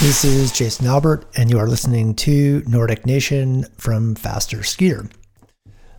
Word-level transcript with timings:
This 0.00 0.24
is 0.24 0.52
Jason 0.52 0.86
Albert, 0.86 1.26
and 1.36 1.50
you 1.50 1.58
are 1.58 1.66
listening 1.66 2.14
to 2.14 2.62
Nordic 2.66 3.04
Nation 3.04 3.66
from 3.76 4.14
Faster 4.14 4.58
Skier. 4.58 5.10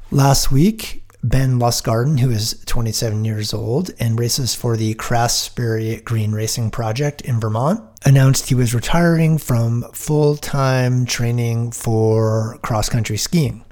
Last 0.09 0.51
week, 0.51 1.03
Ben 1.21 1.59
Lustgarten, 1.59 2.19
who 2.19 2.31
is 2.31 2.63
27 2.65 3.25
years 3.25 3.53
old 3.53 3.91
and 3.99 4.17
races 4.17 4.55
for 4.55 4.77
the 4.77 4.95
Craftsbury 4.95 6.03
Green 6.05 6.31
Racing 6.31 6.71
Project 6.71 7.21
in 7.21 7.39
Vermont, 7.39 7.81
announced 8.05 8.47
he 8.47 8.55
was 8.55 8.73
retiring 8.73 9.37
from 9.37 9.83
full 9.93 10.37
time 10.37 11.05
training 11.05 11.71
for 11.71 12.57
cross 12.61 12.87
country 12.87 13.17
skiing. 13.17 13.65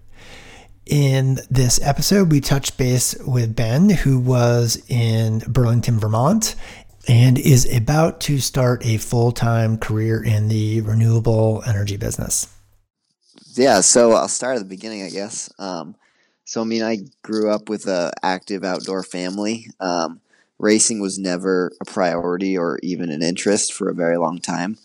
In 0.90 1.40
this 1.52 1.82
episode, 1.82 2.32
we 2.32 2.40
touched 2.40 2.78
base 2.78 3.14
with 3.26 3.58
Ben, 3.58 3.90
who 3.90 4.18
was 4.18 4.82
in 4.88 5.40
Burlington, 5.40 6.00
Vermont, 6.00 6.56
and 7.10 7.38
is 7.38 7.70
about 7.76 8.22
to 8.22 8.40
start 8.40 8.86
a 8.86 8.96
full 8.96 9.34
time 9.34 9.78
career 9.78 10.24
in 10.24 10.48
the 10.48 10.80
renewable 10.82 11.62
energy 11.68 11.98
business. 11.98 12.48
Yeah, 13.56 13.82
so 13.82 14.14
I'll 14.14 14.30
start 14.30 14.56
at 14.56 14.60
the 14.60 14.70
beginning, 14.70 15.04
I 15.04 15.10
guess. 15.10 15.52
Um, 15.60 15.96
so, 16.46 16.62
I 16.62 16.64
mean, 16.64 16.84
I 16.84 17.00
grew 17.22 17.52
up 17.52 17.68
with 17.68 17.86
a 17.88 18.14
active 18.24 18.64
outdoor 18.64 19.04
family. 19.04 19.68
Um, 19.82 20.22
racing 20.58 21.02
was 21.02 21.20
never 21.20 21.74
a 21.82 21.86
priority 21.86 22.58
or 22.58 22.80
even 22.82 23.12
an 23.12 23.22
interest 23.22 23.74
for 23.74 23.90
a 23.90 23.96
very 23.96 24.16
long 24.16 24.40
time. 24.40 24.78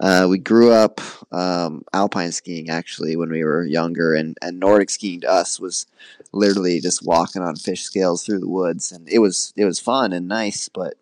Uh, 0.00 0.26
we 0.28 0.38
grew 0.38 0.72
up 0.72 1.00
um, 1.32 1.84
alpine 1.92 2.30
skiing 2.32 2.70
actually 2.70 3.16
when 3.16 3.30
we 3.30 3.44
were 3.44 3.64
younger, 3.64 4.14
and, 4.14 4.36
and 4.40 4.60
Nordic 4.60 4.90
skiing 4.90 5.20
to 5.22 5.30
us 5.30 5.58
was 5.58 5.86
literally 6.32 6.80
just 6.80 7.04
walking 7.04 7.42
on 7.42 7.56
fish 7.56 7.82
scales 7.82 8.24
through 8.24 8.40
the 8.40 8.48
woods, 8.48 8.92
and 8.92 9.08
it 9.08 9.18
was 9.18 9.52
it 9.56 9.64
was 9.64 9.80
fun 9.80 10.12
and 10.12 10.28
nice. 10.28 10.68
But 10.68 10.94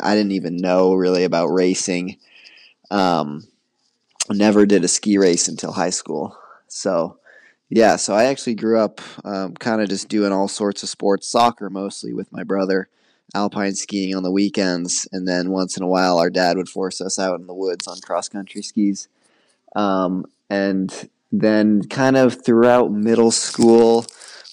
I 0.00 0.14
didn't 0.14 0.32
even 0.32 0.56
know 0.56 0.94
really 0.94 1.24
about 1.24 1.48
racing. 1.48 2.16
Um, 2.90 3.46
never 4.28 4.66
did 4.66 4.84
a 4.84 4.88
ski 4.88 5.16
race 5.16 5.46
until 5.46 5.72
high 5.72 5.90
school, 5.90 6.36
so 6.66 7.18
yeah, 7.68 7.94
so 7.94 8.14
I 8.14 8.24
actually 8.24 8.56
grew 8.56 8.80
up 8.80 9.00
um, 9.24 9.54
kind 9.54 9.80
of 9.80 9.88
just 9.88 10.08
doing 10.08 10.32
all 10.32 10.48
sorts 10.48 10.82
of 10.82 10.88
sports, 10.88 11.28
soccer 11.28 11.70
mostly 11.70 12.12
with 12.12 12.32
my 12.32 12.42
brother, 12.42 12.88
alpine 13.34 13.74
skiing 13.74 14.14
on 14.14 14.22
the 14.22 14.30
weekends, 14.30 15.08
and 15.12 15.26
then 15.26 15.50
once 15.50 15.76
in 15.76 15.82
a 15.82 15.88
while 15.88 16.18
our 16.18 16.30
dad 16.30 16.56
would 16.56 16.68
force 16.68 17.00
us 17.00 17.18
out 17.18 17.40
in 17.40 17.46
the 17.46 17.54
woods 17.54 17.86
on 17.86 18.00
cross 18.00 18.28
country 18.28 18.62
skis. 18.62 19.08
Um, 19.76 20.26
and 20.48 21.08
then 21.32 21.82
kind 21.84 22.16
of 22.16 22.44
throughout 22.44 22.90
middle 22.90 23.30
school, 23.30 24.04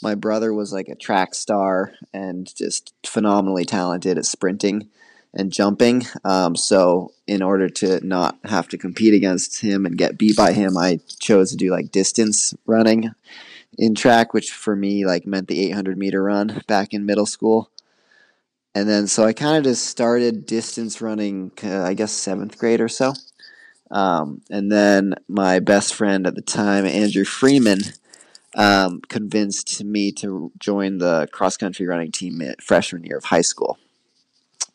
my 0.02 0.16
brother 0.16 0.54
was 0.54 0.72
like 0.72 0.90
a 0.90 0.96
track 0.96 1.34
star 1.34 1.94
and 2.14 2.54
just 2.56 2.94
phenomenally 3.06 3.66
talented 3.66 4.18
at 4.18 4.26
sprinting 4.26 4.90
and 5.34 5.52
jumping. 5.52 6.06
Um, 6.24 6.56
so 6.56 7.14
in 7.26 7.42
order 7.42 7.70
to 7.70 8.06
not 8.06 8.38
have 8.46 8.68
to 8.70 8.78
compete 8.78 9.14
against 9.14 9.62
him 9.62 9.86
and 9.86 9.98
get 9.98 10.18
beat 10.18 10.36
by 10.36 10.54
him, 10.54 10.78
I 10.78 11.00
chose 11.20 11.52
to 11.52 11.58
do 11.58 11.72
like 11.72 11.92
distance 11.92 12.54
running 12.66 13.12
in 13.78 13.96
track, 13.96 14.34
which 14.34 14.52
for 14.52 14.76
me 14.76 15.06
like 15.06 15.26
meant 15.26 15.48
the 15.48 15.68
800 15.68 15.98
meter 15.98 16.24
run 16.24 16.62
back 16.68 16.94
in 16.94 17.06
middle 17.06 17.26
school. 17.26 17.72
And 18.78 18.88
then 18.88 19.08
so 19.08 19.26
I 19.26 19.34
kind 19.34 19.58
of 19.58 19.64
just 19.64 19.88
started 19.88 20.46
distance 20.46 21.02
running, 21.02 21.52
uh, 21.64 21.82
I 21.82 21.96
guess 21.96 22.12
seventh 22.12 22.60
grade 22.60 22.80
or 22.80 22.88
so. 22.88 23.12
Um, 23.90 24.44
and 24.52 24.72
then 24.72 25.16
my 25.28 25.58
best 25.58 25.96
friend 25.96 26.28
at 26.28 26.36
the 26.36 26.44
time, 26.44 26.86
Andrew 26.86 27.26
Freeman, 27.26 27.80
um, 28.56 29.02
convinced 29.10 29.84
me 29.84 30.12
to 30.12 30.52
join 30.60 31.00
the 31.00 31.28
cross 31.32 31.58
country 31.58 31.88
running 31.88 32.12
team 32.12 32.40
freshman 32.62 33.04
year 33.04 33.18
of 33.18 33.24
high 33.24 33.42
school. 33.42 33.80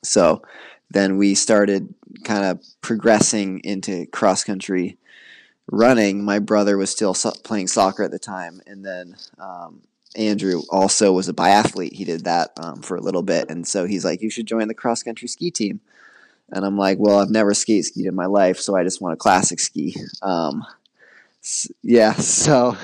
So 0.02 0.42
then 0.90 1.16
we 1.16 1.36
started 1.36 1.94
kind 2.24 2.44
of 2.44 2.60
progressing 2.80 3.60
into 3.60 4.06
cross 4.06 4.42
country 4.42 4.98
running. 5.70 6.24
My 6.24 6.40
brother 6.40 6.76
was 6.76 6.90
still 6.90 7.14
so- 7.14 7.34
playing 7.44 7.68
soccer 7.68 8.02
at 8.02 8.10
the 8.10 8.18
time, 8.18 8.62
and 8.66 8.84
then 8.84 9.14
um, 9.38 9.82
Andrew 10.16 10.62
also 10.70 11.12
was 11.12 11.28
a 11.28 11.32
biathlete. 11.32 11.92
He 11.92 12.04
did 12.04 12.24
that 12.24 12.52
um, 12.58 12.82
for 12.82 12.96
a 12.96 13.00
little 13.00 13.22
bit, 13.22 13.50
and 13.50 13.66
so 13.66 13.86
he's 13.86 14.04
like, 14.04 14.22
"You 14.22 14.30
should 14.30 14.46
join 14.46 14.68
the 14.68 14.74
cross 14.74 15.02
country 15.02 15.28
ski 15.28 15.50
team." 15.50 15.80
And 16.50 16.64
I'm 16.64 16.76
like, 16.76 16.98
"Well, 16.98 17.18
I've 17.18 17.30
never 17.30 17.54
skate 17.54 17.86
skied 17.86 18.06
in 18.06 18.14
my 18.14 18.26
life, 18.26 18.58
so 18.58 18.76
I 18.76 18.84
just 18.84 19.00
want 19.00 19.14
a 19.14 19.16
classic 19.16 19.60
ski." 19.60 19.96
Um, 20.22 20.64
yeah, 21.82 22.12
so 22.14 22.76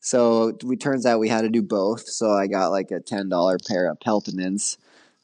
so 0.00 0.56
it 0.62 0.80
turns 0.80 1.06
out 1.06 1.20
we 1.20 1.28
had 1.28 1.42
to 1.42 1.48
do 1.48 1.62
both. 1.62 2.08
So 2.08 2.32
I 2.32 2.46
got 2.46 2.70
like 2.70 2.90
a 2.90 3.00
ten 3.00 3.28
dollar 3.28 3.58
pair 3.66 3.90
of 3.90 3.98
Peltonens 4.00 4.76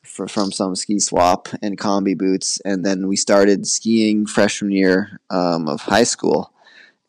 for, 0.04 0.28
from 0.28 0.52
some 0.52 0.76
ski 0.76 0.98
swap 0.98 1.48
and 1.62 1.78
combi 1.78 2.16
boots. 2.16 2.60
And 2.64 2.84
then 2.84 3.08
we 3.08 3.16
started 3.16 3.66
skiing 3.66 4.26
freshman 4.26 4.72
year 4.72 5.20
um, 5.30 5.68
of 5.68 5.80
high 5.80 6.04
school. 6.04 6.52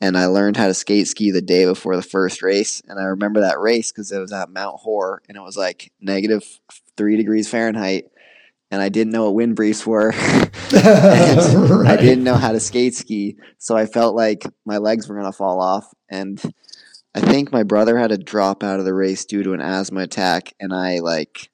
And 0.01 0.17
I 0.17 0.25
learned 0.25 0.57
how 0.57 0.67
to 0.67 0.73
skate 0.73 1.07
ski 1.07 1.31
the 1.31 1.41
day 1.41 1.65
before 1.65 1.95
the 1.95 2.01
first 2.01 2.41
race. 2.41 2.81
And 2.87 2.99
I 2.99 3.03
remember 3.03 3.41
that 3.41 3.59
race 3.59 3.91
because 3.91 4.11
it 4.11 4.19
was 4.19 4.33
at 4.33 4.49
Mount 4.49 4.79
Hor 4.79 5.21
and 5.27 5.37
it 5.37 5.41
was 5.41 5.55
like 5.55 5.91
negative 6.01 6.43
three 6.97 7.17
degrees 7.17 7.49
Fahrenheit. 7.49 8.11
And 8.71 8.81
I 8.81 8.89
didn't 8.89 9.13
know 9.13 9.25
what 9.25 9.35
wind 9.35 9.55
briefs 9.55 9.85
were. 9.85 10.09
right. 10.73 11.87
I 11.87 11.97
didn't 11.97 12.23
know 12.23 12.35
how 12.35 12.51
to 12.51 12.59
skate 12.59 12.95
ski. 12.95 13.37
So 13.57 13.77
I 13.77 13.85
felt 13.85 14.15
like 14.15 14.45
my 14.65 14.77
legs 14.77 15.07
were 15.07 15.15
going 15.15 15.31
to 15.31 15.37
fall 15.37 15.61
off. 15.61 15.93
And 16.09 16.41
I 17.13 17.21
think 17.21 17.51
my 17.51 17.63
brother 17.63 17.97
had 17.97 18.09
to 18.09 18.17
drop 18.17 18.63
out 18.63 18.79
of 18.79 18.85
the 18.85 18.93
race 18.93 19.23
due 19.23 19.43
to 19.43 19.53
an 19.53 19.61
asthma 19.61 20.01
attack. 20.01 20.53
And 20.59 20.73
I 20.73 20.99
like 20.99 21.49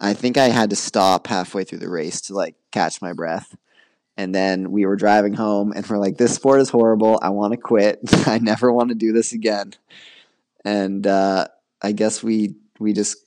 I 0.00 0.14
think 0.14 0.36
I 0.36 0.48
had 0.48 0.70
to 0.70 0.76
stop 0.76 1.26
halfway 1.26 1.64
through 1.64 1.78
the 1.78 1.88
race 1.88 2.20
to 2.22 2.34
like 2.34 2.54
catch 2.70 3.02
my 3.02 3.12
breath. 3.12 3.56
And 4.18 4.34
then 4.34 4.72
we 4.72 4.84
were 4.84 4.96
driving 4.96 5.32
home 5.32 5.72
and 5.74 5.88
we're 5.88 5.96
like, 5.96 6.16
this 6.16 6.34
sport 6.34 6.60
is 6.60 6.68
horrible. 6.68 7.20
I 7.22 7.30
want 7.30 7.52
to 7.52 7.56
quit. 7.56 8.00
I 8.26 8.38
never 8.38 8.72
want 8.72 8.88
to 8.88 8.96
do 8.96 9.12
this 9.12 9.32
again. 9.32 9.74
And 10.64 11.06
uh, 11.06 11.46
I 11.80 11.92
guess 11.92 12.20
we 12.20 12.56
we 12.80 12.92
just 12.92 13.18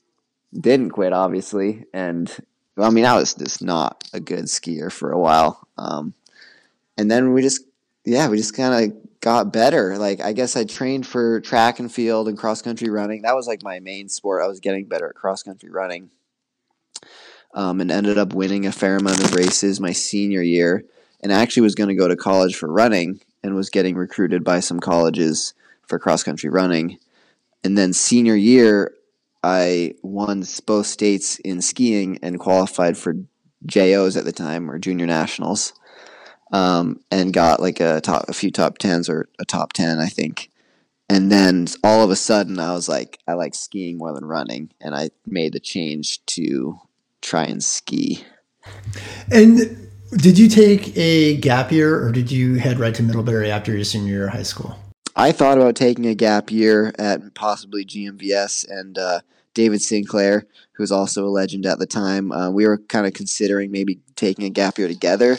didn't 0.52 0.90
quit, 0.90 1.14
obviously. 1.14 1.86
And 1.94 2.30
I 2.76 2.90
mean, 2.90 3.06
I 3.06 3.16
was 3.16 3.32
just 3.32 3.62
not 3.62 4.04
a 4.12 4.20
good 4.20 4.44
skier 4.44 4.92
for 4.92 5.12
a 5.12 5.18
while. 5.18 5.66
Um, 5.78 6.12
and 6.98 7.10
then 7.10 7.32
we 7.32 7.40
just, 7.40 7.64
yeah, 8.04 8.28
we 8.28 8.36
just 8.36 8.54
kind 8.54 8.92
of 8.92 9.20
got 9.20 9.50
better. 9.50 9.96
Like, 9.96 10.20
I 10.20 10.34
guess 10.34 10.56
I 10.56 10.64
trained 10.64 11.06
for 11.06 11.40
track 11.40 11.78
and 11.78 11.90
field 11.90 12.28
and 12.28 12.36
cross 12.36 12.60
country 12.60 12.90
running. 12.90 13.22
That 13.22 13.34
was 13.34 13.46
like 13.46 13.62
my 13.62 13.80
main 13.80 14.10
sport. 14.10 14.42
I 14.42 14.46
was 14.46 14.60
getting 14.60 14.84
better 14.84 15.08
at 15.08 15.14
cross 15.14 15.42
country 15.42 15.70
running 15.70 16.10
um, 17.54 17.80
and 17.80 17.90
ended 17.90 18.18
up 18.18 18.34
winning 18.34 18.66
a 18.66 18.72
fair 18.72 18.96
amount 18.96 19.22
of 19.22 19.34
races 19.34 19.80
my 19.80 19.92
senior 19.92 20.42
year. 20.42 20.84
And 21.22 21.32
actually 21.32 21.62
was 21.62 21.76
going 21.76 21.88
to 21.88 21.94
go 21.94 22.08
to 22.08 22.16
college 22.16 22.56
for 22.56 22.70
running 22.70 23.20
and 23.42 23.54
was 23.54 23.70
getting 23.70 23.94
recruited 23.94 24.42
by 24.42 24.60
some 24.60 24.80
colleges 24.80 25.54
for 25.86 25.98
cross 25.98 26.22
country 26.22 26.50
running. 26.50 26.98
And 27.62 27.78
then 27.78 27.92
senior 27.92 28.34
year, 28.34 28.92
I 29.42 29.94
won 30.02 30.44
both 30.66 30.86
states 30.86 31.38
in 31.40 31.60
skiing 31.60 32.18
and 32.22 32.38
qualified 32.38 32.96
for 32.96 33.14
JOs 33.66 34.16
at 34.16 34.24
the 34.24 34.32
time 34.32 34.70
or 34.70 34.78
junior 34.78 35.06
nationals, 35.06 35.72
um, 36.52 37.00
and 37.10 37.32
got 37.32 37.60
like 37.60 37.80
a 37.80 38.00
top, 38.00 38.28
a 38.28 38.32
few 38.32 38.50
top 38.50 38.78
tens 38.78 39.08
or 39.08 39.28
a 39.38 39.44
top 39.44 39.72
ten, 39.72 39.98
I 39.98 40.08
think. 40.08 40.50
And 41.08 41.30
then 41.30 41.66
all 41.84 42.02
of 42.02 42.10
a 42.10 42.16
sudden, 42.16 42.58
I 42.58 42.72
was 42.72 42.88
like, 42.88 43.18
I 43.28 43.34
like 43.34 43.54
skiing 43.54 43.98
more 43.98 44.14
than 44.14 44.24
running, 44.24 44.70
and 44.80 44.94
I 44.94 45.10
made 45.26 45.52
the 45.52 45.60
change 45.60 46.24
to 46.26 46.80
try 47.22 47.44
and 47.44 47.64
ski. 47.64 48.24
And 49.30 49.88
did 50.16 50.38
you 50.38 50.48
take 50.48 50.96
a 50.96 51.38
gap 51.38 51.72
year 51.72 52.04
or 52.04 52.12
did 52.12 52.30
you 52.30 52.56
head 52.56 52.78
right 52.78 52.94
to 52.94 53.02
Middlebury 53.02 53.50
after 53.50 53.72
your 53.72 53.84
senior 53.84 54.12
year 54.12 54.26
of 54.26 54.34
high 54.34 54.42
school? 54.42 54.78
I 55.16 55.32
thought 55.32 55.58
about 55.58 55.76
taking 55.76 56.06
a 56.06 56.14
gap 56.14 56.50
year 56.50 56.92
at 56.98 57.34
possibly 57.34 57.84
GMVS 57.84 58.68
and 58.68 58.98
uh, 58.98 59.20
David 59.54 59.82
Sinclair, 59.82 60.46
who 60.72 60.82
was 60.82 60.92
also 60.92 61.26
a 61.26 61.28
legend 61.28 61.66
at 61.66 61.78
the 61.78 61.86
time. 61.86 62.32
Uh, 62.32 62.50
we 62.50 62.66
were 62.66 62.78
kind 62.78 63.06
of 63.06 63.12
considering 63.12 63.70
maybe 63.70 64.00
taking 64.16 64.44
a 64.44 64.50
gap 64.50 64.78
year 64.78 64.88
together 64.88 65.38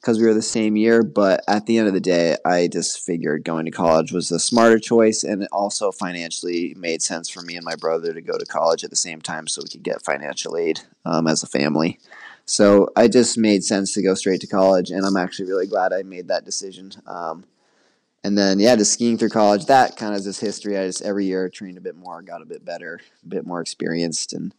because 0.00 0.18
we 0.18 0.26
were 0.26 0.34
the 0.34 0.42
same 0.42 0.76
year. 0.76 1.02
But 1.02 1.42
at 1.48 1.66
the 1.66 1.78
end 1.78 1.88
of 1.88 1.94
the 1.94 2.00
day, 2.00 2.36
I 2.44 2.68
just 2.68 3.00
figured 3.00 3.44
going 3.44 3.64
to 3.64 3.70
college 3.70 4.12
was 4.12 4.30
a 4.30 4.38
smarter 4.38 4.78
choice, 4.78 5.24
and 5.24 5.42
it 5.42 5.48
also 5.52 5.90
financially 5.90 6.74
made 6.76 7.02
sense 7.02 7.28
for 7.28 7.42
me 7.42 7.56
and 7.56 7.64
my 7.64 7.74
brother 7.74 8.12
to 8.12 8.20
go 8.20 8.38
to 8.38 8.46
college 8.46 8.84
at 8.84 8.90
the 8.90 8.96
same 8.96 9.20
time 9.20 9.46
so 9.46 9.62
we 9.62 9.68
could 9.68 9.82
get 9.82 10.04
financial 10.04 10.56
aid 10.56 10.80
um, 11.04 11.26
as 11.26 11.42
a 11.42 11.46
family. 11.46 11.98
So 12.44 12.88
I 12.96 13.08
just 13.08 13.36
made 13.36 13.62
sense 13.62 13.92
to 13.94 14.02
go 14.02 14.14
straight 14.14 14.40
to 14.40 14.46
college, 14.46 14.90
and 14.90 15.04
I'm 15.04 15.16
actually 15.16 15.48
really 15.48 15.66
glad 15.66 15.92
I 15.92 16.02
made 16.02 16.28
that 16.28 16.44
decision. 16.44 16.92
Um, 17.06 17.44
and 18.24 18.36
then 18.36 18.58
yeah, 18.58 18.74
just 18.76 18.94
skiing 18.94 19.18
through 19.18 19.28
college. 19.28 19.66
That 19.66 19.96
kind 19.96 20.14
of 20.14 20.26
is 20.26 20.40
history. 20.40 20.76
I 20.78 20.86
just 20.86 21.02
every 21.02 21.26
year 21.26 21.48
trained 21.48 21.78
a 21.78 21.82
bit 21.82 21.96
more, 21.96 22.20
got 22.22 22.42
a 22.42 22.46
bit 22.46 22.64
better, 22.64 23.00
a 23.22 23.28
bit 23.28 23.46
more 23.46 23.60
experienced, 23.60 24.32
and 24.32 24.54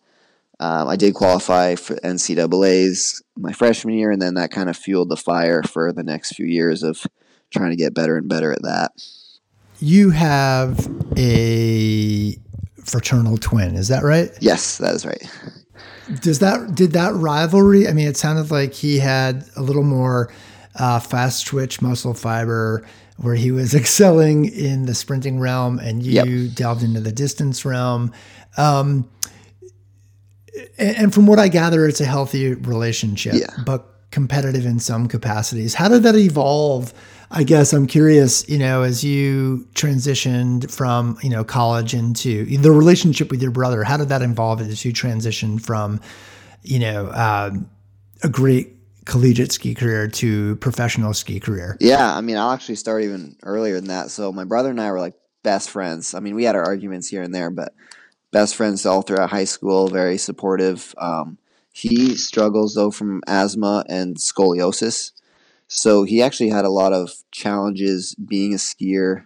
um, 0.60 0.90
I 0.90 0.96
did 0.96 1.14
qualify 1.14 1.76
for 1.76 1.96
NCAA's 1.96 3.22
my 3.38 3.54
freshman 3.54 3.96
year, 3.96 4.12
and 4.12 4.22
then 4.22 4.34
that 4.34 4.52
kind 4.52 4.70
of 4.70 4.76
fueled 4.76 5.10
the 5.10 5.18
fire 5.18 5.64
for 5.64 5.94
the 5.94 6.04
next 6.04 6.36
few 6.36 6.46
years 6.46 6.84
of 6.84 7.06
trying 7.52 7.70
to 7.70 7.78
get 7.78 7.94
better 7.94 8.18
and 8.18 8.28
better 8.28 8.52
at 8.52 8.62
that. 8.64 8.92
You 9.80 10.10
have 10.10 10.90
a 11.18 12.38
fraternal 12.84 13.38
twin, 13.38 13.76
is 13.76 13.88
that 13.88 14.04
right? 14.04 14.32
Yes, 14.42 14.78
that 14.80 14.96
is 14.96 15.06
right. 15.06 15.24
Does 16.22 16.40
that 16.40 16.76
did 16.76 16.92
that 16.92 17.14
rivalry? 17.14 17.88
I 17.88 17.94
mean, 17.94 18.08
it 18.08 18.18
sounded 18.18 18.52
like 18.52 18.74
he 18.74 19.00
had 19.00 19.46
a 19.56 19.62
little 19.62 19.84
more 19.84 20.32
uh, 20.76 21.00
fast 21.00 21.48
twitch 21.48 21.82
muscle 21.82 22.14
fiber, 22.14 22.86
where 23.18 23.36
he 23.36 23.52
was 23.52 23.74
excelling 23.76 24.46
in 24.46 24.86
the 24.88 24.96
sprinting 24.96 25.40
realm, 25.40 25.80
and 25.80 26.04
you 26.04 26.14
yep. 26.14 26.56
delved 26.56 26.84
into 26.84 27.00
the 27.00 27.14
distance 27.14 27.64
realm. 27.64 28.12
Um, 28.58 29.10
and, 30.78 31.14
from 31.14 31.28
what 31.28 31.40
I 31.40 31.48
gather, 31.48 31.88
it's 31.88 32.02
a 32.02 32.06
healthy 32.06 32.54
relationship, 32.54 33.36
yeah. 33.36 33.64
but 33.66 33.96
competitive 34.12 34.66
in 34.66 34.80
some 34.80 35.08
capacities. 35.08 35.74
How 35.74 35.88
did 35.88 36.04
that 36.04 36.16
evolve? 36.16 36.94
I 37.32 37.44
guess 37.44 37.74
I'm 37.74 37.86
curious, 37.86 38.48
you 38.50 38.58
know, 38.58 38.82
as 38.82 39.04
you 39.04 39.68
transitioned 39.76 40.72
from, 40.76 41.18
you 41.22 41.30
know, 41.30 41.44
college 41.44 41.94
into 41.94 42.46
the 42.58 42.72
relationship 42.72 43.30
with 43.30 43.42
your 43.42 43.52
brother, 43.52 43.84
how 43.84 43.98
did 43.98 44.10
that 44.10 44.24
evolve 44.24 44.62
as 44.62 44.84
you 44.84 44.92
transitioned 44.92 45.62
from, 45.62 46.02
you 46.64 46.80
know, 46.80 47.12
um, 47.12 47.70
a 48.24 48.30
great 48.30 48.76
collegiate 49.06 49.52
ski 49.52 49.76
career 49.76 50.08
to 50.08 50.56
professional 50.56 51.14
ski 51.14 51.40
career? 51.40 51.78
Yeah, 51.80 52.16
I 52.16 52.22
mean, 52.22 52.36
I'll 52.36 52.52
actually 52.52 52.76
start 52.76 53.04
even 53.04 53.36
earlier 53.44 53.76
than 53.76 53.90
that. 53.90 54.10
So 54.10 54.32
my 54.32 54.44
brother 54.44 54.72
and 54.72 54.82
I 54.82 54.92
were 54.92 55.00
like 55.00 55.14
best 55.44 55.70
friends. 55.70 56.16
I 56.16 56.20
mean, 56.20 56.34
we 56.36 56.46
had 56.46 56.56
our 56.56 56.64
arguments 56.64 57.08
here 57.08 57.22
and 57.22 57.34
there, 57.34 57.52
but 57.52 57.74
best 58.32 58.56
friends 58.56 58.86
all 58.86 59.02
throughout 59.02 59.30
high 59.30 59.46
school, 59.46 59.88
very 59.88 60.18
supportive. 60.18 60.94
Um, 60.98 61.38
he 61.72 62.16
struggles 62.16 62.76
though 62.76 62.92
from 62.92 63.22
asthma 63.28 63.86
and 63.88 64.18
scoliosis. 64.18 65.12
So 65.68 66.04
he 66.04 66.22
actually 66.22 66.50
had 66.50 66.66
a 66.66 66.70
lot 66.70 66.94
of 66.94 67.12
challenges 67.32 68.16
being 68.16 68.54
a 68.54 68.58
skier 68.58 69.26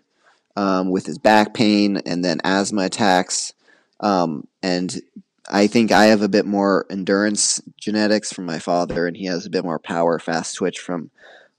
um, 0.55 0.91
with 0.91 1.05
his 1.05 1.17
back 1.17 1.53
pain 1.53 1.97
and 2.05 2.23
then 2.23 2.41
asthma 2.44 2.83
attacks. 2.83 3.53
Um, 4.00 4.47
and 4.61 5.01
I 5.50 5.67
think 5.67 5.91
I 5.91 6.05
have 6.05 6.21
a 6.21 6.29
bit 6.29 6.45
more 6.45 6.85
endurance 6.89 7.61
genetics 7.77 8.31
from 8.31 8.45
my 8.45 8.59
father, 8.59 9.07
and 9.07 9.15
he 9.15 9.25
has 9.25 9.45
a 9.45 9.50
bit 9.50 9.63
more 9.63 9.79
power, 9.79 10.19
fast 10.19 10.55
twitch 10.55 10.79
from 10.79 11.11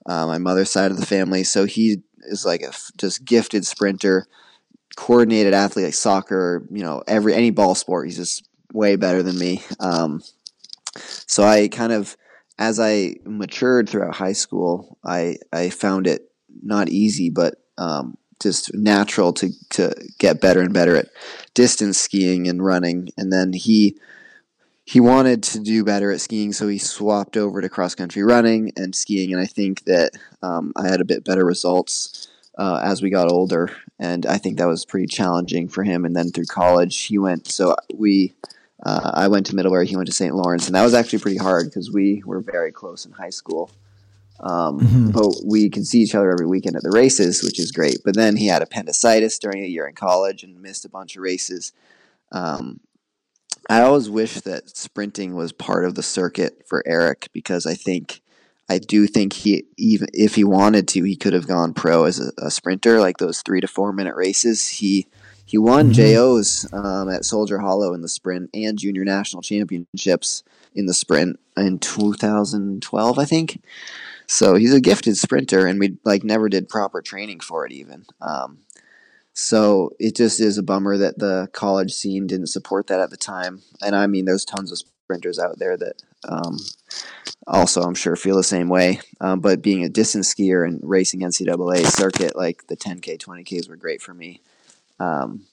uh, 0.05 0.25
my 0.27 0.37
mother's 0.37 0.71
side 0.71 0.91
of 0.91 0.97
the 0.97 1.05
family. 1.05 1.43
So 1.43 1.65
he 1.65 2.01
is 2.23 2.45
like 2.45 2.61
a 2.61 2.69
f- 2.69 2.91
just 2.97 3.25
gifted 3.25 3.65
sprinter, 3.65 4.27
coordinated 4.95 5.53
athlete, 5.53 5.85
like 5.85 5.93
soccer, 5.93 6.67
you 6.71 6.83
know, 6.83 7.03
every 7.07 7.33
any 7.33 7.51
ball 7.51 7.75
sport. 7.75 8.07
He's 8.07 8.17
just 8.17 8.47
way 8.73 8.95
better 8.95 9.23
than 9.23 9.37
me. 9.37 9.63
Um, 9.79 10.21
so 10.97 11.43
I 11.43 11.67
kind 11.67 11.91
of 11.91 12.15
as 12.57 12.79
I 12.79 13.15
matured 13.25 13.89
throughout 13.89 14.15
high 14.15 14.33
school, 14.33 14.97
I 15.03 15.37
I 15.51 15.69
found 15.69 16.07
it 16.07 16.31
not 16.63 16.89
easy, 16.89 17.29
but 17.29 17.55
um, 17.77 18.17
just 18.41 18.73
natural 18.73 19.33
to 19.33 19.51
to 19.71 19.93
get 20.19 20.41
better 20.41 20.61
and 20.61 20.73
better 20.73 20.95
at 20.95 21.09
distance 21.53 21.97
skiing 21.97 22.47
and 22.47 22.63
running. 22.63 23.09
And 23.17 23.31
then 23.31 23.53
he 23.53 23.97
he 24.85 24.99
wanted 24.99 25.41
to 25.43 25.59
do 25.59 25.83
better 25.83 26.11
at 26.11 26.21
skiing, 26.21 26.53
so 26.53 26.67
he 26.67 26.77
swapped 26.77 27.37
over 27.37 27.59
to 27.59 27.69
cross 27.69 27.95
country 27.95 28.23
running 28.23 28.71
and 28.77 28.95
skiing. 28.95 29.33
And 29.33 29.41
I 29.41 29.45
think 29.45 29.83
that 29.85 30.11
um, 30.41 30.73
I 30.75 30.87
had 30.87 31.01
a 31.01 31.05
bit 31.05 31.25
better 31.25 31.43
results 31.43 32.27
uh, 32.57 32.81
as 32.83 33.01
we 33.01 33.09
got 33.09 33.31
older, 33.31 33.69
and 33.99 34.25
I 34.25 34.37
think 34.37 34.57
that 34.57 34.67
was 34.67 34.85
pretty 34.85 35.07
challenging 35.07 35.67
for 35.67 35.83
him. 35.83 36.05
And 36.05 36.15
then 36.15 36.31
through 36.31 36.45
college, 36.45 37.03
he 37.03 37.17
went. 37.17 37.47
So 37.51 37.75
we 37.93 38.33
uh, 38.83 39.11
I 39.13 39.27
went 39.27 39.45
to 39.47 39.55
Middlebury, 39.55 39.87
he 39.87 39.95
went 39.95 40.07
to 40.07 40.13
St. 40.13 40.35
Lawrence, 40.35 40.67
and 40.67 40.75
that 40.75 40.83
was 40.83 40.93
actually 40.93 41.19
pretty 41.19 41.37
hard 41.37 41.65
because 41.65 41.91
we 41.91 42.21
were 42.25 42.41
very 42.41 42.71
close 42.71 43.05
in 43.05 43.11
high 43.11 43.29
school. 43.29 43.71
Um, 44.41 44.79
mm-hmm. 44.79 45.11
But 45.11 45.45
we 45.45 45.69
could 45.69 45.87
see 45.87 45.99
each 45.99 46.13
other 46.13 46.29
every 46.29 46.45
weekend 46.45 46.75
at 46.75 46.83
the 46.83 46.91
races, 46.91 47.41
which 47.41 47.59
is 47.59 47.71
great. 47.71 47.99
But 48.03 48.15
then 48.15 48.35
he 48.35 48.47
had 48.47 48.61
appendicitis 48.61 49.39
during 49.39 49.63
a 49.63 49.67
year 49.67 49.87
in 49.87 49.95
college 49.95 50.43
and 50.43 50.61
missed 50.61 50.83
a 50.83 50.89
bunch 50.89 51.15
of 51.15 51.21
races. 51.21 51.71
Um, 52.31 52.81
I 53.69 53.81
always 53.81 54.09
wish 54.09 54.41
that 54.41 54.75
sprinting 54.75 55.35
was 55.35 55.51
part 55.51 55.85
of 55.85 55.95
the 55.95 56.03
circuit 56.03 56.63
for 56.67 56.83
Eric 56.85 57.29
because 57.33 57.65
I 57.65 57.73
think 57.73 58.21
I 58.67 58.79
do 58.79 59.05
think 59.07 59.33
he 59.33 59.65
even 59.77 60.07
if 60.13 60.35
he 60.35 60.43
wanted 60.43 60.87
to, 60.89 61.03
he 61.03 61.15
could 61.15 61.33
have 61.33 61.47
gone 61.47 61.73
pro 61.73 62.05
as 62.05 62.19
a, 62.19 62.31
a 62.37 62.51
sprinter, 62.51 62.99
like 62.99 63.17
those 63.17 63.41
three 63.41 63.61
to 63.61 63.67
four 63.67 63.93
minute 63.93 64.15
races. 64.15 64.67
He 64.67 65.07
he 65.45 65.57
won 65.57 65.91
mm-hmm. 65.91 66.15
JOs 66.15 66.67
um, 66.73 67.09
at 67.09 67.25
Soldier 67.25 67.59
Hollow 67.59 67.93
in 67.93 68.01
the 68.01 68.09
sprint 68.09 68.49
and 68.53 68.77
junior 68.77 69.05
national 69.05 69.43
championships 69.43 70.43
in 70.73 70.87
the 70.87 70.93
sprint 70.93 71.39
in 71.55 71.77
2012, 71.79 73.19
I 73.19 73.25
think. 73.25 73.63
So 74.27 74.55
he's 74.55 74.73
a 74.73 74.81
gifted 74.81 75.17
sprinter, 75.17 75.67
and 75.67 75.79
we 75.79 75.97
like 76.03 76.23
never 76.23 76.49
did 76.49 76.67
proper 76.67 77.01
training 77.01 77.41
for 77.41 77.65
it 77.65 77.71
even. 77.71 78.05
Um, 78.21 78.59
so 79.33 79.91
it 79.99 80.15
just 80.15 80.39
is 80.39 80.57
a 80.57 80.63
bummer 80.63 80.97
that 80.97 81.19
the 81.19 81.49
college 81.51 81.93
scene 81.93 82.25
didn't 82.25 82.47
support 82.47 82.87
that 82.87 83.01
at 83.01 83.11
the 83.11 83.17
time. 83.17 83.61
And 83.81 83.95
I 83.95 84.07
mean, 84.07 84.25
there's 84.25 84.45
tons 84.45 84.71
of 84.71 84.81
sprinters 85.05 85.39
out 85.39 85.59
there 85.59 85.77
that 85.77 86.01
um, 86.27 86.57
also, 87.47 87.81
I'm 87.81 87.93
sure, 87.93 88.15
feel 88.15 88.37
the 88.37 88.43
same 88.43 88.69
way. 88.69 88.99
Um, 89.21 89.39
but 89.39 89.61
being 89.61 89.83
a 89.83 89.89
distance 89.89 90.33
skier 90.33 90.67
and 90.67 90.79
racing 90.83 91.21
NCAA 91.21 91.85
circuit, 91.85 92.35
like 92.35 92.67
the 92.67 92.75
10K, 92.75 93.19
20Ks 93.19 93.69
were 93.69 93.75
great 93.75 94.01
for 94.01 94.13
me. 94.13 94.41
Um, 94.99 95.45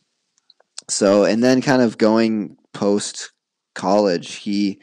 so, 0.88 1.25
and 1.25 1.44
then 1.44 1.60
kind 1.60 1.82
of 1.82 1.99
going 1.99 2.56
post 2.72 3.32
college, 3.75 4.37
he 4.37 4.81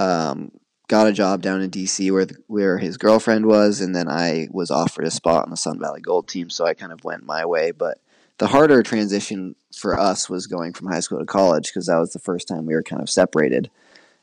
um, 0.00 0.52
got 0.88 1.06
a 1.06 1.12
job 1.12 1.42
down 1.42 1.60
in 1.60 1.70
DC 1.70 2.10
where 2.10 2.24
the, 2.24 2.36
where 2.46 2.78
his 2.78 2.96
girlfriend 2.96 3.44
was, 3.44 3.82
and 3.82 3.94
then 3.94 4.08
I 4.08 4.48
was 4.50 4.70
offered 4.70 5.04
a 5.04 5.10
spot 5.10 5.44
on 5.44 5.50
the 5.50 5.56
Sun 5.56 5.78
Valley 5.78 6.00
Gold 6.00 6.28
team, 6.28 6.48
so 6.48 6.64
I 6.64 6.72
kind 6.72 6.92
of 6.92 7.04
went 7.04 7.26
my 7.26 7.44
way. 7.44 7.72
But 7.72 7.98
the 8.38 8.46
harder 8.46 8.82
transition 8.82 9.54
for 9.76 9.98
us 9.98 10.30
was 10.30 10.46
going 10.46 10.72
from 10.72 10.88
high 10.88 11.00
school 11.00 11.18
to 11.18 11.26
college 11.26 11.66
because 11.66 11.86
that 11.86 11.98
was 11.98 12.12
the 12.12 12.18
first 12.18 12.48
time 12.48 12.64
we 12.64 12.74
were 12.74 12.82
kind 12.82 13.02
of 13.02 13.10
separated, 13.10 13.70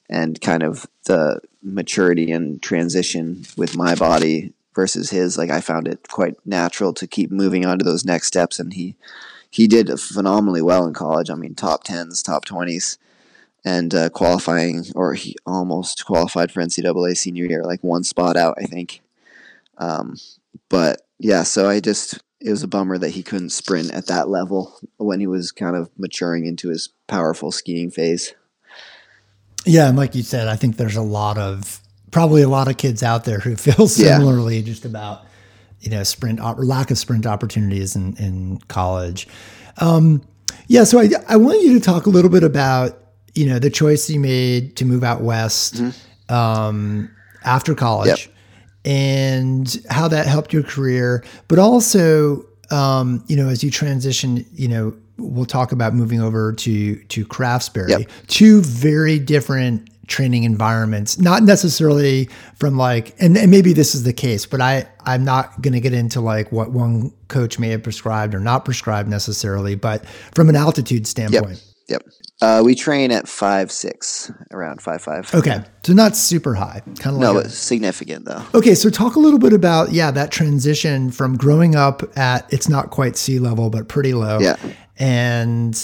and 0.10 0.40
kind 0.42 0.64
of 0.64 0.88
the 1.06 1.42
maturity 1.62 2.32
and 2.32 2.62
transition 2.62 3.44
with 3.58 3.76
my 3.76 3.96
body 3.96 4.54
versus 4.74 5.10
his. 5.10 5.38
Like 5.38 5.50
I 5.50 5.62
found 5.62 5.88
it 5.88 6.08
quite 6.10 6.36
natural 6.46 6.94
to 6.94 7.08
keep 7.08 7.32
moving 7.32 7.66
on 7.66 7.80
to 7.80 7.86
those 7.86 8.06
next 8.06 8.28
steps, 8.28 8.60
and 8.60 8.74
he 8.74 8.96
he 9.50 9.68
did 9.68 10.00
phenomenally 10.00 10.62
well 10.62 10.86
in 10.86 10.94
college. 10.94 11.30
I 11.30 11.36
mean, 11.36 11.56
top 11.56 11.84
tens, 11.84 12.22
top 12.22 12.46
twenties, 12.46 12.98
and 13.64 13.94
uh, 13.94 14.10
qualifying, 14.10 14.86
or 14.96 15.14
he 15.14 15.36
almost 15.46 16.06
qualified 16.06 16.52
for 16.52 16.62
NCAA 16.62 17.18
senior 17.18 17.46
year, 17.46 17.64
like 17.64 17.84
one 17.84 18.04
spot 18.04 18.38
out, 18.38 18.56
I 18.62 18.66
think. 18.66 19.02
Um, 19.78 20.18
but 20.70 21.02
yeah, 21.20 21.44
so 21.44 21.70
I 21.70 21.80
just 21.80 22.22
it 22.40 22.52
was 22.52 22.64
a 22.64 22.68
bummer 22.68 22.98
that 22.98 23.12
he 23.12 23.24
couldn't 23.24 23.50
sprint 23.50 23.92
at 23.92 24.08
that 24.08 24.30
level 24.30 24.78
when 24.98 25.20
he 25.20 25.28
was 25.28 25.52
kind 25.52 25.76
of 25.76 25.90
maturing 25.98 26.46
into 26.46 26.70
his 26.70 26.90
powerful 27.08 27.52
skiing 27.52 27.90
phase. 27.90 28.36
Yeah, 29.66 29.88
and 29.88 29.98
like 29.98 30.16
you 30.16 30.24
said, 30.24 30.48
I 30.48 30.56
think 30.56 30.78
there's 30.78 30.96
a 30.96 31.02
lot 31.02 31.38
of 31.38 31.82
probably 32.12 32.42
a 32.42 32.48
lot 32.48 32.70
of 32.70 32.78
kids 32.78 33.04
out 33.04 33.26
there 33.26 33.40
who 33.40 33.56
feel 33.58 33.88
similarly 33.88 34.58
yeah. 34.58 34.66
just 34.66 34.86
about 34.86 35.26
you 35.80 35.90
know 35.90 36.04
sprint 36.04 36.40
lack 36.60 36.92
of 36.92 36.98
sprint 36.98 37.26
opportunities 37.26 37.96
in 37.96 38.16
in 38.18 38.60
college. 38.68 39.28
Um, 39.78 40.22
yeah, 40.68 40.84
so 40.84 41.00
I 41.00 41.10
I 41.28 41.38
want 41.38 41.62
you 41.62 41.74
to 41.74 41.80
talk 41.80 42.06
a 42.06 42.10
little 42.10 42.32
bit 42.32 42.44
about 42.44 42.98
you 43.34 43.46
know 43.48 43.60
the 43.60 43.70
choice 43.70 44.10
you 44.10 44.20
made 44.20 44.76
to 44.78 44.86
move 44.86 45.04
out 45.04 45.22
west 45.22 45.76
mm-hmm. 45.76 46.34
um, 46.34 47.10
after 47.44 47.76
college. 47.76 48.28
Yep. 48.28 48.36
And 48.88 49.84
how 49.90 50.08
that 50.10 50.28
helped 50.28 50.54
your 50.54 50.62
career, 50.62 51.24
but 51.48 51.58
also, 51.58 52.46
um, 52.72 53.24
you 53.28 53.36
know, 53.36 53.50
as 53.50 53.64
you 53.64 53.72
transition, 53.72 54.46
you 54.54 54.68
know, 54.68 54.96
we'll 55.18 55.46
talk 55.46 55.72
about 55.72 55.94
moving 55.94 56.22
over 56.22 56.54
to 56.54 56.96
to 56.96 57.26
Craftsbury, 57.26 57.90
yep. 57.90 58.12
two 58.28 58.62
very 58.62 59.20
different 59.20 59.90
training 60.08 60.44
environments 60.44 61.18
not 61.18 61.42
necessarily 61.42 62.30
from 62.58 62.78
like 62.78 63.16
and, 63.20 63.36
and 63.36 63.50
maybe 63.50 63.74
this 63.74 63.96
is 63.96 64.04
the 64.04 64.14
case 64.14 64.46
but 64.46 64.62
i 64.62 64.88
i'm 65.06 65.24
not 65.24 65.60
going 65.62 65.74
to 65.74 65.80
get 65.80 65.94
into 65.94 66.22
like 66.22 66.52
what 66.52 66.72
one 66.72 67.12
coach 67.28 67.58
may 67.58 67.70
have 67.70 67.82
prescribed 67.82 68.36
or 68.36 68.40
not 68.40 68.66
prescribed 68.66 69.10
necessarily 69.10 69.74
but 69.74 70.06
from 70.06 70.48
an 70.48 70.56
altitude 70.56 71.08
standpoint 71.08 71.64
yep, 71.66 71.75
yep. 71.88 72.04
Uh, 72.42 72.62
we 72.66 72.76
train 72.76 73.12
at 73.12 73.28
five 73.28 73.72
six 73.72 74.32
around 74.52 74.82
five 74.82 75.02
five. 75.02 75.34
Okay 75.34 75.64
so 75.84 75.94
not 75.94 76.16
super 76.16 76.56
high 76.56 76.82
kind 77.00 77.16
of 77.16 77.22
no 77.22 77.34
like 77.34 77.46
a, 77.46 77.50
significant 77.50 78.26
though. 78.26 78.44
Okay 78.54 78.76
so 78.76 78.90
talk 78.90 79.16
a 79.16 79.20
little 79.20 79.40
bit 79.40 79.54
about 79.54 79.92
yeah 79.92 80.12
that 80.12 80.32
transition 80.32 81.12
from 81.12 81.38
growing 81.38 81.76
up 81.76 82.04
at 82.18 82.52
it's 82.54 82.68
not 82.68 82.90
quite 82.90 83.16
sea 83.16 83.40
level 83.40 83.70
but 83.70 83.88
pretty 83.88 84.14
low 84.14 84.40
yeah. 84.40 84.56
and 84.98 85.76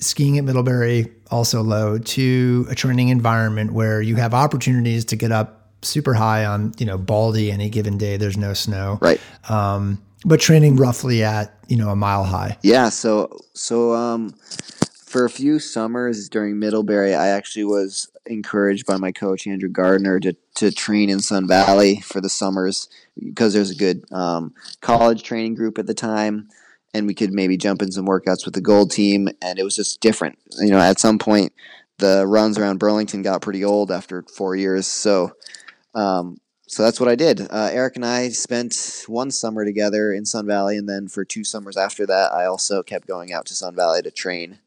skiing 0.00 0.38
at 0.38 0.44
middlebury 0.44 1.12
also 1.30 1.62
low 1.62 1.98
to 1.98 2.66
a 2.70 2.74
training 2.74 3.08
environment 3.08 3.72
where 3.72 4.02
you 4.02 4.16
have 4.16 4.34
opportunities 4.34 5.04
to 5.04 5.16
get 5.16 5.30
up 5.30 5.60
super 5.82 6.14
high 6.14 6.44
on 6.44 6.72
you 6.78 6.86
know 6.86 6.98
baldy 6.98 7.50
any 7.50 7.68
given 7.68 7.96
day 7.98 8.16
there's 8.16 8.36
no 8.36 8.52
snow. 8.52 8.98
Right. 9.00 9.20
Um, 9.48 10.02
but 10.24 10.40
training 10.40 10.76
roughly 10.76 11.22
at 11.22 11.54
you 11.68 11.76
know 11.76 11.90
a 11.90 11.96
mile 11.96 12.24
high. 12.24 12.58
Yeah 12.62 12.88
so 12.88 13.40
so 13.54 13.94
um 13.94 14.34
for 15.10 15.24
a 15.24 15.30
few 15.30 15.58
summers 15.58 16.28
during 16.28 16.58
middlebury 16.58 17.14
i 17.14 17.28
actually 17.28 17.64
was 17.64 18.10
encouraged 18.26 18.86
by 18.86 18.96
my 18.96 19.10
coach 19.10 19.46
andrew 19.46 19.68
gardner 19.68 20.20
to, 20.20 20.34
to 20.54 20.70
train 20.70 21.10
in 21.10 21.20
sun 21.20 21.46
valley 21.46 21.96
for 22.00 22.20
the 22.20 22.28
summers 22.28 22.88
because 23.18 23.52
there's 23.52 23.70
a 23.70 23.74
good 23.74 24.04
um, 24.12 24.54
college 24.80 25.22
training 25.22 25.54
group 25.54 25.78
at 25.78 25.86
the 25.86 25.94
time 25.94 26.48
and 26.92 27.06
we 27.06 27.14
could 27.14 27.32
maybe 27.32 27.56
jump 27.56 27.82
in 27.82 27.92
some 27.92 28.06
workouts 28.06 28.44
with 28.44 28.54
the 28.54 28.60
gold 28.60 28.90
team 28.90 29.28
and 29.42 29.58
it 29.58 29.64
was 29.64 29.76
just 29.76 30.00
different 30.00 30.38
you 30.58 30.70
know 30.70 30.78
at 30.78 31.00
some 31.00 31.18
point 31.18 31.52
the 32.00 32.26
runs 32.26 32.58
around 32.58 32.78
Burlington 32.78 33.22
got 33.22 33.42
pretty 33.42 33.64
old 33.64 33.92
after 33.92 34.24
four 34.34 34.56
years. 34.56 34.86
So, 34.86 35.32
um, 35.94 36.38
so 36.66 36.82
that's 36.82 36.98
what 36.98 37.08
I 37.08 37.14
did. 37.14 37.40
Uh, 37.50 37.68
Eric 37.72 37.96
and 37.96 38.04
I 38.04 38.30
spent 38.30 39.04
one 39.06 39.30
summer 39.30 39.64
together 39.64 40.12
in 40.12 40.24
Sun 40.24 40.46
Valley, 40.46 40.76
and 40.76 40.88
then 40.88 41.08
for 41.08 41.24
two 41.24 41.44
summers 41.44 41.76
after 41.76 42.06
that, 42.06 42.32
I 42.32 42.46
also 42.46 42.82
kept 42.82 43.06
going 43.06 43.32
out 43.32 43.46
to 43.46 43.54
Sun 43.54 43.76
Valley 43.76 44.02
to 44.02 44.10
train 44.10 44.58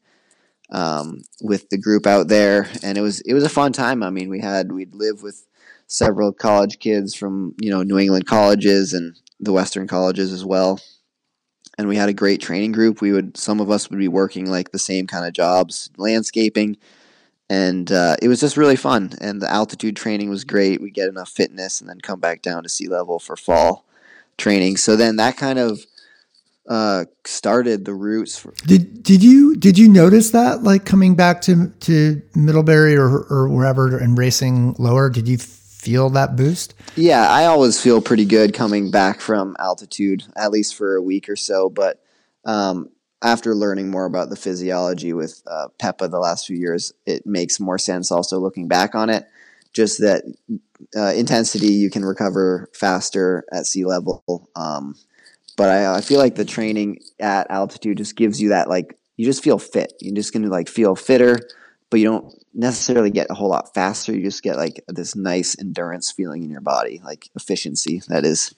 um, 0.74 1.22
with 1.40 1.70
the 1.70 1.78
group 1.78 2.06
out 2.06 2.28
there, 2.28 2.68
and 2.82 2.98
it 2.98 3.00
was 3.00 3.20
it 3.22 3.34
was 3.34 3.44
a 3.44 3.48
fun 3.48 3.72
time. 3.72 4.02
I 4.02 4.10
mean, 4.10 4.28
we 4.28 4.40
had 4.40 4.72
we'd 4.72 4.94
live 4.94 5.22
with 5.22 5.46
several 5.86 6.32
college 6.32 6.78
kids 6.78 7.14
from 7.14 7.54
you 7.60 7.70
know 7.70 7.82
New 7.82 7.98
England 7.98 8.26
colleges 8.26 8.92
and 8.92 9.16
the 9.40 9.52
Western 9.52 9.86
colleges 9.86 10.32
as 10.32 10.44
well, 10.44 10.80
and 11.78 11.88
we 11.88 11.96
had 11.96 12.08
a 12.10 12.14
great 12.14 12.42
training 12.42 12.72
group. 12.72 13.00
We 13.00 13.12
would 13.12 13.36
some 13.36 13.60
of 13.60 13.70
us 13.70 13.88
would 13.88 13.98
be 13.98 14.08
working 14.08 14.50
like 14.50 14.72
the 14.72 14.78
same 14.78 15.06
kind 15.06 15.24
of 15.26 15.32
jobs, 15.32 15.90
landscaping 15.96 16.76
and 17.50 17.92
uh, 17.92 18.16
it 18.22 18.28
was 18.28 18.40
just 18.40 18.56
really 18.56 18.76
fun. 18.76 19.12
And 19.20 19.40
the 19.40 19.52
altitude 19.52 19.96
training 19.96 20.30
was 20.30 20.44
great. 20.44 20.80
We 20.80 20.90
get 20.90 21.08
enough 21.08 21.28
fitness, 21.28 21.80
and 21.80 21.88
then 21.88 22.00
come 22.00 22.20
back 22.20 22.42
down 22.42 22.62
to 22.62 22.68
sea 22.68 22.88
level 22.88 23.18
for 23.18 23.36
fall 23.36 23.84
training. 24.36 24.78
So 24.78 24.96
then 24.96 25.16
that 25.16 25.36
kind 25.36 25.58
of 25.58 25.84
uh, 26.68 27.04
started 27.24 27.84
the 27.84 27.94
roots. 27.94 28.38
For- 28.38 28.54
did 28.66 29.02
did 29.02 29.22
you 29.22 29.56
did 29.56 29.78
you 29.78 29.88
notice 29.88 30.30
that 30.30 30.62
like 30.62 30.84
coming 30.84 31.14
back 31.14 31.40
to 31.42 31.68
to 31.80 32.22
Middlebury 32.34 32.96
or 32.96 33.24
or 33.30 33.48
wherever 33.48 33.98
and 33.98 34.16
racing 34.16 34.74
lower? 34.78 35.10
Did 35.10 35.28
you 35.28 35.38
feel 35.38 36.08
that 36.10 36.36
boost? 36.36 36.74
Yeah, 36.96 37.28
I 37.28 37.44
always 37.44 37.80
feel 37.80 38.00
pretty 38.00 38.24
good 38.24 38.54
coming 38.54 38.90
back 38.90 39.20
from 39.20 39.56
altitude, 39.58 40.24
at 40.36 40.50
least 40.50 40.74
for 40.74 40.96
a 40.96 41.02
week 41.02 41.28
or 41.28 41.36
so. 41.36 41.68
But 41.68 42.02
um, 42.46 42.88
after 43.22 43.54
learning 43.54 43.90
more 43.90 44.06
about 44.06 44.30
the 44.30 44.36
physiology 44.36 45.12
with 45.12 45.42
uh, 45.46 45.68
Pepa 45.78 46.10
the 46.10 46.18
last 46.18 46.46
few 46.46 46.56
years, 46.56 46.94
it 47.04 47.26
makes 47.26 47.60
more 47.60 47.78
sense 47.78 48.10
also 48.10 48.38
looking 48.38 48.68
back 48.68 48.94
on 48.94 49.10
it. 49.10 49.26
Just 49.74 49.98
that 50.00 50.22
uh, 50.96 51.12
intensity, 51.14 51.72
you 51.72 51.90
can 51.90 52.04
recover 52.04 52.70
faster 52.72 53.44
at 53.52 53.66
sea 53.66 53.84
level. 53.84 54.48
Um, 54.56 54.94
but 55.56 55.70
I, 55.70 55.96
I, 55.96 56.00
feel 56.00 56.18
like 56.18 56.34
the 56.34 56.44
training 56.44 57.00
at 57.20 57.50
altitude 57.50 57.98
just 57.98 58.16
gives 58.16 58.40
you 58.40 58.50
that, 58.50 58.68
like, 58.68 58.98
you 59.16 59.24
just 59.24 59.44
feel 59.44 59.58
fit. 59.58 59.92
You're 60.00 60.14
just 60.14 60.32
going 60.32 60.42
to, 60.42 60.48
like, 60.48 60.68
feel 60.68 60.96
fitter, 60.96 61.38
but 61.90 62.00
you 62.00 62.06
don't 62.06 62.34
necessarily 62.52 63.10
get 63.10 63.28
a 63.30 63.34
whole 63.34 63.48
lot 63.48 63.74
faster. 63.74 64.14
You 64.14 64.22
just 64.22 64.42
get, 64.42 64.56
like, 64.56 64.82
this 64.88 65.14
nice 65.14 65.56
endurance 65.58 66.10
feeling 66.10 66.42
in 66.42 66.50
your 66.50 66.60
body, 66.60 67.00
like 67.04 67.30
efficiency, 67.36 68.02
that 68.08 68.24
is. 68.24 68.54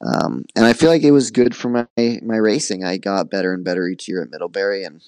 Um, 0.00 0.44
and 0.54 0.64
I 0.64 0.72
feel 0.72 0.90
like 0.90 1.02
it 1.02 1.10
was 1.10 1.30
good 1.30 1.54
for 1.56 1.68
my 1.68 1.86
my 1.96 2.36
racing. 2.36 2.84
I 2.84 2.98
got 2.98 3.30
better 3.30 3.52
and 3.52 3.64
better 3.64 3.88
each 3.88 4.06
year 4.08 4.22
at 4.22 4.30
Middlebury, 4.30 4.84
and 4.84 4.96
it 4.96 5.02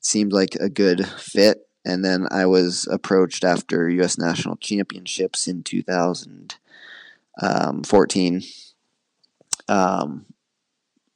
seemed 0.00 0.32
like 0.32 0.56
a 0.56 0.68
good 0.68 1.06
fit. 1.06 1.68
And 1.84 2.04
then 2.04 2.26
I 2.30 2.46
was 2.46 2.88
approached 2.90 3.44
after 3.44 3.88
U.S. 3.90 4.18
National 4.18 4.56
Championships 4.56 5.46
in 5.46 5.62
2014. 5.62 8.42
Um, 9.68 9.76
um, 9.76 10.26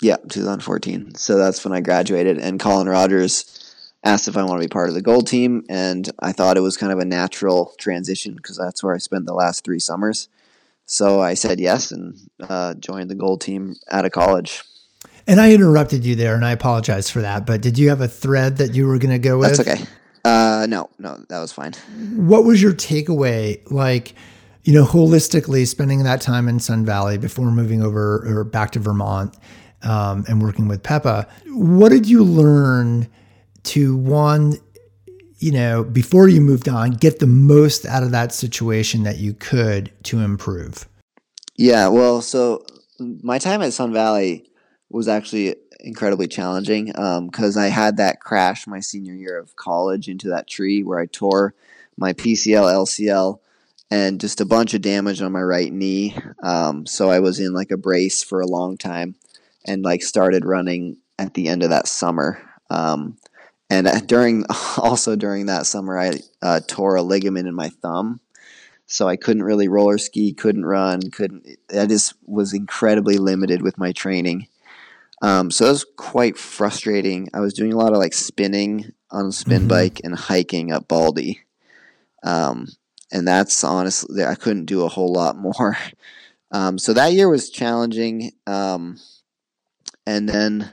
yeah, 0.00 0.16
2014. 0.28 1.14
So 1.16 1.36
that's 1.36 1.64
when 1.64 1.72
I 1.72 1.80
graduated, 1.80 2.38
and 2.38 2.60
Colin 2.60 2.88
Rogers 2.88 3.54
asked 4.04 4.28
if 4.28 4.36
I 4.36 4.44
want 4.44 4.60
to 4.60 4.68
be 4.68 4.72
part 4.72 4.88
of 4.88 4.94
the 4.94 5.02
gold 5.02 5.26
team, 5.26 5.64
and 5.68 6.08
I 6.20 6.32
thought 6.32 6.56
it 6.56 6.60
was 6.60 6.76
kind 6.76 6.92
of 6.92 6.98
a 6.98 7.04
natural 7.04 7.74
transition 7.78 8.34
because 8.34 8.56
that's 8.56 8.82
where 8.82 8.94
I 8.94 8.98
spent 8.98 9.26
the 9.26 9.34
last 9.34 9.64
three 9.64 9.80
summers. 9.80 10.28
So 10.86 11.20
I 11.20 11.34
said 11.34 11.60
yes 11.60 11.90
and 11.90 12.16
uh, 12.40 12.74
joined 12.74 13.10
the 13.10 13.14
gold 13.14 13.40
team 13.40 13.76
out 13.90 14.04
of 14.04 14.12
college. 14.12 14.62
And 15.26 15.40
I 15.40 15.52
interrupted 15.52 16.06
you 16.06 16.14
there, 16.14 16.34
and 16.34 16.44
I 16.44 16.52
apologize 16.52 17.10
for 17.10 17.20
that. 17.20 17.44
But 17.44 17.60
did 17.60 17.76
you 17.76 17.90
have 17.90 18.00
a 18.00 18.08
thread 18.08 18.56
that 18.58 18.74
you 18.74 18.86
were 18.86 18.98
going 18.98 19.10
to 19.10 19.18
go 19.18 19.38
with? 19.38 19.56
That's 19.56 19.68
okay. 19.68 19.84
Uh, 20.24 20.66
no, 20.68 20.88
no, 20.98 21.22
that 21.28 21.40
was 21.40 21.52
fine. 21.52 21.74
What 22.16 22.44
was 22.44 22.62
your 22.62 22.72
takeaway? 22.72 23.60
Like, 23.70 24.14
you 24.64 24.72
know, 24.72 24.84
holistically 24.84 25.66
spending 25.66 26.04
that 26.04 26.20
time 26.20 26.48
in 26.48 26.60
Sun 26.60 26.86
Valley 26.86 27.18
before 27.18 27.50
moving 27.50 27.82
over 27.82 28.24
or 28.26 28.44
back 28.44 28.70
to 28.72 28.78
Vermont 28.78 29.34
um, 29.82 30.24
and 30.28 30.42
working 30.42 30.68
with 30.68 30.82
Pepa. 30.82 31.28
What 31.46 31.90
did 31.90 32.08
you 32.08 32.24
learn 32.24 33.08
to 33.64 33.96
one 33.96 34.54
you 35.38 35.52
know, 35.52 35.84
before 35.84 36.28
you 36.28 36.40
moved 36.40 36.68
on, 36.68 36.90
get 36.90 37.20
the 37.20 37.26
most 37.26 37.86
out 37.86 38.02
of 38.02 38.10
that 38.10 38.32
situation 38.32 39.04
that 39.04 39.18
you 39.18 39.34
could 39.34 39.92
to 40.04 40.20
improve? 40.20 40.88
Yeah, 41.56 41.88
well, 41.88 42.20
so 42.20 42.64
my 42.98 43.38
time 43.38 43.62
at 43.62 43.72
Sun 43.72 43.92
Valley 43.92 44.50
was 44.90 45.06
actually 45.06 45.56
incredibly 45.80 46.26
challenging 46.26 46.86
because 46.86 47.56
um, 47.56 47.62
I 47.62 47.68
had 47.68 47.98
that 47.98 48.20
crash 48.20 48.66
my 48.66 48.80
senior 48.80 49.14
year 49.14 49.38
of 49.38 49.54
college 49.54 50.08
into 50.08 50.28
that 50.28 50.48
tree 50.48 50.82
where 50.82 50.98
I 50.98 51.06
tore 51.06 51.54
my 51.96 52.12
PCL, 52.12 52.64
LCL, 52.64 53.38
and 53.90 54.20
just 54.20 54.40
a 54.40 54.44
bunch 54.44 54.74
of 54.74 54.82
damage 54.82 55.22
on 55.22 55.32
my 55.32 55.42
right 55.42 55.72
knee. 55.72 56.16
Um, 56.42 56.84
so 56.86 57.10
I 57.10 57.20
was 57.20 57.38
in 57.38 57.52
like 57.52 57.70
a 57.70 57.76
brace 57.76 58.24
for 58.24 58.40
a 58.40 58.46
long 58.46 58.76
time 58.76 59.14
and 59.68 59.84
like 59.84 60.02
started 60.02 60.44
running 60.44 60.96
at 61.18 61.34
the 61.34 61.48
end 61.48 61.62
of 61.62 61.70
that 61.70 61.86
summer. 61.86 62.42
Um, 62.70 63.18
and 63.70 63.86
uh, 63.86 64.00
during 64.00 64.44
also 64.78 65.14
during 65.14 65.46
that 65.46 65.66
summer, 65.66 65.98
I 65.98 66.18
uh, 66.42 66.60
tore 66.66 66.96
a 66.96 67.02
ligament 67.02 67.46
in 67.46 67.54
my 67.54 67.68
thumb, 67.68 68.20
so 68.86 69.06
I 69.06 69.16
couldn't 69.16 69.42
really 69.42 69.68
roller 69.68 69.98
ski, 69.98 70.32
couldn't 70.32 70.64
run, 70.64 71.10
couldn't. 71.10 71.46
I 71.76 71.86
just 71.86 72.14
was 72.24 72.54
incredibly 72.54 73.18
limited 73.18 73.62
with 73.62 73.78
my 73.78 73.92
training. 73.92 74.48
Um, 75.20 75.50
so 75.50 75.66
it 75.66 75.70
was 75.70 75.86
quite 75.96 76.38
frustrating. 76.38 77.28
I 77.34 77.40
was 77.40 77.52
doing 77.52 77.72
a 77.72 77.76
lot 77.76 77.92
of 77.92 77.98
like 77.98 78.14
spinning 78.14 78.92
on 79.10 79.26
a 79.26 79.32
spin 79.32 79.60
mm-hmm. 79.60 79.68
bike 79.68 80.00
and 80.04 80.14
hiking 80.14 80.72
up 80.72 80.88
Baldy. 80.88 81.40
Um, 82.22 82.68
and 83.10 83.26
that's 83.26 83.64
honestly, 83.64 84.24
I 84.24 84.34
couldn't 84.36 84.66
do 84.66 84.84
a 84.84 84.88
whole 84.88 85.12
lot 85.12 85.36
more. 85.38 85.76
Um, 86.50 86.78
so 86.78 86.94
that 86.94 87.12
year 87.12 87.28
was 87.28 87.50
challenging. 87.50 88.32
Um, 88.46 88.98
and 90.08 90.26
then 90.26 90.70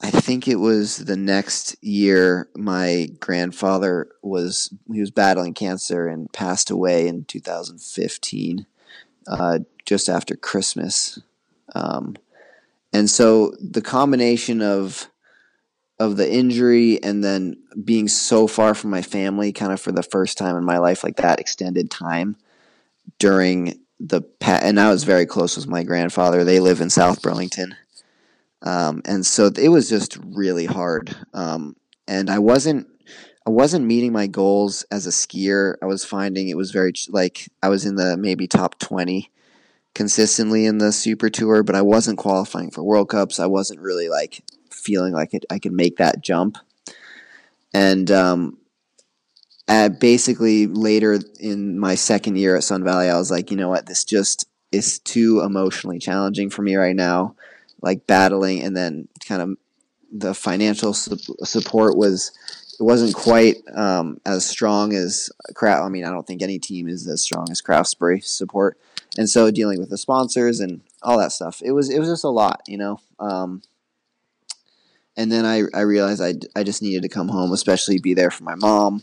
I 0.00 0.10
think 0.10 0.48
it 0.48 0.56
was 0.56 0.96
the 0.96 1.16
next 1.16 1.76
year 1.80 2.48
my 2.56 3.10
grandfather 3.20 4.08
was 4.24 4.74
he 4.92 4.98
was 4.98 5.12
battling 5.12 5.54
cancer 5.54 6.08
and 6.08 6.32
passed 6.32 6.68
away 6.68 7.06
in 7.06 7.26
2015, 7.26 8.66
uh, 9.28 9.60
just 9.84 10.08
after 10.08 10.34
Christmas. 10.34 11.20
Um, 11.76 12.16
and 12.92 13.08
so 13.08 13.52
the 13.60 13.82
combination 13.82 14.62
of 14.62 15.08
of 16.00 16.16
the 16.16 16.32
injury 16.32 17.00
and 17.00 17.22
then 17.22 17.56
being 17.84 18.08
so 18.08 18.48
far 18.48 18.74
from 18.74 18.90
my 18.90 19.02
family, 19.02 19.52
kind 19.52 19.72
of 19.72 19.80
for 19.80 19.92
the 19.92 20.02
first 20.02 20.38
time 20.38 20.56
in 20.56 20.64
my 20.64 20.78
life, 20.78 21.04
like 21.04 21.16
that 21.18 21.38
extended 21.38 21.88
time 21.88 22.34
during 23.20 23.78
the 24.00 24.22
pa- 24.22 24.60
and 24.60 24.80
I 24.80 24.90
was 24.90 25.04
very 25.04 25.26
close 25.26 25.56
with 25.56 25.68
my 25.68 25.84
grandfather. 25.84 26.42
They 26.42 26.58
live 26.58 26.80
in 26.80 26.90
South 26.90 27.22
Burlington 27.22 27.76
um, 28.62 29.02
and 29.04 29.24
so 29.24 29.50
it 29.56 29.68
was 29.68 29.88
just 29.88 30.18
really 30.24 30.66
hard. 30.66 31.14
Um, 31.32 31.76
and 32.06 32.30
I 32.30 32.38
wasn't 32.38 32.86
I 33.46 33.50
wasn't 33.50 33.86
meeting 33.86 34.12
my 34.12 34.26
goals 34.26 34.84
as 34.90 35.06
a 35.06 35.10
skier. 35.10 35.76
I 35.82 35.86
was 35.86 36.04
finding 36.04 36.48
it 36.48 36.56
was 36.56 36.70
very 36.70 36.92
like 37.08 37.48
I 37.62 37.68
was 37.68 37.86
in 37.86 37.94
the 37.96 38.16
maybe 38.16 38.46
top 38.46 38.78
twenty 38.78 39.30
consistently 39.94 40.64
in 40.64 40.78
the 40.78 40.92
super 40.92 41.30
tour, 41.30 41.62
but 41.62 41.74
I 41.74 41.82
wasn't 41.82 42.18
qualifying 42.18 42.70
for 42.70 42.82
World 42.82 43.08
Cups. 43.08 43.40
I 43.40 43.46
wasn't 43.46 43.80
really 43.80 44.08
like 44.08 44.44
feeling 44.70 45.12
like 45.12 45.34
it, 45.34 45.44
I 45.50 45.58
could 45.58 45.72
make 45.72 45.96
that 45.96 46.22
jump. 46.22 46.58
And 47.74 48.10
um, 48.10 48.58
at 49.66 49.98
basically 49.98 50.66
later 50.66 51.18
in 51.40 51.78
my 51.78 51.94
second 51.94 52.36
year 52.36 52.56
at 52.56 52.64
Sun 52.64 52.84
Valley, 52.84 53.08
I 53.08 53.18
was 53.18 53.30
like, 53.30 53.50
you 53.50 53.56
know 53.56 53.68
what, 53.68 53.86
this 53.86 54.04
just 54.04 54.46
is 54.70 54.98
too 54.98 55.40
emotionally 55.40 55.98
challenging 55.98 56.50
for 56.50 56.62
me 56.62 56.76
right 56.76 56.96
now 56.96 57.34
like 57.82 58.06
battling, 58.06 58.62
and 58.62 58.76
then 58.76 59.08
kind 59.26 59.42
of 59.42 59.56
the 60.12 60.34
financial 60.34 60.94
su- 60.94 61.18
support 61.44 61.96
was 61.96 62.32
it 62.78 62.82
wasn't 62.82 63.14
quite 63.14 63.56
um, 63.74 64.20
as 64.24 64.46
strong 64.46 64.94
as 64.94 65.30
Craft. 65.54 65.82
I 65.82 65.88
mean, 65.88 66.04
I 66.04 66.10
don't 66.10 66.26
think 66.26 66.42
any 66.42 66.58
team 66.58 66.88
is 66.88 67.06
as 67.08 67.20
strong 67.20 67.48
as 67.50 67.60
Craftsbury 67.60 68.22
support, 68.24 68.78
and 69.16 69.28
so 69.28 69.50
dealing 69.50 69.78
with 69.78 69.90
the 69.90 69.98
sponsors 69.98 70.60
and 70.60 70.80
all 71.02 71.18
that 71.18 71.32
stuff, 71.32 71.60
it 71.64 71.72
was 71.72 71.90
it 71.90 71.98
was 71.98 72.08
just 72.08 72.24
a 72.24 72.28
lot, 72.28 72.62
you 72.66 72.78
know. 72.78 73.00
Um, 73.18 73.62
and 75.16 75.32
then 75.32 75.44
I, 75.44 75.64
I 75.74 75.80
realized 75.80 76.22
I, 76.22 76.34
I 76.58 76.62
just 76.62 76.80
needed 76.80 77.02
to 77.02 77.08
come 77.08 77.28
home, 77.28 77.52
especially 77.52 77.98
be 77.98 78.14
there 78.14 78.30
for 78.30 78.44
my 78.44 78.54
mom 78.54 79.02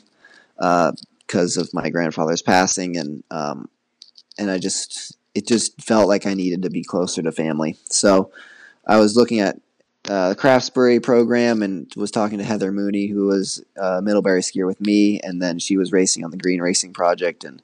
because 0.55 1.58
uh, 1.58 1.62
of 1.62 1.74
my 1.74 1.89
grandfather's 1.89 2.41
passing, 2.41 2.96
and 2.96 3.24
um, 3.29 3.70
and 4.38 4.50
I 4.50 4.58
just 4.58 5.17
it 5.36 5.46
just 5.46 5.82
felt 5.82 6.08
like 6.08 6.25
I 6.25 6.34
needed 6.34 6.63
to 6.63 6.70
be 6.70 6.84
closer 6.84 7.22
to 7.22 7.32
family. 7.34 7.77
So 7.89 8.32
I 8.86 8.98
was 8.98 9.15
looking 9.15 9.39
at 9.39 9.60
uh, 10.08 10.30
the 10.30 10.36
Craftsbury 10.36 11.01
program 11.01 11.63
and 11.63 11.92
was 11.96 12.12
talking 12.12 12.38
to 12.38 12.44
Heather 12.44 12.72
Mooney, 12.72 13.08
who 13.08 13.27
was 13.27 13.63
a 13.75 14.01
Middlebury 14.01 14.42
skier 14.42 14.68
with 14.68 14.80
me, 14.80 15.20
and 15.22 15.42
then 15.42 15.58
she 15.60 15.77
was 15.77 15.92
racing 15.92 16.24
on 16.24 16.32
the 16.32 16.38
Green 16.38 16.62
Racing 16.62 16.94
Project, 16.94 17.44
and 17.44 17.62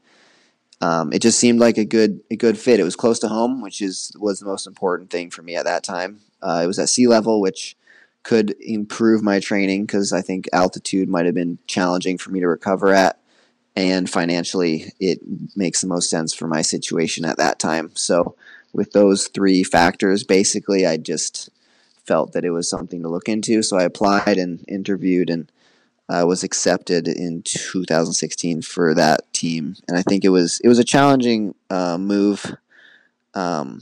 um, 0.82 1.13
it 1.13 1.22
just 1.22 1.40
seemed 1.40 1.60
like 1.60 1.78
a 1.78 1.86
good 1.86 2.22
a 2.32 2.36
good 2.36 2.58
fit. 2.58 2.80
It 2.80 2.84
was 2.84 2.96
close 2.96 3.20
to 3.20 3.28
home, 3.28 3.62
which 3.62 3.82
is 3.82 4.12
was 4.20 4.40
the 4.40 4.48
most 4.48 4.66
important 4.66 5.12
thing 5.12 5.30
for 5.30 5.44
me 5.44 5.56
at 5.56 5.66
that 5.66 5.84
time. 5.84 6.22
Uh, 6.42 6.62
it 6.63 6.68
was 6.68 6.80
at 6.80 6.90
sea 6.90 7.08
level, 7.08 7.40
which 7.40 7.75
could 8.24 8.56
improve 8.60 9.24
my 9.24 9.40
training 9.40 9.86
because 9.86 10.13
I 10.13 10.22
think 10.22 10.48
altitude 10.54 11.10
might 11.10 11.25
have 11.25 11.36
been 11.36 11.58
challenging 11.68 12.18
for 12.18 12.32
me 12.32 12.40
to 12.40 12.48
recover 12.48 12.94
at. 12.94 13.18
And 13.75 14.10
financially, 14.10 14.92
it 15.00 15.20
makes 15.56 15.82
the 15.82 15.88
most 15.88 16.10
sense 16.10 16.34
for 16.34 16.48
my 16.48 16.62
situation 16.62 17.24
at 17.24 17.38
that 17.38 17.58
time. 17.58 17.92
So, 17.94 18.36
with 18.74 18.92
those 18.92 19.28
three 19.28 19.63
factors, 19.63 20.24
basically, 20.24 20.86
I 20.86 20.98
just 20.98 21.50
felt 22.06 22.34
that 22.34 22.46
it 22.46 22.51
was 22.51 22.70
something 22.70 23.01
to 23.04 23.10
look 23.10 23.30
into. 23.30 23.63
So, 23.63 23.78
I 23.78 23.84
applied 23.84 24.38
and 24.38 24.63
interviewed 24.68 25.30
and 25.30 25.51
uh, 26.10 26.25
was 26.25 26.44
accepted 26.44 27.08
in 27.08 27.42
2016 27.44 28.62
for 28.62 28.94
that 28.94 29.32
team. 29.34 29.75
And 29.88 29.98
I 29.98 30.01
think 30.01 30.25
it 30.25 30.30
was 30.30 30.60
it 30.62 30.68
was 30.68 30.80
a 30.80 30.84
challenging 30.84 31.56
uh, 31.70 31.98
move. 31.98 32.54
Um, 33.34 33.82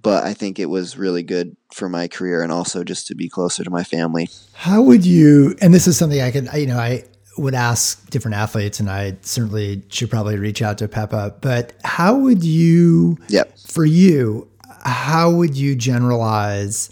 but 0.00 0.24
I 0.24 0.34
think 0.34 0.58
it 0.58 0.66
was 0.66 0.96
really 0.96 1.22
good 1.22 1.56
for 1.72 1.88
my 1.88 2.08
career 2.08 2.42
and 2.42 2.50
also 2.50 2.82
just 2.82 3.06
to 3.08 3.14
be 3.14 3.28
closer 3.28 3.62
to 3.62 3.70
my 3.70 3.84
family. 3.84 4.28
How 4.54 4.82
would 4.82 5.04
you, 5.04 5.54
and 5.60 5.72
this 5.72 5.86
is 5.86 5.96
something 5.96 6.20
I 6.20 6.30
could, 6.30 6.48
you 6.54 6.66
know, 6.66 6.78
I 6.78 7.04
would 7.38 7.54
ask 7.54 8.08
different 8.10 8.36
athletes 8.36 8.80
and 8.80 8.90
I 8.90 9.16
certainly 9.22 9.82
should 9.88 10.10
probably 10.10 10.38
reach 10.38 10.62
out 10.62 10.78
to 10.78 10.88
Pepa, 10.88 11.40
but 11.40 11.72
how 11.84 12.16
would 12.16 12.44
you, 12.44 13.18
yep. 13.28 13.58
for 13.58 13.84
you, 13.84 14.48
how 14.84 15.30
would 15.30 15.56
you 15.56 15.74
generalize 15.74 16.90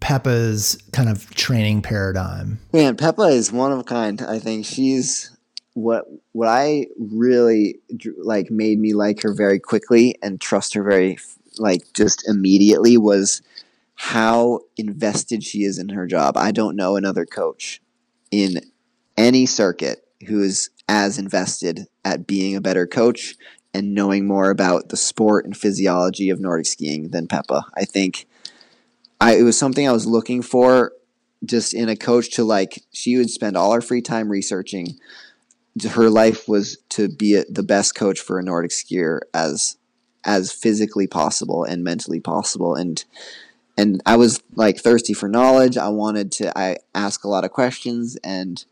Pepa's 0.00 0.78
kind 0.92 1.08
of 1.08 1.28
training 1.34 1.82
paradigm? 1.82 2.58
Man, 2.72 2.96
Pepa 2.96 3.32
is 3.32 3.52
one 3.52 3.72
of 3.72 3.78
a 3.78 3.84
kind. 3.84 4.22
I 4.22 4.38
think 4.38 4.66
she's 4.66 5.36
what 5.74 6.06
what 6.32 6.48
I 6.48 6.86
really 6.98 7.76
like 8.18 8.50
made 8.50 8.78
me 8.78 8.92
like 8.92 9.22
her 9.22 9.32
very 9.32 9.58
quickly 9.58 10.16
and 10.22 10.40
trust 10.40 10.74
her 10.74 10.82
very 10.82 11.18
like 11.58 11.82
just 11.94 12.28
immediately 12.28 12.96
was 12.96 13.42
how 13.94 14.60
invested 14.76 15.44
she 15.44 15.64
is 15.64 15.78
in 15.78 15.90
her 15.90 16.06
job. 16.06 16.36
I 16.36 16.52
don't 16.52 16.76
know 16.76 16.96
another 16.96 17.26
coach 17.26 17.80
in 18.30 18.60
any 19.20 19.46
circuit 19.46 20.04
who 20.26 20.42
is 20.42 20.70
as 20.88 21.18
invested 21.18 21.86
at 22.04 22.26
being 22.26 22.56
a 22.56 22.60
better 22.60 22.86
coach 22.86 23.34
and 23.72 23.94
knowing 23.94 24.26
more 24.26 24.50
about 24.50 24.88
the 24.88 24.96
sport 24.96 25.44
and 25.44 25.56
physiology 25.56 26.30
of 26.30 26.40
Nordic 26.40 26.66
skiing 26.66 27.10
than 27.10 27.28
Pepa. 27.28 27.62
I 27.76 27.84
think 27.84 28.26
I, 29.20 29.36
it 29.36 29.42
was 29.42 29.58
something 29.58 29.86
I 29.86 29.92
was 29.92 30.06
looking 30.06 30.42
for 30.42 30.92
just 31.44 31.74
in 31.74 31.88
a 31.88 31.96
coach 31.96 32.30
to 32.32 32.44
like 32.44 32.82
she 32.92 33.16
would 33.16 33.30
spend 33.30 33.56
all 33.56 33.72
her 33.72 33.80
free 33.80 34.02
time 34.02 34.28
researching 34.30 34.98
her 35.92 36.10
life 36.10 36.48
was 36.48 36.78
to 36.90 37.08
be 37.08 37.36
a, 37.36 37.44
the 37.48 37.62
best 37.62 37.94
coach 37.94 38.18
for 38.18 38.38
a 38.38 38.42
Nordic 38.42 38.72
skier 38.72 39.20
as 39.32 39.76
as 40.24 40.52
physically 40.52 41.06
possible 41.06 41.64
and 41.64 41.84
mentally 41.84 42.20
possible 42.20 42.74
and 42.74 43.04
and 43.80 44.02
I 44.04 44.16
was 44.16 44.42
like 44.54 44.78
thirsty 44.78 45.14
for 45.14 45.26
knowledge. 45.26 45.78
I 45.78 45.88
wanted 45.88 46.32
to 46.32 46.58
I 46.58 46.76
ask 46.94 47.24
a 47.24 47.28
lot 47.28 47.44
of 47.44 47.50
questions 47.50 48.16
and 48.22 48.62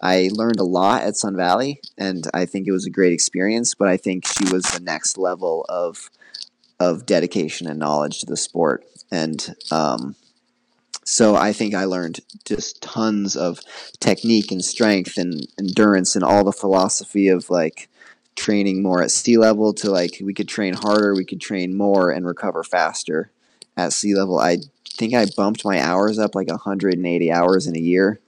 I 0.00 0.30
learned 0.32 0.60
a 0.60 0.64
lot 0.64 1.02
at 1.02 1.16
Sun 1.16 1.36
Valley 1.36 1.80
and 1.98 2.26
I 2.32 2.46
think 2.46 2.66
it 2.66 2.72
was 2.72 2.86
a 2.86 2.90
great 2.90 3.12
experience, 3.12 3.74
but 3.74 3.88
I 3.88 3.98
think 3.98 4.26
she 4.26 4.50
was 4.50 4.64
the 4.64 4.80
next 4.80 5.18
level 5.18 5.66
of 5.68 6.10
of 6.80 7.04
dedication 7.04 7.66
and 7.66 7.78
knowledge 7.78 8.20
to 8.20 8.26
the 8.26 8.36
sport. 8.36 8.84
And 9.12 9.54
um, 9.70 10.16
so 11.04 11.36
I 11.36 11.52
think 11.52 11.74
I 11.74 11.84
learned 11.84 12.20
just 12.46 12.80
tons 12.80 13.36
of 13.36 13.60
technique 14.00 14.50
and 14.50 14.64
strength 14.64 15.18
and 15.18 15.46
endurance 15.58 16.16
and 16.16 16.24
all 16.24 16.44
the 16.44 16.52
philosophy 16.52 17.28
of 17.28 17.50
like 17.50 17.90
training 18.36 18.82
more 18.82 19.02
at 19.02 19.10
sea 19.10 19.36
level 19.36 19.74
to 19.74 19.90
like 19.90 20.16
we 20.22 20.32
could 20.32 20.48
train 20.48 20.72
harder, 20.72 21.14
we 21.14 21.26
could 21.26 21.42
train 21.42 21.76
more 21.76 22.10
and 22.10 22.26
recover 22.26 22.62
faster 22.62 23.30
at 23.76 23.92
sea 23.92 24.14
level. 24.14 24.38
I 24.38 24.58
think 24.90 25.14
I 25.14 25.26
bumped 25.36 25.64
my 25.64 25.80
hours 25.80 26.18
up 26.18 26.34
like 26.34 26.48
180 26.48 27.32
hours 27.32 27.66
in 27.66 27.76
a 27.76 27.80
year. 27.80 28.20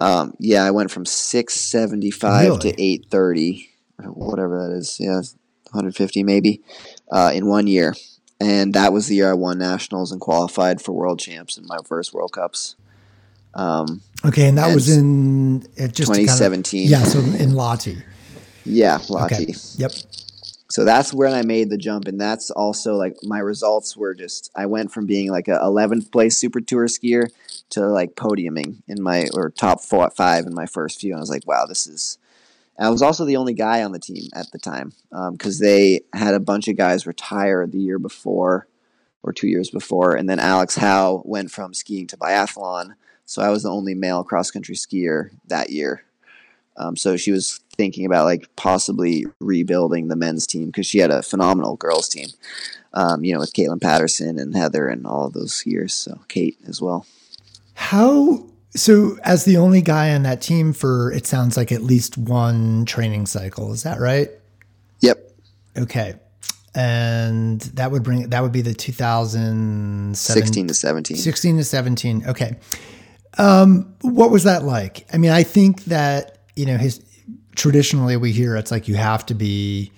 Um, 0.00 0.34
yeah, 0.38 0.64
I 0.64 0.70
went 0.70 0.90
from 0.90 1.04
675 1.04 2.44
really? 2.44 2.58
to 2.58 2.82
830, 2.82 3.70
whatever 4.04 4.68
that 4.68 4.76
is. 4.76 4.98
Yeah, 5.00 5.20
150 5.70 6.22
maybe 6.22 6.62
uh, 7.10 7.32
in 7.34 7.46
one 7.46 7.66
year. 7.66 7.94
And 8.40 8.74
that 8.74 8.92
was 8.92 9.08
the 9.08 9.16
year 9.16 9.30
I 9.30 9.34
won 9.34 9.58
nationals 9.58 10.12
and 10.12 10.20
qualified 10.20 10.80
for 10.80 10.92
world 10.92 11.18
champs 11.18 11.58
in 11.58 11.66
my 11.66 11.78
first 11.84 12.14
World 12.14 12.32
Cups. 12.32 12.76
Um, 13.54 14.02
okay, 14.24 14.48
and 14.48 14.58
that 14.58 14.66
and 14.66 14.74
was 14.74 14.96
in 14.96 15.62
just 15.76 16.14
2017. 16.14 16.88
Kind 16.88 16.94
of, 16.94 17.00
yeah, 17.00 17.04
so 17.04 17.18
in 17.18 17.50
Lahti. 17.50 18.00
Yeah, 18.64 18.98
Lahti. 18.98 19.24
Okay. 19.24 19.54
Yep. 19.78 19.92
So 20.70 20.84
that's 20.84 21.14
when 21.14 21.32
I 21.32 21.42
made 21.42 21.70
the 21.70 21.78
jump, 21.78 22.08
and 22.08 22.20
that's 22.20 22.50
also 22.50 22.94
like 22.94 23.16
my 23.22 23.38
results 23.38 23.96
were 23.96 24.14
just 24.14 24.50
I 24.54 24.66
went 24.66 24.92
from 24.92 25.06
being 25.06 25.30
like 25.30 25.48
a 25.48 25.58
11th 25.58 26.12
place 26.12 26.36
Super 26.36 26.60
Tour 26.60 26.86
skier 26.86 27.30
to 27.70 27.86
like 27.86 28.16
podiuming 28.16 28.82
in 28.86 29.02
my 29.02 29.28
or 29.34 29.50
top 29.50 29.80
four, 29.80 30.10
five 30.10 30.46
in 30.46 30.54
my 30.54 30.66
first 30.66 31.00
few. 31.00 31.12
And 31.12 31.18
I 31.18 31.20
was 31.20 31.30
like, 31.30 31.46
wow, 31.46 31.64
this 31.66 31.86
is. 31.86 32.18
I 32.80 32.90
was 32.90 33.02
also 33.02 33.24
the 33.24 33.36
only 33.36 33.54
guy 33.54 33.82
on 33.82 33.90
the 33.90 33.98
team 33.98 34.28
at 34.34 34.52
the 34.52 34.58
time 34.58 34.92
because 35.32 35.60
um, 35.60 35.66
they 35.66 36.02
had 36.12 36.34
a 36.34 36.40
bunch 36.40 36.68
of 36.68 36.76
guys 36.76 37.08
retire 37.08 37.66
the 37.66 37.78
year 37.78 37.98
before 37.98 38.68
or 39.24 39.32
two 39.32 39.48
years 39.48 39.68
before, 39.70 40.14
and 40.14 40.28
then 40.28 40.38
Alex 40.38 40.76
Howe 40.76 41.22
went 41.24 41.50
from 41.50 41.74
skiing 41.74 42.06
to 42.06 42.16
biathlon. 42.16 42.94
So 43.24 43.42
I 43.42 43.48
was 43.48 43.64
the 43.64 43.70
only 43.70 43.94
male 43.94 44.22
cross 44.22 44.52
country 44.52 44.76
skier 44.76 45.30
that 45.48 45.70
year 45.70 46.04
um, 46.78 46.96
so 46.96 47.16
she 47.16 47.32
was 47.32 47.60
thinking 47.78 48.04
about 48.04 48.26
like 48.26 48.54
possibly 48.56 49.24
rebuilding 49.40 50.08
the 50.08 50.16
men's 50.16 50.46
team 50.46 50.66
because 50.66 50.86
she 50.86 50.98
had 50.98 51.10
a 51.10 51.22
phenomenal 51.22 51.76
girls 51.76 52.08
team. 52.08 52.28
Um, 52.92 53.22
you 53.22 53.32
know, 53.32 53.40
with 53.40 53.52
Caitlin 53.52 53.80
Patterson 53.80 54.38
and 54.38 54.56
Heather 54.56 54.88
and 54.88 55.06
all 55.06 55.26
of 55.26 55.32
those 55.32 55.64
years. 55.64 55.94
So 55.94 56.20
Kate 56.28 56.58
as 56.66 56.82
well. 56.82 57.06
How 57.74 58.44
so? 58.74 59.16
As 59.22 59.44
the 59.44 59.56
only 59.58 59.82
guy 59.82 60.14
on 60.14 60.24
that 60.24 60.42
team 60.42 60.72
for 60.72 61.12
it 61.12 61.26
sounds 61.26 61.56
like 61.56 61.70
at 61.70 61.82
least 61.82 62.18
one 62.18 62.84
training 62.84 63.26
cycle. 63.26 63.72
Is 63.72 63.84
that 63.84 64.00
right? 64.00 64.30
Yep. 65.00 65.32
Okay. 65.76 66.14
And 66.74 67.60
that 67.60 67.92
would 67.92 68.02
bring 68.02 68.30
that 68.30 68.42
would 68.42 68.52
be 68.52 68.62
the 68.62 68.74
2016 68.74 70.68
to 70.68 70.74
17. 70.74 71.16
16 71.16 71.56
to 71.58 71.64
17. 71.64 72.26
Okay. 72.26 72.56
Um, 73.36 73.94
what 74.00 74.30
was 74.30 74.44
that 74.44 74.64
like? 74.64 75.06
I 75.12 75.18
mean, 75.18 75.30
I 75.30 75.42
think 75.44 75.84
that 75.84 76.38
you 76.56 76.66
know, 76.66 76.76
his 76.76 77.00
traditionally 77.58 78.16
we 78.16 78.32
hear 78.32 78.56
it's 78.56 78.70
like 78.70 78.88
you 78.88 78.94
have 78.94 79.26
to 79.26 79.34
be 79.34 79.92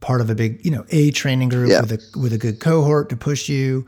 part 0.00 0.20
of 0.20 0.30
a 0.30 0.34
big, 0.34 0.64
you 0.64 0.70
know, 0.70 0.84
a 0.90 1.12
training 1.12 1.50
group 1.50 1.70
yeah. 1.70 1.80
with 1.80 1.92
a 1.92 2.18
with 2.18 2.32
a 2.32 2.38
good 2.38 2.58
cohort 2.58 3.08
to 3.10 3.16
push 3.16 3.48
you. 3.48 3.86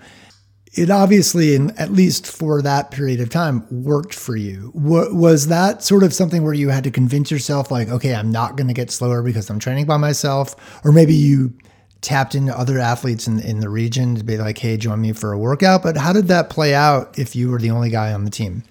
It 0.76 0.90
obviously, 0.90 1.54
in 1.54 1.70
at 1.78 1.92
least 1.92 2.26
for 2.26 2.60
that 2.62 2.90
period 2.90 3.20
of 3.20 3.30
time, 3.30 3.64
worked 3.70 4.14
for 4.14 4.36
you. 4.36 4.70
What, 4.74 5.14
was 5.14 5.46
that 5.46 5.84
sort 5.84 6.02
of 6.02 6.12
something 6.12 6.42
where 6.42 6.52
you 6.52 6.68
had 6.68 6.82
to 6.82 6.90
convince 6.90 7.30
yourself, 7.30 7.70
like, 7.70 7.88
okay, 7.88 8.12
I'm 8.12 8.32
not 8.32 8.56
going 8.56 8.66
to 8.66 8.74
get 8.74 8.90
slower 8.90 9.22
because 9.22 9.48
I'm 9.48 9.60
training 9.60 9.86
by 9.86 9.98
myself, 9.98 10.56
or 10.84 10.90
maybe 10.90 11.14
you 11.14 11.52
tapped 12.00 12.34
into 12.34 12.56
other 12.58 12.80
athletes 12.80 13.28
in 13.28 13.38
in 13.40 13.60
the 13.60 13.68
region 13.68 14.16
to 14.16 14.24
be 14.24 14.36
like, 14.36 14.58
hey, 14.58 14.76
join 14.76 15.00
me 15.00 15.12
for 15.12 15.32
a 15.32 15.38
workout. 15.38 15.82
But 15.82 15.96
how 15.96 16.12
did 16.12 16.26
that 16.26 16.50
play 16.50 16.74
out 16.74 17.18
if 17.18 17.36
you 17.36 17.50
were 17.50 17.60
the 17.60 17.70
only 17.70 17.90
guy 17.90 18.12
on 18.12 18.24
the 18.24 18.30
team? 18.30 18.64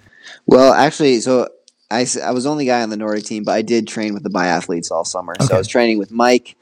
Well, 0.46 0.74
actually, 0.74 1.20
so 1.20 1.48
I, 1.94 2.06
I 2.22 2.32
was 2.32 2.46
only 2.46 2.66
guy 2.66 2.82
on 2.82 2.90
the 2.90 2.96
Nordic 2.96 3.24
team, 3.24 3.44
but 3.44 3.52
I 3.52 3.62
did 3.62 3.86
train 3.86 4.14
with 4.14 4.22
the 4.22 4.30
biathletes 4.30 4.90
all 4.90 5.04
summer. 5.04 5.34
Okay. 5.34 5.46
So 5.46 5.54
I 5.54 5.58
was 5.58 5.68
training 5.68 5.98
with 5.98 6.10
Mike, 6.10 6.56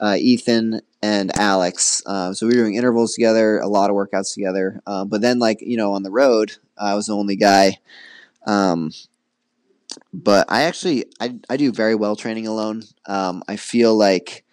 uh, 0.00 0.16
Ethan, 0.18 0.80
and 1.02 1.36
Alex. 1.36 2.02
Uh, 2.06 2.32
so 2.32 2.46
we 2.46 2.56
were 2.56 2.62
doing 2.62 2.76
intervals 2.76 3.14
together, 3.14 3.58
a 3.58 3.68
lot 3.68 3.90
of 3.90 3.96
workouts 3.96 4.32
together. 4.32 4.80
Uh, 4.86 5.04
but 5.04 5.20
then, 5.20 5.38
like 5.38 5.60
you 5.60 5.76
know, 5.76 5.92
on 5.92 6.02
the 6.02 6.10
road, 6.10 6.56
I 6.78 6.94
was 6.94 7.06
the 7.06 7.16
only 7.16 7.36
guy. 7.36 7.78
Um, 8.46 8.92
but 10.12 10.46
I 10.48 10.62
actually 10.62 11.06
I, 11.20 11.36
I 11.50 11.56
do 11.56 11.72
very 11.72 11.94
well 11.94 12.14
training 12.14 12.46
alone. 12.46 12.84
Um, 13.06 13.42
I 13.48 13.56
feel 13.56 13.94
like 13.96 14.44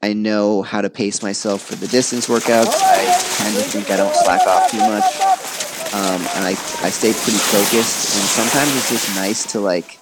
I 0.00 0.12
know 0.12 0.62
how 0.62 0.80
to 0.80 0.90
pace 0.90 1.22
myself 1.22 1.62
for 1.62 1.74
the 1.74 1.88
distance 1.88 2.28
workouts. 2.28 2.72
I 2.82 3.04
tend 3.36 3.56
to 3.56 3.62
think 3.62 3.90
I 3.90 3.96
don't 3.96 4.14
slack 4.14 4.46
off 4.46 4.70
too 4.70 4.78
much 4.78 5.51
um, 5.94 6.20
and 6.34 6.44
I, 6.44 6.50
I 6.50 6.90
stay 6.90 7.12
pretty 7.12 7.38
focused. 7.38 8.16
And 8.16 8.24
sometimes 8.24 8.74
it's 8.76 8.90
just 8.90 9.14
nice 9.14 9.52
to 9.52 9.60
like 9.60 9.98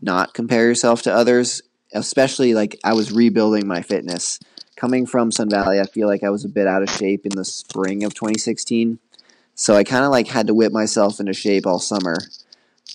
not 0.00 0.34
compare 0.34 0.66
yourself 0.66 1.02
to 1.02 1.14
others, 1.14 1.62
especially 1.92 2.54
like 2.54 2.78
I 2.84 2.94
was 2.94 3.12
rebuilding 3.12 3.66
my 3.66 3.82
fitness. 3.82 4.38
Coming 4.76 5.06
from 5.06 5.30
Sun 5.30 5.50
Valley, 5.50 5.80
I 5.80 5.84
feel 5.84 6.06
like 6.06 6.22
I 6.22 6.30
was 6.30 6.44
a 6.44 6.48
bit 6.48 6.66
out 6.66 6.82
of 6.82 6.90
shape 6.90 7.24
in 7.24 7.32
the 7.34 7.44
spring 7.44 8.04
of 8.04 8.14
2016. 8.14 8.98
So 9.54 9.74
I 9.74 9.84
kind 9.84 10.04
of 10.04 10.10
like 10.10 10.28
had 10.28 10.46
to 10.48 10.54
whip 10.54 10.72
myself 10.72 11.18
into 11.18 11.32
shape 11.32 11.66
all 11.66 11.80
summer. 11.80 12.16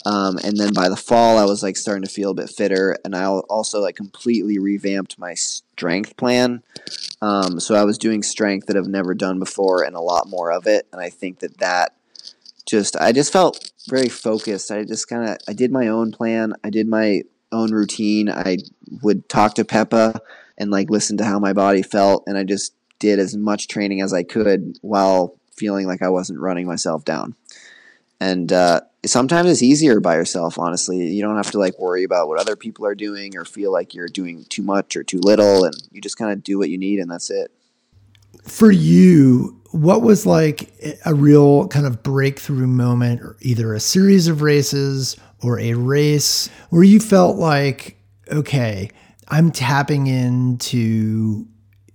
Um, 0.06 0.38
and 0.43 0.58
then 0.58 0.73
by 0.73 0.89
the 0.89 0.95
fall, 0.95 1.38
I 1.38 1.45
was 1.45 1.62
like 1.63 1.77
starting 1.77 2.04
to 2.04 2.10
feel 2.10 2.32
a 2.32 2.36
bit 2.36 2.49
fitter, 2.49 2.97
and 3.06 3.15
I 3.15 3.25
also 3.25 3.82
like 3.82 3.95
completely 3.95 4.58
revamped 4.58 5.19
my 5.19 5.36
strength 5.36 6.17
plan. 6.17 6.63
Um, 7.21 7.60
so 7.60 7.75
I 7.75 7.84
was 7.84 7.99
doing 7.99 8.23
strength 8.23 8.67
that 8.67 8.77
I've 8.77 8.88
never 8.88 9.13
done 9.13 9.38
before, 9.38 9.84
and 9.84 9.95
a 9.95 10.01
lot 10.01 10.27
more 10.27 10.51
of 10.51 10.65
it. 10.65 10.88
And 10.91 10.99
I 11.01 11.10
think 11.10 11.39
that 11.39 11.60
that 11.60 11.93
just 12.65 12.95
I 12.97 13.12
just 13.12 13.32
felt 13.34 13.71
very 13.89 14.10
focused. 14.10 14.71
I 14.71 14.84
just 14.84 15.08
kind 15.08 15.30
of 15.30 15.38
I 15.47 15.54
did 15.54 15.71
my 15.71 15.88
own 15.88 16.12
plan. 16.12 16.54
I 16.63 16.69
did 16.69 16.88
my 16.88 17.24
own 17.52 17.71
routine. 17.71 18.30
I 18.30 18.58
would 19.02 19.28
talk 19.30 19.56
to 19.56 19.63
Pepa 19.65 20.19
and 20.58 20.71
like 20.71 20.89
listen 20.89 21.17
to 21.17 21.26
how 21.26 21.39
my 21.39 21.54
body 21.54 21.82
felt, 21.82 22.24
and 22.28 22.38
I 22.38 22.43
just 22.43 22.74
did 23.00 23.19
as 23.19 23.36
much 23.36 23.67
training 23.67 24.02
as 24.02 24.13
I 24.13 24.24
could 24.24 24.78
while 24.82 25.36
feeling 25.56 25.88
like 25.88 26.02
I 26.02 26.10
wasn't 26.10 26.39
running 26.39 26.67
myself 26.67 27.04
down. 27.06 27.36
and 28.19 28.54
uh, 28.54 28.82
sometimes 29.06 29.50
it's 29.50 29.63
easier 29.63 30.00
by 30.00 30.15
yourself. 30.15 30.60
Honestly, 30.60 30.97
you 31.08 31.21
don't 31.24 31.38
have 31.38 31.52
to 31.52 31.60
like 31.60 31.78
worry 31.80 32.04
about 32.04 32.28
what 32.28 32.39
other 32.39 32.56
people 32.56 32.86
are 32.86 32.95
doing 32.95 33.36
or 33.36 33.45
feel 33.45 33.71
like 33.71 33.95
you're 33.95 34.08
doing 34.08 34.45
too 34.50 34.62
much 34.62 34.95
or 34.95 35.04
too 35.04 35.19
little, 35.19 35.65
and 35.65 35.74
you 35.91 36.02
just 36.02 36.17
kind 36.17 36.32
of 36.32 36.43
do 36.43 36.58
what 36.60 36.69
you 36.69 36.78
need, 36.78 37.00
and 37.00 37.10
that's 37.10 37.30
it. 37.32 37.52
For 38.43 38.71
you, 38.71 39.60
what 39.71 40.01
was 40.01 40.25
like 40.25 40.73
a 41.06 41.13
real 41.13 41.67
kind 41.67 41.86
of 41.86 42.04
breakthrough 42.04 42.67
moment, 42.67 43.21
or 43.21 43.38
either 43.41 43.73
a 43.73 43.80
series 43.80 44.27
of 44.27 44.41
races 44.41 45.17
or 45.41 45.60
a 45.60 45.73
race 45.73 46.49
where 46.69 46.84
you 46.84 46.99
felt 46.99 47.38
like, 47.38 47.97
okay, 48.32 48.89
I'm 49.30 49.51
tapping 49.51 50.08
into 50.08 51.47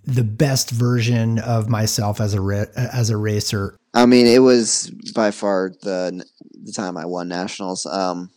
the 0.07 0.25
best 0.25 0.71
version 0.71 1.39
of 1.41 1.69
myself 1.69 2.21
as 2.21 2.33
a 2.33 2.41
ra- 2.41 2.65
as 2.77 3.11
a 3.11 3.17
racer? 3.17 3.77
I 3.93 4.07
mean, 4.07 4.27
it 4.27 4.39
was 4.39 4.91
by 5.15 5.31
far 5.31 5.73
the 5.83 6.25
the 6.63 6.73
time 6.73 6.97
I 6.97 7.07
won 7.07 7.29
nationals. 7.29 7.87
Um, 7.87 8.31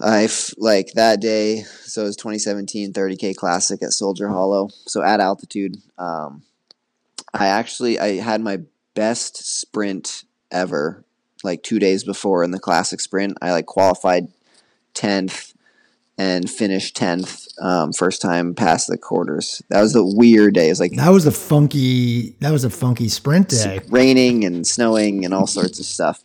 I 0.00 0.28
like 0.56 0.92
that 0.94 1.20
day. 1.20 1.64
So 1.82 2.02
it 2.02 2.06
was 2.06 2.16
2017 2.16 2.92
30k 2.92 3.36
classic 3.36 3.82
at 3.82 3.92
Soldier 3.92 4.28
Hollow. 4.28 4.70
So 4.86 5.02
at 5.02 5.20
altitude, 5.20 5.76
um, 5.98 6.42
I 7.32 7.46
actually 7.46 7.98
I 7.98 8.16
had 8.16 8.40
my 8.40 8.60
best 8.94 9.60
sprint 9.60 10.24
ever. 10.50 11.04
Like 11.42 11.62
two 11.62 11.78
days 11.78 12.04
before 12.04 12.44
in 12.44 12.50
the 12.50 12.58
classic 12.58 13.00
sprint, 13.00 13.38
I 13.40 13.52
like 13.52 13.66
qualified 13.66 14.28
tenth 14.92 15.54
and 16.18 16.50
finished 16.50 16.94
tenth 16.96 17.46
um, 17.62 17.94
first 17.94 18.20
time 18.20 18.54
past 18.54 18.88
the 18.88 18.98
quarters. 18.98 19.62
That 19.70 19.80
was 19.80 19.94
a 19.94 20.04
weird 20.04 20.52
day. 20.52 20.66
It 20.66 20.72
was 20.72 20.80
like 20.80 20.92
that 20.96 21.08
was 21.08 21.26
a 21.26 21.32
funky 21.32 22.36
that 22.40 22.52
was 22.52 22.64
a 22.64 22.70
funky 22.70 23.08
sprint 23.08 23.48
day. 23.48 23.80
Raining 23.88 24.44
and 24.44 24.66
snowing 24.66 25.24
and 25.24 25.32
all 25.32 25.46
sorts 25.46 25.78
of 25.78 25.86
stuff. 25.86 26.22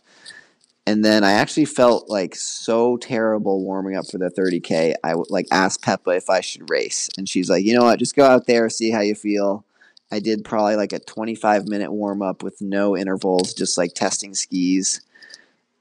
And 0.88 1.04
then 1.04 1.24
I 1.24 1.32
actually 1.32 1.64
felt 1.64 2.08
like 2.08 2.36
so 2.36 2.96
terrible 2.98 3.64
warming 3.64 3.96
up 3.96 4.06
for 4.08 4.18
the 4.18 4.30
30k. 4.30 4.94
I 5.02 5.14
like 5.30 5.46
asked 5.50 5.82
Pepa 5.82 6.16
if 6.16 6.30
I 6.30 6.40
should 6.40 6.70
race, 6.70 7.08
and 7.16 7.28
she's 7.28 7.50
like, 7.50 7.64
"You 7.64 7.74
know 7.74 7.84
what? 7.84 7.98
Just 7.98 8.14
go 8.14 8.24
out 8.24 8.46
there, 8.46 8.68
see 8.68 8.90
how 8.90 9.00
you 9.00 9.14
feel." 9.14 9.64
I 10.10 10.20
did 10.20 10.44
probably 10.44 10.76
like 10.76 10.92
a 10.92 10.98
25 10.98 11.66
minute 11.66 11.92
warm 11.92 12.22
up 12.22 12.42
with 12.42 12.60
no 12.60 12.96
intervals, 12.96 13.54
just 13.54 13.76
like 13.76 13.94
testing 13.94 14.34
skis. 14.34 15.00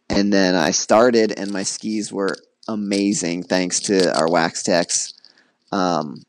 And 0.10 0.32
then 0.32 0.56
I 0.56 0.72
started, 0.72 1.32
and 1.32 1.52
my 1.52 1.64
skis 1.64 2.12
were 2.12 2.38
amazing 2.68 3.44
thanks 3.44 3.80
to 3.82 4.16
our 4.16 4.30
wax 4.30 4.64
techs. 4.64 5.14
Um, 5.72 6.24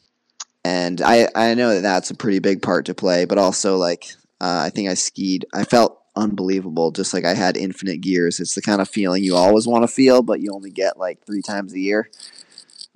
and 0.64 1.00
I, 1.00 1.28
I 1.34 1.54
know 1.54 1.74
that 1.74 1.82
that's 1.82 2.10
a 2.10 2.14
pretty 2.16 2.38
big 2.38 2.62
part 2.62 2.86
to 2.86 2.94
play, 2.94 3.24
but 3.24 3.38
also 3.38 3.76
like 3.76 4.06
uh, 4.40 4.64
I 4.66 4.70
think 4.70 4.88
I 4.88 4.94
skied. 4.94 5.46
I 5.54 5.64
felt 5.64 6.02
unbelievable, 6.14 6.90
just 6.90 7.14
like 7.14 7.24
I 7.24 7.34
had 7.34 7.56
infinite 7.56 8.00
gears. 8.00 8.40
It's 8.40 8.54
the 8.54 8.62
kind 8.62 8.80
of 8.80 8.88
feeling 8.88 9.22
you 9.22 9.36
always 9.36 9.66
want 9.66 9.82
to 9.82 9.88
feel, 9.88 10.22
but 10.22 10.40
you 10.40 10.52
only 10.52 10.70
get 10.70 10.98
like 10.98 11.24
three 11.24 11.42
times 11.42 11.72
a 11.72 11.80
year. 11.80 12.10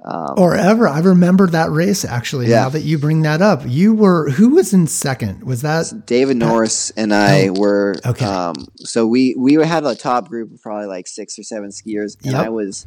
Um, 0.03 0.35
or 0.39 0.55
ever. 0.55 0.89
I 0.89 1.01
remember 1.01 1.47
that 1.49 1.71
race 1.71 2.07
actually. 2.07 2.47
Yeah. 2.47 2.63
Now 2.63 2.69
that 2.71 2.83
you 2.83 2.97
bring 2.97 3.23
that 3.23 3.43
up, 3.43 3.63
you 3.67 3.95
were 3.95 4.31
who 4.31 4.51
was 4.51 4.73
in 4.73 4.87
second? 4.87 5.45
Was 5.45 5.63
that 5.63 6.07
David 6.07 6.39
Norris 6.39 6.91
and 6.93 7.13
I 7.13 7.49
oh, 7.49 7.53
were? 7.53 7.97
Okay. 8.07 8.25
Um, 8.25 8.55
so 8.79 9.07
we 9.07 9.35
we 9.39 9.55
had 9.55 9.85
a 9.85 9.95
top 9.95 10.29
group 10.29 10.53
of 10.55 10.63
probably 10.63 10.87
like 10.87 11.07
six 11.07 11.39
or 11.39 11.43
seven 11.43 11.69
skiers, 11.69 12.17
and 12.25 12.33
yep. 12.33 12.47
I 12.47 12.49
was 12.49 12.87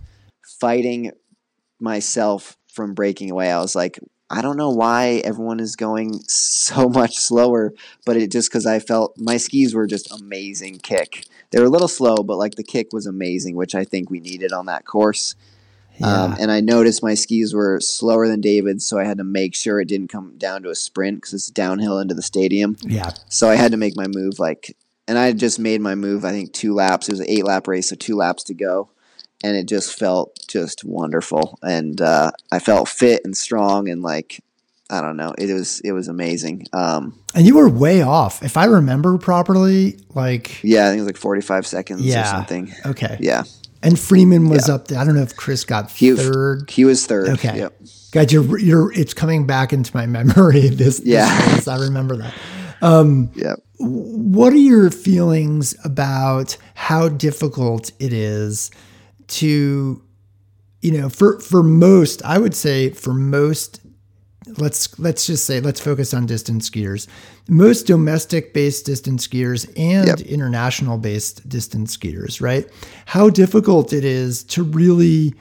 fighting 0.60 1.12
myself 1.80 2.58
from 2.74 2.96
breaking 2.96 3.30
away. 3.30 3.52
I 3.52 3.60
was 3.60 3.76
like, 3.76 4.00
I 4.32 4.42
don't 4.42 4.58
know 4.58 4.72
why 4.72 5.22
everyone 5.24 5.60
is 5.60 5.76
going 5.76 6.20
so 6.28 6.90
much 6.90 7.18
slower, 7.18 7.74
but 8.06 8.18
it 8.18 8.32
just 8.32 8.50
because 8.50 8.66
I 8.66 8.80
felt 8.80 9.16
my 9.20 9.38
skis 9.38 9.76
were 9.76 9.86
just 9.86 10.12
amazing 10.12 10.80
kick. 10.80 11.26
They 11.52 11.60
were 11.60 11.68
a 11.68 11.70
little 11.70 11.88
slow, 11.88 12.16
but 12.16 12.38
like 12.38 12.56
the 12.56 12.64
kick 12.64 12.88
was 12.92 13.06
amazing, 13.06 13.56
which 13.56 13.76
I 13.76 13.84
think 13.84 14.10
we 14.10 14.20
needed 14.20 14.52
on 14.52 14.66
that 14.66 14.86
course. 14.86 15.36
Yeah. 15.98 16.08
Um, 16.08 16.36
and 16.40 16.52
I 16.52 16.60
noticed 16.60 17.04
my 17.04 17.14
skis 17.14 17.54
were 17.54 17.80
slower 17.80 18.28
than 18.28 18.42
David's, 18.42 18.86
so 18.86 18.98
I 18.98 19.04
had 19.04 19.18
to 19.18 19.24
make 19.24 19.56
sure 19.56 19.80
it 19.80 19.88
didn't 19.88 20.08
come 20.08 20.38
down 20.38 20.64
to 20.64 20.70
a 20.70 20.76
sprint 20.76 21.18
because 21.18 21.34
it's 21.34 21.48
downhill 21.48 22.00
into 22.00 22.16
the 22.16 22.22
stadium. 22.22 22.78
Yeah. 22.82 23.12
So 23.30 23.50
I 23.50 23.56
had 23.56 23.72
to 23.72 23.78
make 23.78 23.96
my 23.96 24.08
move 24.08 24.40
like, 24.40 24.76
and 25.08 25.18
I 25.18 25.32
just 25.34 25.60
made 25.60 25.82
my 25.82 25.96
move. 25.96 26.26
I 26.26 26.32
think 26.32 26.54
two 26.54 26.74
laps. 26.74 27.10
It 27.10 27.14
was 27.14 27.20
an 27.20 27.30
eight 27.30 27.46
lap 27.46 27.68
race, 27.68 27.90
so 27.90 27.96
two 27.96 28.16
laps 28.16 28.44
to 28.46 28.54
go, 28.54 28.90
and 29.44 29.56
it 29.56 29.68
just 29.68 29.98
felt 29.98 30.40
just 30.48 30.84
wonderful. 30.84 31.60
And 31.62 32.00
uh, 32.02 32.32
I 32.52 32.60
felt 32.60 32.88
fit 32.90 33.22
and 33.24 33.38
strong, 33.38 33.90
and 33.90 34.02
like 34.02 34.42
I 34.90 35.02
don't 35.02 35.18
know, 35.18 35.34
it 35.38 35.52
was 35.52 35.80
it 35.82 35.92
was 35.92 36.08
amazing. 36.08 36.68
Um, 36.74 37.20
and 37.34 37.46
you 37.46 37.56
were 37.56 37.70
way 37.70 38.02
off, 38.02 38.44
if 38.44 38.58
I 38.58 38.66
remember 38.66 39.18
properly. 39.18 40.00
Like 40.14 40.64
yeah, 40.64 40.86
I 40.86 40.90
think 40.90 41.00
it 41.00 41.02
was 41.02 41.08
like 41.08 41.18
forty 41.18 41.42
five 41.42 41.66
seconds 41.66 42.02
yeah. 42.02 42.22
or 42.22 42.26
something. 42.26 42.74
Okay. 42.86 43.18
Yeah. 43.20 43.44
And 43.84 44.00
Freeman 44.00 44.48
was 44.50 44.70
yeah. 44.70 44.76
up 44.76 44.88
there. 44.88 44.98
I 44.98 45.04
don't 45.04 45.16
know 45.16 45.22
if 45.22 45.36
Kris 45.36 45.66
got 45.66 45.92
he, 45.92 46.16
third. 46.16 46.70
He 46.70 46.86
was 46.86 47.06
third. 47.06 47.30
Okay. 47.30 47.58
Yep. 47.58 47.82
God, 48.12 48.32
you're 48.32 48.60
you're 48.60 48.94
it's 48.94 49.14
coming 49.14 49.46
back 49.46 49.74
into 49.74 49.96
my 49.96 50.06
memory. 50.08 50.70
This, 50.70 51.02
yeah, 51.04 51.56
this 51.56 51.68
I 51.68 51.78
remember 51.78 52.16
that. 52.18 52.34
Um, 52.82 53.30
yeah. 53.36 53.56
What 53.78 54.54
are 54.54 54.58
your 54.58 54.90
feelings 54.90 55.76
about 55.84 56.58
how 56.76 57.10
difficult 57.10 57.92
it 58.00 58.14
is 58.14 58.72
to, 59.28 60.02
you 60.82 60.92
know, 60.92 61.10
for 61.10 61.40
for 61.40 61.62
most, 61.62 62.24
I 62.24 62.38
would 62.38 62.56
say 62.56 62.90
for 62.90 63.14
most 63.14 63.82
let's 64.58 64.98
let's 65.00 65.26
just 65.26 65.46
say 65.46 65.60
let's 65.60 65.80
focus 65.80 66.14
on 66.14 66.26
distance 66.26 66.70
skiers. 66.70 67.08
Most 67.48 67.88
domestic 67.88 68.54
based 68.54 68.86
distance 68.86 69.28
skiers 69.28 69.68
and 69.78 70.08
yep. 70.08 70.20
international 70.22 70.98
based 70.98 71.48
distance 71.48 71.96
skiers, 71.96 72.42
right? 72.42 72.70
How 73.06 73.30
difficult 73.30 73.94
it 73.94 74.04
is 74.04 74.44
to 74.46 74.64
really 74.64 75.34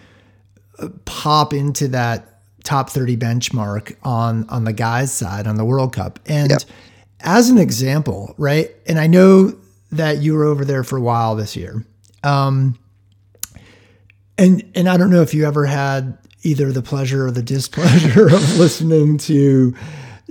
uh, 0.79 0.89
pop 1.05 1.53
into 1.53 1.89
that 1.89 2.29
top 2.65 2.91
30 2.91 3.17
benchmark 3.17 3.97
on 4.03 4.49
on 4.49 4.65
the 4.65 4.73
guys 4.73 5.13
side 5.13 5.47
on 5.47 5.57
the 5.57 5.65
World 5.65 5.95
Cup. 5.95 6.19
And 6.27 6.51
yep. 6.51 6.63
as 7.21 7.51
an 7.51 7.59
example, 7.59 8.35
right? 8.39 8.71
And 8.87 8.99
I 8.99 9.07
know 9.07 9.57
that 9.91 10.23
you 10.23 10.35
were 10.35 10.45
over 10.45 10.65
there 10.65 10.85
for 10.85 10.97
a 10.97 11.03
while 11.03 11.37
this 11.37 11.57
year. 11.57 11.85
Um 12.23 12.79
and 14.39 14.71
and 14.75 14.89
I 14.89 14.97
don't 14.97 15.11
know 15.11 15.23
if 15.23 15.35
you 15.35 15.47
ever 15.47 15.67
had 15.67 16.19
either 16.43 16.73
the 16.73 16.83
pleasure 16.83 17.27
or 17.27 17.31
the 17.31 17.43
displeasure 17.43 18.27
of 18.35 18.59
listening 18.59 19.19
to 19.19 19.75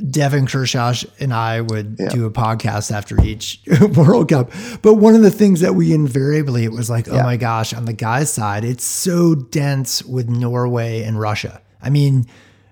Devon 0.09 0.47
Kershaw 0.47 0.93
and 1.19 1.33
I 1.33 1.61
would 1.61 1.97
yeah. 1.99 2.09
do 2.09 2.25
a 2.25 2.31
podcast 2.31 2.91
after 2.91 3.21
each 3.23 3.61
World 3.95 4.29
Cup. 4.29 4.51
But 4.81 4.95
one 4.95 5.15
of 5.15 5.21
the 5.21 5.31
things 5.31 5.61
that 5.61 5.75
we 5.75 5.93
invariably, 5.93 6.63
it 6.63 6.71
was 6.71 6.89
like, 6.89 7.07
oh 7.07 7.21
my 7.23 7.37
gosh, 7.37 7.73
on 7.73 7.85
the 7.85 7.93
guys' 7.93 8.31
side, 8.31 8.63
it's 8.63 8.83
so 8.83 9.35
dense 9.35 10.03
with 10.03 10.29
Norway 10.29 11.03
and 11.03 11.19
Russia. 11.19 11.61
I 11.81 11.89
mean, 11.89 12.25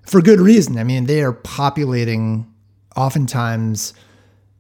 for 0.04 0.22
good 0.22 0.40
reason. 0.40 0.78
I 0.78 0.84
mean, 0.84 1.06
they 1.06 1.22
are 1.22 1.34
populating 1.34 2.52
oftentimes, 2.96 3.94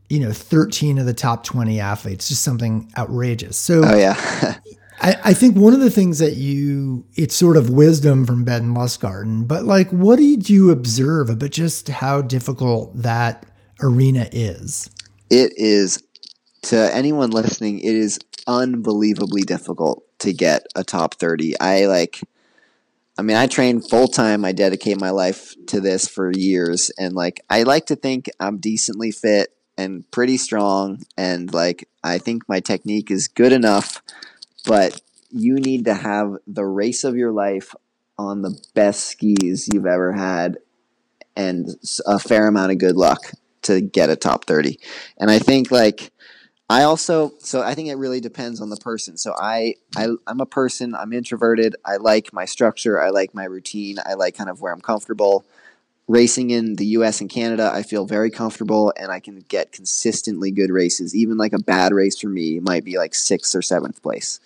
you 0.09 0.19
know, 0.19 0.31
13 0.31 0.99
of 0.99 1.05
the 1.05 1.13
top 1.13 1.43
20 1.43 1.79
athletes, 1.79 2.29
just 2.29 2.43
something 2.43 2.91
outrageous. 2.97 3.57
So, 3.57 3.83
oh, 3.83 3.95
yeah. 3.95 4.55
I, 5.01 5.15
I, 5.25 5.33
think 5.33 5.55
one 5.55 5.73
of 5.73 5.79
the 5.79 5.89
things 5.89 6.19
that 6.19 6.35
you, 6.35 7.05
it's 7.15 7.35
sort 7.35 7.55
of 7.55 7.69
wisdom 7.69 8.25
from 8.25 8.43
Ben 8.43 8.73
Lustgarten, 8.73 9.47
but 9.47 9.63
like, 9.63 9.89
what 9.91 10.17
did 10.17 10.49
you 10.49 10.71
observe 10.71 11.29
about 11.29 11.51
just 11.51 11.87
how 11.87 12.21
difficult 12.21 13.01
that 13.01 13.45
arena 13.81 14.27
is? 14.31 14.89
It 15.29 15.53
is, 15.55 16.03
to 16.63 16.93
anyone 16.93 17.31
listening, 17.31 17.79
it 17.79 17.95
is 17.95 18.19
unbelievably 18.45 19.43
difficult 19.43 20.03
to 20.19 20.33
get 20.33 20.65
a 20.75 20.83
top 20.83 21.15
30. 21.15 21.57
I 21.59 21.85
like, 21.85 22.19
I 23.17 23.21
mean, 23.21 23.37
I 23.37 23.47
train 23.47 23.81
full 23.81 24.07
time. 24.07 24.43
I 24.43 24.51
dedicate 24.51 24.99
my 24.99 25.11
life 25.11 25.55
to 25.67 25.79
this 25.79 26.07
for 26.07 26.31
years. 26.31 26.91
And 26.97 27.13
like, 27.13 27.41
I 27.49 27.63
like 27.63 27.85
to 27.87 27.95
think 27.95 28.29
I'm 28.39 28.57
decently 28.57 29.11
fit 29.11 29.55
and 29.77 30.09
pretty 30.11 30.37
strong. 30.37 31.03
And 31.17 31.53
like, 31.53 31.87
I 32.03 32.17
think 32.17 32.49
my 32.49 32.59
technique 32.59 33.11
is 33.11 33.27
good 33.27 33.53
enough 33.53 34.01
but 34.65 35.01
you 35.31 35.55
need 35.55 35.85
to 35.85 35.93
have 35.93 36.37
the 36.47 36.65
race 36.65 37.03
of 37.03 37.15
your 37.15 37.31
life 37.31 37.73
on 38.17 38.41
the 38.41 38.59
best 38.73 39.05
skis 39.05 39.69
you've 39.71 39.85
ever 39.85 40.11
had 40.11 40.57
and 41.35 41.69
a 42.05 42.19
fair 42.19 42.47
amount 42.47 42.71
of 42.71 42.77
good 42.77 42.97
luck 42.97 43.31
to 43.61 43.81
get 43.81 44.09
a 44.09 44.15
top 44.15 44.45
30. 44.45 44.79
And 45.17 45.31
I 45.31 45.39
think 45.39 45.71
like 45.71 46.11
I 46.69 46.83
also 46.83 47.33
so 47.39 47.61
I 47.61 47.73
think 47.75 47.89
it 47.89 47.95
really 47.95 48.19
depends 48.19 48.61
on 48.61 48.69
the 48.69 48.77
person. 48.77 49.17
So 49.17 49.33
I, 49.33 49.75
I 49.95 50.09
I'm 50.27 50.39
a 50.39 50.45
person, 50.45 50.93
I'm 50.93 51.13
introverted. 51.13 51.75
I 51.85 51.97
like 51.97 52.31
my 52.33 52.45
structure, 52.45 53.01
I 53.01 53.09
like 53.09 53.33
my 53.33 53.45
routine, 53.45 53.97
I 54.05 54.13
like 54.13 54.35
kind 54.35 54.49
of 54.49 54.61
where 54.61 54.73
I'm 54.73 54.81
comfortable. 54.81 55.45
Racing 56.09 56.49
in 56.49 56.75
the 56.75 56.87
US 56.87 57.21
and 57.21 57.29
Canada, 57.29 57.71
I 57.73 57.83
feel 57.83 58.05
very 58.05 58.29
comfortable 58.31 58.91
and 58.97 59.11
I 59.11 59.21
can 59.21 59.45
get 59.47 59.71
consistently 59.71 60.51
good 60.51 60.71
races. 60.71 61.15
Even 61.15 61.37
like 61.37 61.53
a 61.53 61.63
bad 61.63 61.93
race 61.93 62.19
for 62.19 62.27
me 62.27 62.59
might 62.59 62.83
be 62.83 62.97
like 62.97 63.15
sixth 63.15 63.55
or 63.55 63.61
seventh 63.61 64.03
place 64.03 64.41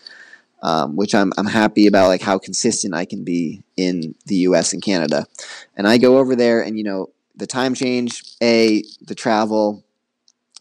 um, 0.64 0.96
which 0.96 1.14
I'm, 1.14 1.32
I'm 1.38 1.46
happy 1.46 1.88
about 1.88 2.08
like 2.08 2.22
how 2.22 2.40
consistent 2.40 2.96
I 2.96 3.06
can 3.06 3.24
be 3.24 3.62
in 3.76 4.16
the 4.26 4.38
US 4.48 4.72
and 4.72 4.82
Canada. 4.82 5.28
And 5.76 5.88
I 5.88 5.98
go 5.98 6.18
over 6.18 6.36
there 6.36 6.62
and, 6.62 6.78
you 6.78 6.86
know, 6.86 7.10
the 7.36 7.46
time 7.46 7.76
change, 7.76 8.24
A, 8.42 8.84
the 9.02 9.14
travel, 9.14 9.84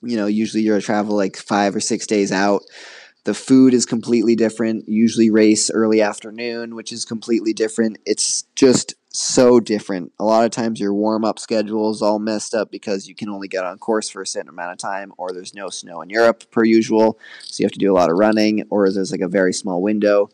you 0.02 0.16
know, 0.16 0.26
usually 0.26 0.64
you're 0.64 0.76
a 0.76 0.82
travel 0.82 1.16
like 1.16 1.36
five 1.36 1.76
or 1.76 1.80
six 1.80 2.06
days 2.06 2.32
out. 2.32 2.62
the 3.24 3.34
food 3.34 3.72
is 3.72 3.86
completely 3.86 4.34
different. 4.34 4.88
Usually 4.88 5.30
race 5.30 5.70
early 5.70 6.00
afternoon, 6.00 6.74
which 6.74 6.90
is 6.90 7.04
completely 7.04 7.52
different. 7.52 7.98
It's 8.04 8.42
just 8.56 8.96
so 9.12 9.61
different. 9.61 10.12
A 10.18 10.25
lot 10.25 10.44
of 10.44 10.51
times 10.51 10.81
your 10.81 10.94
warm 10.94 11.25
up 11.25 11.38
schedule 11.38 11.90
is 11.90 12.03
all 12.03 12.18
messed 12.18 12.55
up 12.55 12.70
because 12.70 13.07
you 13.07 13.14
can 13.14 13.29
only 13.29 13.46
get 13.46 13.64
on 13.64 13.79
course 13.79 14.09
for 14.09 14.22
a 14.22 14.27
certain 14.27 14.48
amount 14.48 14.72
of 14.72 14.79
time, 14.79 15.12
or 15.18 15.33
there's 15.33 15.55
no 15.55 15.68
snow 15.68 16.01
in 16.01 16.11
Europe 16.11 16.51
per 16.51 16.64
usual, 16.64 17.18
so 17.42 17.62
you 17.62 17.66
have 17.66 17.72
to 17.72 17.79
do 17.79 17.92
a 17.92 17.94
lot 17.94 18.11
of 18.11 18.18
running, 18.18 18.64
or 18.70 18.90
there's 18.90 19.12
like 19.12 19.20
a 19.20 19.29
very 19.29 19.53
small 19.53 19.83
window. 19.83 20.31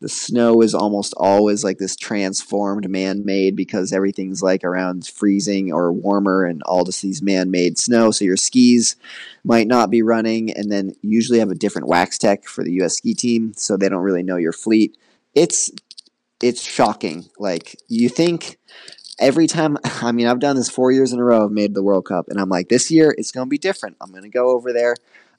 The 0.00 0.08
snow 0.10 0.60
is 0.60 0.74
almost 0.74 1.14
always 1.16 1.64
like 1.64 1.78
this 1.78 1.96
transformed 1.96 2.90
man 2.90 3.24
made 3.24 3.56
because 3.56 3.94
everything's 3.94 4.42
like 4.42 4.62
around 4.62 5.06
freezing 5.06 5.72
or 5.72 5.90
warmer 5.90 6.44
and 6.44 6.62
all 6.64 6.84
just 6.84 7.00
these 7.00 7.22
man 7.22 7.50
made 7.50 7.78
snow. 7.78 8.10
So 8.10 8.26
your 8.26 8.36
skis 8.36 8.96
might 9.42 9.66
not 9.66 9.88
be 9.88 10.02
running, 10.02 10.50
and 10.50 10.70
then 10.70 10.94
usually 11.00 11.38
have 11.38 11.50
a 11.50 11.54
different 11.54 11.88
wax 11.88 12.18
tech 12.18 12.44
for 12.44 12.62
the 12.62 12.72
US 12.82 12.96
ski 12.96 13.14
team, 13.14 13.52
so 13.56 13.76
they 13.76 13.88
don't 13.88 14.02
really 14.02 14.22
know 14.22 14.36
your 14.36 14.52
fleet. 14.52 14.96
It's 15.34 15.70
it's 16.42 16.62
shocking. 16.62 17.26
Like 17.38 17.76
you 17.88 18.08
think 18.08 18.58
every 19.18 19.46
time 19.46 19.76
I 19.84 20.12
mean 20.12 20.26
I've 20.26 20.40
done 20.40 20.56
this 20.56 20.70
4 20.70 20.92
years 20.92 21.12
in 21.12 21.18
a 21.18 21.24
row 21.24 21.44
I've 21.44 21.50
made 21.50 21.74
the 21.74 21.82
World 21.82 22.06
Cup 22.06 22.26
and 22.28 22.40
I'm 22.40 22.48
like 22.48 22.68
this 22.68 22.90
year 22.90 23.14
it's 23.16 23.32
going 23.32 23.46
to 23.46 23.50
be 23.50 23.58
different. 23.58 23.96
I'm 24.00 24.10
going 24.10 24.22
to 24.22 24.28
go 24.28 24.50
over 24.50 24.72
there. 24.72 24.94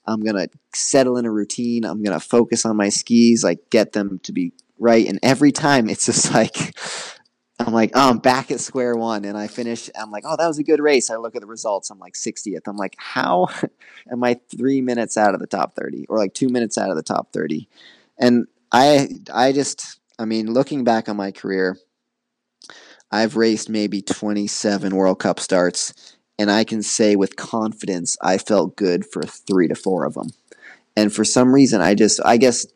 I'm 0.06 0.20
going 0.20 0.36
to 0.36 0.48
settle 0.74 1.18
in 1.18 1.26
a 1.26 1.30
routine. 1.30 1.84
I'm 1.84 2.02
going 2.02 2.18
to 2.18 2.24
focus 2.24 2.64
on 2.64 2.76
my 2.76 2.88
skis, 2.88 3.44
like 3.44 3.70
get 3.70 3.92
them 3.92 4.20
to 4.24 4.32
be 4.32 4.52
right 4.78 5.06
and 5.06 5.18
every 5.22 5.52
time 5.52 5.88
it's 5.88 6.06
just 6.06 6.32
like 6.34 6.74
I'm 7.60 7.72
like, 7.72 7.90
oh, 7.94 8.10
I'm 8.10 8.18
back 8.18 8.52
at 8.52 8.60
square 8.60 8.94
one, 8.94 9.24
and 9.24 9.36
I 9.36 9.48
finish. 9.48 9.90
I'm 9.98 10.12
like, 10.12 10.22
oh, 10.24 10.36
that 10.36 10.46
was 10.46 10.58
a 10.58 10.62
good 10.62 10.80
race. 10.80 11.10
I 11.10 11.16
look 11.16 11.34
at 11.34 11.40
the 11.40 11.46
results. 11.46 11.90
I'm 11.90 11.98
like 11.98 12.14
60th. 12.14 12.68
I'm 12.68 12.76
like, 12.76 12.94
how 12.98 13.48
am 14.12 14.22
I 14.22 14.38
three 14.48 14.80
minutes 14.80 15.16
out 15.16 15.34
of 15.34 15.40
the 15.40 15.46
top 15.46 15.74
30, 15.74 16.06
or 16.08 16.18
like 16.18 16.34
two 16.34 16.48
minutes 16.48 16.78
out 16.78 16.90
of 16.90 16.96
the 16.96 17.02
top 17.02 17.32
30? 17.32 17.68
And 18.16 18.46
I, 18.70 19.08
I 19.32 19.52
just, 19.52 19.97
I 20.18 20.24
mean, 20.24 20.52
looking 20.52 20.84
back 20.84 21.08
on 21.08 21.16
my 21.16 21.30
career, 21.30 21.76
I've 23.10 23.36
raced 23.36 23.68
maybe 23.68 24.02
27 24.02 24.94
World 24.94 25.20
Cup 25.20 25.40
starts, 25.40 26.16
and 26.38 26.50
I 26.50 26.64
can 26.64 26.82
say 26.82 27.16
with 27.16 27.36
confidence 27.36 28.16
I 28.20 28.38
felt 28.38 28.76
good 28.76 29.06
for 29.06 29.22
three 29.22 29.68
to 29.68 29.74
four 29.74 30.04
of 30.04 30.14
them. 30.14 30.30
And 30.96 31.12
for 31.12 31.24
some 31.24 31.54
reason, 31.54 31.80
I 31.80 31.94
just, 31.94 32.20
I 32.24 32.36
guess, 32.36 32.66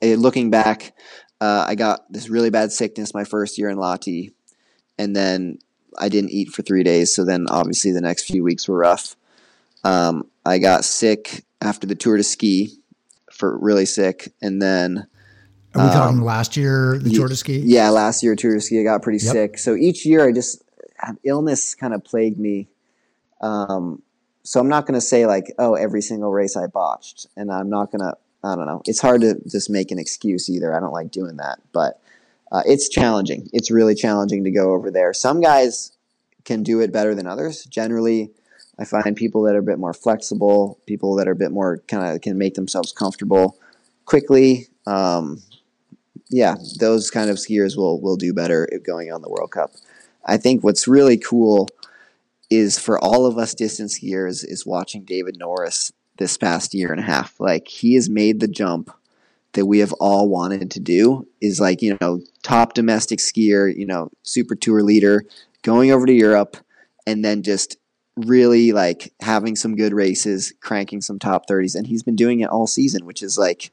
eh, 0.00 0.16
looking 0.16 0.50
back, 0.50 0.94
uh, 1.40 1.64
I 1.68 1.74
got 1.74 2.10
this 2.10 2.28
really 2.28 2.50
bad 2.50 2.72
sickness 2.72 3.12
my 3.12 3.24
first 3.24 3.58
year 3.58 3.68
in 3.68 3.76
Lahti, 3.76 4.32
and 4.98 5.14
then 5.14 5.58
I 5.98 6.08
didn't 6.08 6.30
eat 6.30 6.48
for 6.48 6.62
three 6.62 6.82
days. 6.82 7.14
So 7.14 7.24
then, 7.24 7.46
obviously, 7.48 7.92
the 7.92 8.00
next 8.00 8.24
few 8.24 8.42
weeks 8.42 8.66
were 8.66 8.78
rough. 8.78 9.14
Um, 9.84 10.30
I 10.46 10.58
got 10.58 10.84
sick 10.84 11.44
after 11.60 11.86
the 11.86 11.94
Tour 11.94 12.16
de 12.16 12.22
Ski, 12.22 12.78
for 13.30 13.58
really 13.58 13.86
sick, 13.86 14.32
and 14.40 14.62
then 14.62 15.06
are 15.74 15.86
we 15.86 15.92
talking 15.92 16.18
um, 16.18 16.24
last 16.24 16.56
year, 16.56 16.98
the 16.98 17.10
Tour 17.10 17.28
de 17.28 17.36
Ski? 17.36 17.58
Yeah, 17.58 17.90
last 17.90 18.22
year, 18.22 18.36
Tour 18.36 18.54
de 18.54 18.60
Ski, 18.60 18.80
I 18.80 18.84
got 18.84 19.02
pretty 19.02 19.24
yep. 19.24 19.32
sick. 19.32 19.58
So 19.58 19.74
each 19.74 20.06
year, 20.06 20.26
I 20.26 20.32
just, 20.32 20.64
have 20.98 21.16
illness 21.24 21.74
kind 21.74 21.94
of 21.94 22.04
plagued 22.04 22.38
me. 22.38 22.68
Um, 23.40 24.02
so 24.42 24.60
I'm 24.60 24.68
not 24.68 24.86
going 24.86 24.94
to 24.94 25.00
say, 25.00 25.26
like, 25.26 25.52
oh, 25.58 25.74
every 25.74 26.02
single 26.02 26.32
race 26.32 26.56
I 26.56 26.66
botched. 26.66 27.26
And 27.36 27.50
I'm 27.50 27.70
not 27.70 27.90
going 27.90 28.00
to, 28.00 28.16
I 28.42 28.56
don't 28.56 28.66
know. 28.66 28.82
It's 28.86 29.00
hard 29.00 29.22
to 29.22 29.40
just 29.48 29.70
make 29.70 29.90
an 29.90 29.98
excuse 29.98 30.48
either. 30.48 30.74
I 30.74 30.80
don't 30.80 30.92
like 30.92 31.10
doing 31.10 31.36
that. 31.36 31.60
But 31.72 32.00
uh, 32.52 32.62
it's 32.66 32.88
challenging. 32.88 33.48
It's 33.52 33.70
really 33.70 33.94
challenging 33.94 34.44
to 34.44 34.50
go 34.50 34.72
over 34.72 34.90
there. 34.90 35.12
Some 35.12 35.40
guys 35.40 35.92
can 36.44 36.62
do 36.62 36.80
it 36.80 36.92
better 36.92 37.14
than 37.14 37.26
others. 37.26 37.64
Generally, 37.64 38.30
I 38.78 38.84
find 38.84 39.16
people 39.16 39.42
that 39.42 39.54
are 39.54 39.60
a 39.60 39.62
bit 39.62 39.78
more 39.78 39.94
flexible, 39.94 40.78
people 40.86 41.14
that 41.16 41.28
are 41.28 41.32
a 41.32 41.36
bit 41.36 41.52
more 41.52 41.78
kind 41.88 42.14
of 42.14 42.20
can 42.20 42.36
make 42.36 42.54
themselves 42.54 42.92
comfortable 42.92 43.56
quickly. 44.04 44.68
Um, 44.86 45.40
yeah, 46.34 46.56
those 46.80 47.12
kind 47.12 47.30
of 47.30 47.36
skiers 47.36 47.76
will 47.76 48.00
will 48.00 48.16
do 48.16 48.34
better 48.34 48.68
going 48.84 49.12
on 49.12 49.22
the 49.22 49.28
World 49.28 49.52
Cup. 49.52 49.70
I 50.24 50.36
think 50.36 50.64
what's 50.64 50.88
really 50.88 51.16
cool 51.16 51.68
is 52.50 52.76
for 52.76 52.98
all 52.98 53.26
of 53.26 53.38
us 53.38 53.54
distance 53.54 54.00
skiers 54.00 54.44
is 54.44 54.66
watching 54.66 55.04
David 55.04 55.36
Norris 55.38 55.92
this 56.18 56.36
past 56.36 56.74
year 56.74 56.90
and 56.90 57.00
a 57.00 57.04
half. 57.04 57.38
Like 57.38 57.68
he 57.68 57.94
has 57.94 58.10
made 58.10 58.40
the 58.40 58.48
jump 58.48 58.90
that 59.52 59.66
we 59.66 59.78
have 59.78 59.92
all 59.94 60.28
wanted 60.28 60.72
to 60.72 60.80
do 60.80 61.28
is 61.40 61.60
like, 61.60 61.80
you 61.80 61.96
know, 62.00 62.20
top 62.42 62.74
domestic 62.74 63.20
skier, 63.20 63.72
you 63.72 63.86
know, 63.86 64.10
super 64.24 64.56
tour 64.56 64.82
leader, 64.82 65.22
going 65.62 65.92
over 65.92 66.04
to 66.04 66.12
Europe 66.12 66.56
and 67.06 67.24
then 67.24 67.44
just 67.44 67.76
really 68.16 68.72
like 68.72 69.12
having 69.20 69.54
some 69.54 69.76
good 69.76 69.92
races, 69.92 70.52
cranking 70.60 71.00
some 71.00 71.20
top 71.20 71.46
30s 71.48 71.76
and 71.76 71.86
he's 71.86 72.02
been 72.02 72.16
doing 72.16 72.40
it 72.40 72.50
all 72.50 72.66
season, 72.66 73.06
which 73.06 73.22
is 73.22 73.38
like 73.38 73.70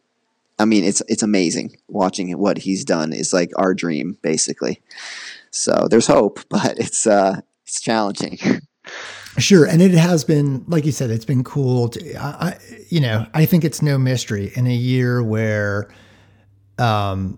I 0.61 0.65
mean, 0.65 0.83
it's 0.83 1.01
it's 1.07 1.23
amazing 1.23 1.75
watching 1.87 2.31
what 2.37 2.57
he's 2.57 2.85
done. 2.85 3.13
Is 3.13 3.33
like 3.33 3.51
our 3.57 3.73
dream, 3.73 4.17
basically. 4.21 4.81
So 5.49 5.87
there's 5.89 6.07
hope, 6.07 6.39
but 6.49 6.77
it's 6.77 7.07
uh, 7.07 7.41
it's 7.65 7.81
challenging. 7.81 8.37
Sure, 9.37 9.65
and 9.65 9.81
it 9.81 9.91
has 9.91 10.25
been, 10.25 10.65
like 10.67 10.85
you 10.85 10.91
said, 10.91 11.09
it's 11.09 11.25
been 11.25 11.43
cool. 11.43 11.89
To, 11.89 12.15
I, 12.17 12.57
you 12.89 12.99
know, 12.99 13.25
I 13.33 13.45
think 13.45 13.63
it's 13.63 13.81
no 13.81 13.97
mystery 13.97 14.51
in 14.55 14.67
a 14.67 14.73
year 14.73 15.23
where, 15.23 15.89
um, 16.77 17.37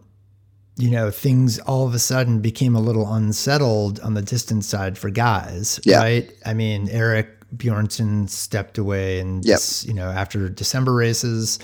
you 0.76 0.90
know, 0.90 1.12
things 1.12 1.60
all 1.60 1.86
of 1.86 1.94
a 1.94 2.00
sudden 2.00 2.42
became 2.42 2.76
a 2.76 2.80
little 2.80 3.14
unsettled 3.14 4.00
on 4.00 4.16
the 4.16 4.24
distance 4.24 4.66
side 4.66 4.98
for 4.98 5.12
guys, 5.12 5.80
yeah. 5.84 6.00
right? 6.00 6.34
I 6.48 6.56
mean, 6.56 6.90
Erik 6.90 7.30
Bjornsen 7.56 8.28
stepped 8.28 8.80
away, 8.80 9.20
and 9.20 9.46
yep. 9.46 9.60
you 9.84 9.94
know, 9.94 10.10
after 10.10 10.50
December 10.50 10.94
races, 10.94 11.60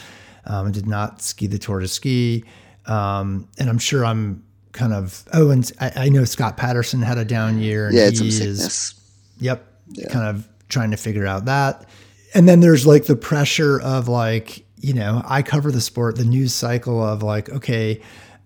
um, 0.45 0.71
did 0.71 0.87
not 0.87 1.21
ski 1.21 1.47
the 1.47 1.57
Tour 1.57 1.79
de 1.79 1.87
Ski. 1.87 2.43
Um, 2.85 3.47
and 3.57 3.69
I'm 3.69 3.79
sure 3.79 4.05
I'm 4.05 4.43
kind 4.71 4.93
of, 4.93 5.23
oh, 5.33 5.49
and 5.49 5.69
I, 5.79 5.91
I 5.95 6.09
know 6.09 6.25
Scott 6.25 6.57
Patterson 6.57 7.01
had 7.01 7.17
a 7.17 7.25
down 7.25 7.59
year. 7.59 7.87
And 7.87 7.95
yeah, 7.95 8.09
he 8.09 8.27
is, 8.29 8.95
yep, 9.39 9.65
yeah. 9.89 10.09
kind 10.09 10.27
of 10.27 10.47
trying 10.69 10.91
to 10.91 10.97
figure 10.97 11.25
out 11.25 11.45
that. 11.45 11.85
And 12.33 12.47
then 12.47 12.59
there's 12.59 12.85
like 12.85 13.05
the 13.05 13.15
pressure 13.15 13.81
of 13.81 14.07
like, 14.07 14.65
you 14.77 14.93
know, 14.93 15.21
I 15.25 15.41
cover 15.41 15.71
the 15.71 15.81
sport, 15.81 16.15
the 16.15 16.25
news 16.25 16.53
cycle 16.53 17.03
of 17.03 17.23
like, 17.23 17.49
okay, 17.49 18.01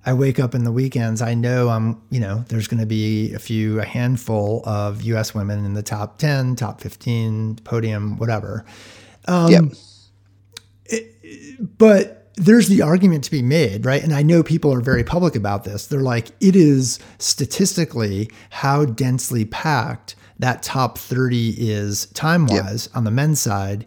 I 0.06 0.14
wake 0.14 0.40
up 0.40 0.56
in 0.56 0.64
the 0.64 0.72
weekends. 0.72 1.22
I 1.22 1.34
know 1.34 1.70
I'm, 1.70 2.02
you 2.10 2.20
know, 2.20 2.44
there's 2.50 2.68
going 2.68 2.80
to 2.80 2.86
be 2.86 3.34
a 3.34 3.40
few, 3.40 3.80
a 3.80 3.86
handful 3.86 4.62
of 4.66 5.02
U.S. 5.04 5.34
women 5.34 5.64
in 5.64 5.74
the 5.74 5.84
top 5.84 6.18
10, 6.18 6.56
top 6.56 6.82
15, 6.82 7.58
podium, 7.64 8.18
whatever. 8.18 8.66
Um, 9.28 9.52
yep 9.52 9.64
but 11.78 12.32
there's 12.36 12.68
the 12.68 12.82
argument 12.82 13.24
to 13.26 13.32
be 13.32 13.42
made, 13.42 13.86
right? 13.86 14.04
And 14.04 14.14
I 14.14 14.24
know 14.24 14.44
people 14.44 14.74
are 14.74 14.82
very 14.82 15.04
public 15.04 15.36
about 15.36 15.64
this. 15.64 15.88
They're 15.88 16.02
like, 16.02 16.30
it 16.40 16.56
is 16.56 17.00
statistically 17.20 18.30
how 18.50 18.86
densely 18.86 19.46
packed 19.46 20.16
that 20.40 20.64
top 20.64 20.98
30 20.98 21.56
is 21.58 22.08
time 22.08 22.48
wise 22.48 22.88
yep. 22.88 22.98
on 22.98 23.04
the 23.04 23.12
men's 23.12 23.40
side. 23.40 23.86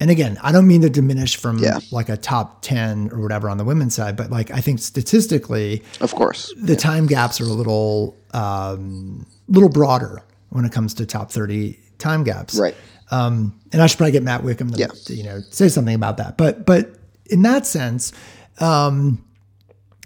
And 0.00 0.10
again, 0.10 0.38
I 0.42 0.52
don't 0.52 0.68
mean 0.68 0.82
to 0.82 0.90
diminish 0.90 1.36
from 1.36 1.58
yeah. 1.58 1.80
like 1.90 2.08
a 2.08 2.16
top 2.16 2.62
10 2.62 3.10
or 3.10 3.20
whatever 3.20 3.50
on 3.50 3.58
the 3.58 3.64
women's 3.64 3.96
side, 3.96 4.16
but 4.16 4.30
like 4.30 4.52
I 4.52 4.60
think 4.60 4.78
statistically, 4.78 5.82
of 6.00 6.14
course, 6.14 6.54
the 6.56 6.74
yeah. 6.74 6.78
time 6.78 7.06
gaps 7.06 7.40
are 7.40 7.44
a 7.44 7.48
little, 7.48 8.16
um, 8.32 9.26
little 9.48 9.68
broader 9.68 10.22
when 10.50 10.64
it 10.64 10.70
comes 10.70 10.94
to 10.94 11.06
top 11.06 11.32
30 11.32 11.78
time 11.98 12.22
gaps. 12.22 12.56
Right. 12.56 12.76
Um, 13.10 13.58
and 13.72 13.80
I 13.80 13.86
should 13.86 13.98
probably 13.98 14.12
get 14.12 14.22
Matt 14.22 14.42
Whitcomb 14.42 14.70
to, 14.70 14.78
yeah. 14.78 14.88
to, 15.06 15.14
you 15.14 15.24
know, 15.24 15.40
say 15.50 15.68
something 15.68 15.94
about 15.94 16.18
that. 16.18 16.36
But, 16.36 16.66
but 16.66 16.94
in 17.26 17.42
that 17.42 17.66
sense, 17.66 18.12
um, 18.60 19.24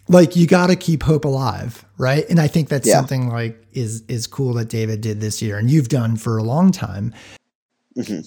like 0.08 0.36
you 0.36 0.46
got 0.46 0.68
to 0.68 0.76
keep 0.76 1.02
hope 1.02 1.24
alive, 1.24 1.84
right? 1.98 2.28
And 2.28 2.40
I 2.40 2.46
think 2.46 2.68
that's 2.68 2.86
yeah. 2.86 2.94
something 2.94 3.28
like 3.28 3.66
is 3.72 4.02
is 4.08 4.26
cool 4.26 4.54
that 4.54 4.68
David 4.68 5.00
did 5.00 5.20
this 5.20 5.40
year, 5.40 5.58
and 5.58 5.70
you've 5.70 5.88
done 5.88 6.16
for 6.16 6.38
a 6.38 6.42
long 6.42 6.70
time. 6.72 7.14
Mm-hmm. 7.96 8.20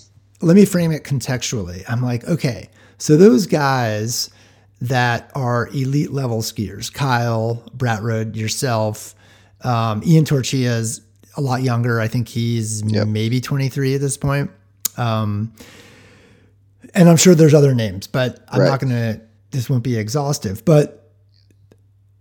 Let 0.45 0.55
me 0.55 0.65
frame 0.65 0.91
it 0.91 1.03
contextually. 1.03 1.83
I'm 1.87 2.01
like, 2.01 2.23
okay, 2.25 2.69
so 2.97 3.17
those 3.17 3.47
guys 3.47 4.29
that 4.81 5.31
are 5.35 5.67
elite 5.69 6.11
level 6.11 6.41
skiers, 6.41 6.91
Kyle, 6.91 7.63
Bratrud, 7.73 8.35
yourself, 8.35 9.15
um, 9.61 10.03
Ian 10.05 10.25
Torchia 10.25 10.77
is 10.77 11.01
a 11.37 11.41
lot 11.41 11.63
younger. 11.63 11.99
I 11.99 12.07
think 12.07 12.27
he's 12.27 12.83
yep. 12.83 13.07
maybe 13.07 13.41
23 13.41 13.95
at 13.95 14.01
this 14.01 14.17
point. 14.17 14.51
Um, 14.97 15.53
and 16.93 17.09
I'm 17.09 17.17
sure 17.17 17.35
there's 17.35 17.53
other 17.53 17.75
names, 17.75 18.07
but 18.07 18.43
I'm 18.49 18.61
right. 18.61 18.69
not 18.69 18.79
going 18.79 18.93
to, 18.93 19.21
this 19.51 19.69
won't 19.69 19.83
be 19.83 19.97
exhaustive. 19.97 20.63
But 20.65 21.11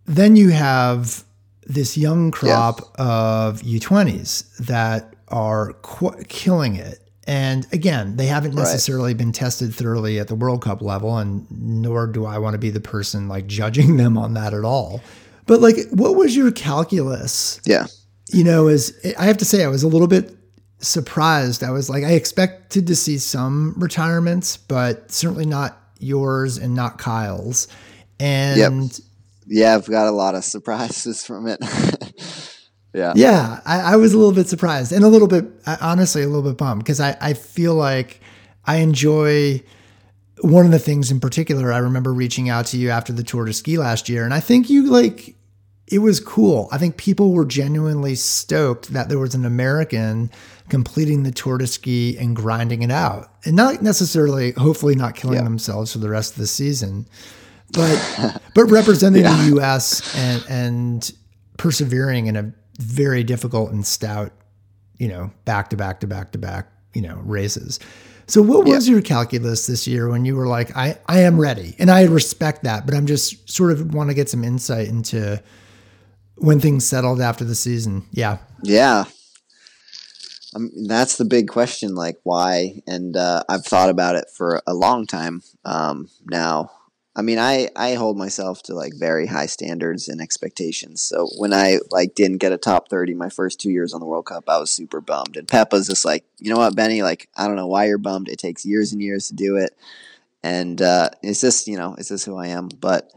then 0.06 0.36
you 0.36 0.50
have 0.50 1.24
this 1.66 1.96
young 1.96 2.30
crop 2.30 2.80
yeah. 2.80 3.04
of 3.04 3.62
U20s 3.62 4.56
that 4.58 5.14
are 5.28 5.72
qu- 5.82 6.22
killing 6.28 6.76
it. 6.76 7.00
And 7.26 7.66
again, 7.72 8.16
they 8.16 8.26
haven't 8.26 8.54
necessarily 8.54 9.12
right. 9.12 9.18
been 9.18 9.32
tested 9.32 9.74
thoroughly 9.74 10.18
at 10.18 10.28
the 10.28 10.34
World 10.34 10.62
Cup 10.62 10.82
level, 10.82 11.16
and 11.16 11.46
nor 11.50 12.06
do 12.06 12.26
I 12.26 12.36
want 12.36 12.52
to 12.52 12.58
be 12.58 12.68
the 12.68 12.80
person 12.80 13.28
like 13.28 13.46
judging 13.46 13.96
them 13.96 14.18
on 14.18 14.34
that 14.34 14.52
at 14.52 14.64
all. 14.64 15.00
But 15.46 15.60
like, 15.60 15.76
what 15.90 16.16
was 16.16 16.36
your 16.36 16.50
calculus? 16.52 17.60
Yeah. 17.64 17.86
You 18.30 18.44
know, 18.44 18.68
as 18.68 18.94
I 19.18 19.24
have 19.24 19.38
to 19.38 19.44
say, 19.44 19.64
I 19.64 19.68
was 19.68 19.82
a 19.82 19.88
little 19.88 20.06
bit 20.06 20.36
surprised. 20.86 21.62
I 21.62 21.70
was 21.70 21.90
like, 21.90 22.04
I 22.04 22.12
expected 22.12 22.86
to 22.86 22.96
see 22.96 23.18
some 23.18 23.74
retirements, 23.76 24.56
but 24.56 25.10
certainly 25.10 25.46
not 25.46 25.80
yours 25.98 26.58
and 26.58 26.74
not 26.74 26.98
Kyle's. 26.98 27.68
And 28.20 28.58
yep. 28.58 29.00
yeah, 29.46 29.74
I've 29.74 29.88
got 29.88 30.06
a 30.08 30.12
lot 30.12 30.34
of 30.34 30.44
surprises 30.44 31.24
from 31.24 31.46
it. 31.46 31.58
yeah. 32.94 33.12
Yeah. 33.16 33.60
I, 33.64 33.94
I, 33.94 33.96
was 33.96 34.14
a 34.14 34.18
little 34.18 34.32
bit 34.32 34.48
surprised 34.48 34.92
and 34.92 35.04
a 35.04 35.08
little 35.08 35.28
bit, 35.28 35.46
honestly, 35.80 36.22
a 36.22 36.28
little 36.28 36.48
bit 36.48 36.56
bummed 36.56 36.82
because 36.82 37.00
I, 37.00 37.16
I 37.20 37.34
feel 37.34 37.74
like 37.74 38.20
I 38.64 38.76
enjoy 38.76 39.62
one 40.40 40.66
of 40.66 40.72
the 40.72 40.78
things 40.78 41.10
in 41.10 41.20
particular. 41.20 41.72
I 41.72 41.78
remember 41.78 42.12
reaching 42.12 42.48
out 42.48 42.66
to 42.66 42.76
you 42.76 42.90
after 42.90 43.12
the 43.12 43.22
Tour 43.22 43.46
de 43.46 43.52
Ski 43.52 43.78
last 43.78 44.08
year, 44.08 44.24
and 44.24 44.34
I 44.34 44.40
think 44.40 44.68
you 44.68 44.90
like, 44.90 45.36
it 45.86 45.98
was 45.98 46.20
cool. 46.20 46.68
I 46.72 46.78
think 46.78 46.96
people 46.96 47.32
were 47.32 47.44
genuinely 47.44 48.14
stoked 48.14 48.92
that 48.92 49.08
there 49.08 49.18
was 49.18 49.34
an 49.34 49.44
American 49.44 50.30
completing 50.68 51.22
the 51.22 51.30
Tour 51.30 51.58
de 51.58 51.66
Ski 51.66 52.16
and 52.18 52.34
grinding 52.34 52.82
it 52.82 52.90
out, 52.90 53.30
and 53.44 53.54
not 53.54 53.82
necessarily, 53.82 54.52
hopefully, 54.52 54.94
not 54.94 55.14
killing 55.14 55.38
yeah. 55.38 55.44
themselves 55.44 55.92
for 55.92 55.98
the 55.98 56.08
rest 56.08 56.32
of 56.32 56.38
the 56.38 56.46
season, 56.46 57.06
but 57.72 58.40
but 58.54 58.64
representing 58.64 59.22
yeah. 59.22 59.36
the 59.36 59.48
U.S. 59.56 60.16
and 60.16 60.44
and 60.48 61.12
persevering 61.56 62.26
in 62.26 62.36
a 62.36 62.52
very 62.78 63.22
difficult 63.22 63.70
and 63.70 63.86
stout, 63.86 64.32
you 64.98 65.08
know, 65.08 65.30
back 65.44 65.70
to 65.70 65.76
back 65.76 66.00
to 66.00 66.06
back 66.06 66.32
to 66.32 66.38
back, 66.38 66.68
you 66.92 67.02
know, 67.02 67.16
races. 67.24 67.78
So 68.26 68.40
what 68.40 68.64
was 68.64 68.88
your 68.88 69.02
calculus 69.02 69.66
this 69.66 69.86
year 69.86 70.08
when 70.08 70.24
you 70.24 70.34
were 70.34 70.46
like, 70.46 70.74
I, 70.74 70.98
I 71.06 71.20
am 71.20 71.38
ready? 71.38 71.76
And 71.78 71.90
I 71.90 72.04
respect 72.04 72.64
that, 72.64 72.86
but 72.86 72.94
I'm 72.94 73.06
just 73.06 73.50
sort 73.50 73.70
of 73.70 73.92
want 73.92 74.08
to 74.08 74.14
get 74.14 74.30
some 74.30 74.42
insight 74.42 74.88
into 74.88 75.42
when 76.36 76.58
things 76.58 76.86
settled 76.86 77.20
after 77.20 77.44
the 77.44 77.54
season. 77.54 78.06
Yeah. 78.12 78.38
Yeah. 78.62 79.04
Um, 80.54 80.70
that's 80.86 81.16
the 81.16 81.24
big 81.24 81.48
question, 81.48 81.94
like 81.94 82.18
why? 82.22 82.82
And 82.86 83.16
uh, 83.16 83.42
I've 83.48 83.64
thought 83.64 83.90
about 83.90 84.16
it 84.16 84.30
for 84.30 84.62
a 84.66 84.74
long 84.74 85.06
time 85.06 85.42
um, 85.64 86.08
now. 86.26 86.70
I 87.16 87.22
mean, 87.22 87.38
I, 87.38 87.68
I 87.76 87.94
hold 87.94 88.18
myself 88.18 88.62
to 88.64 88.74
like 88.74 88.92
very 88.96 89.26
high 89.26 89.46
standards 89.46 90.08
and 90.08 90.20
expectations. 90.20 91.00
So 91.00 91.28
when 91.38 91.52
I 91.52 91.78
like 91.90 92.16
didn't 92.16 92.38
get 92.38 92.52
a 92.52 92.58
top 92.58 92.88
30 92.88 93.14
my 93.14 93.28
first 93.28 93.60
two 93.60 93.70
years 93.70 93.94
on 93.94 94.00
the 94.00 94.06
World 94.06 94.26
Cup, 94.26 94.48
I 94.48 94.58
was 94.58 94.70
super 94.70 95.00
bummed. 95.00 95.36
And 95.36 95.46
Pepa's 95.46 95.86
just 95.86 96.04
like, 96.04 96.24
you 96.38 96.52
know 96.52 96.58
what, 96.58 96.74
Benny, 96.74 97.02
like, 97.02 97.28
I 97.36 97.46
don't 97.46 97.54
know 97.54 97.68
why 97.68 97.84
you're 97.86 97.98
bummed. 97.98 98.28
It 98.28 98.40
takes 98.40 98.66
years 98.66 98.92
and 98.92 99.00
years 99.00 99.28
to 99.28 99.34
do 99.34 99.56
it. 99.56 99.76
And 100.42 100.82
uh, 100.82 101.10
it's 101.22 101.40
just, 101.40 101.68
you 101.68 101.76
know, 101.76 101.94
it's 101.96 102.08
just 102.08 102.26
who 102.26 102.36
I 102.36 102.48
am. 102.48 102.68
But 102.68 103.12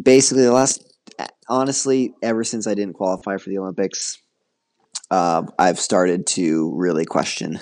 basically 0.00 0.44
the 0.44 0.52
last, 0.52 0.82
honestly, 1.50 2.14
ever 2.22 2.44
since 2.44 2.66
I 2.66 2.74
didn't 2.74 2.94
qualify 2.94 3.36
for 3.36 3.50
the 3.50 3.58
Olympics, 3.58 4.21
uh, 5.12 5.42
I've 5.58 5.78
started 5.78 6.26
to 6.28 6.72
really 6.74 7.04
question 7.04 7.60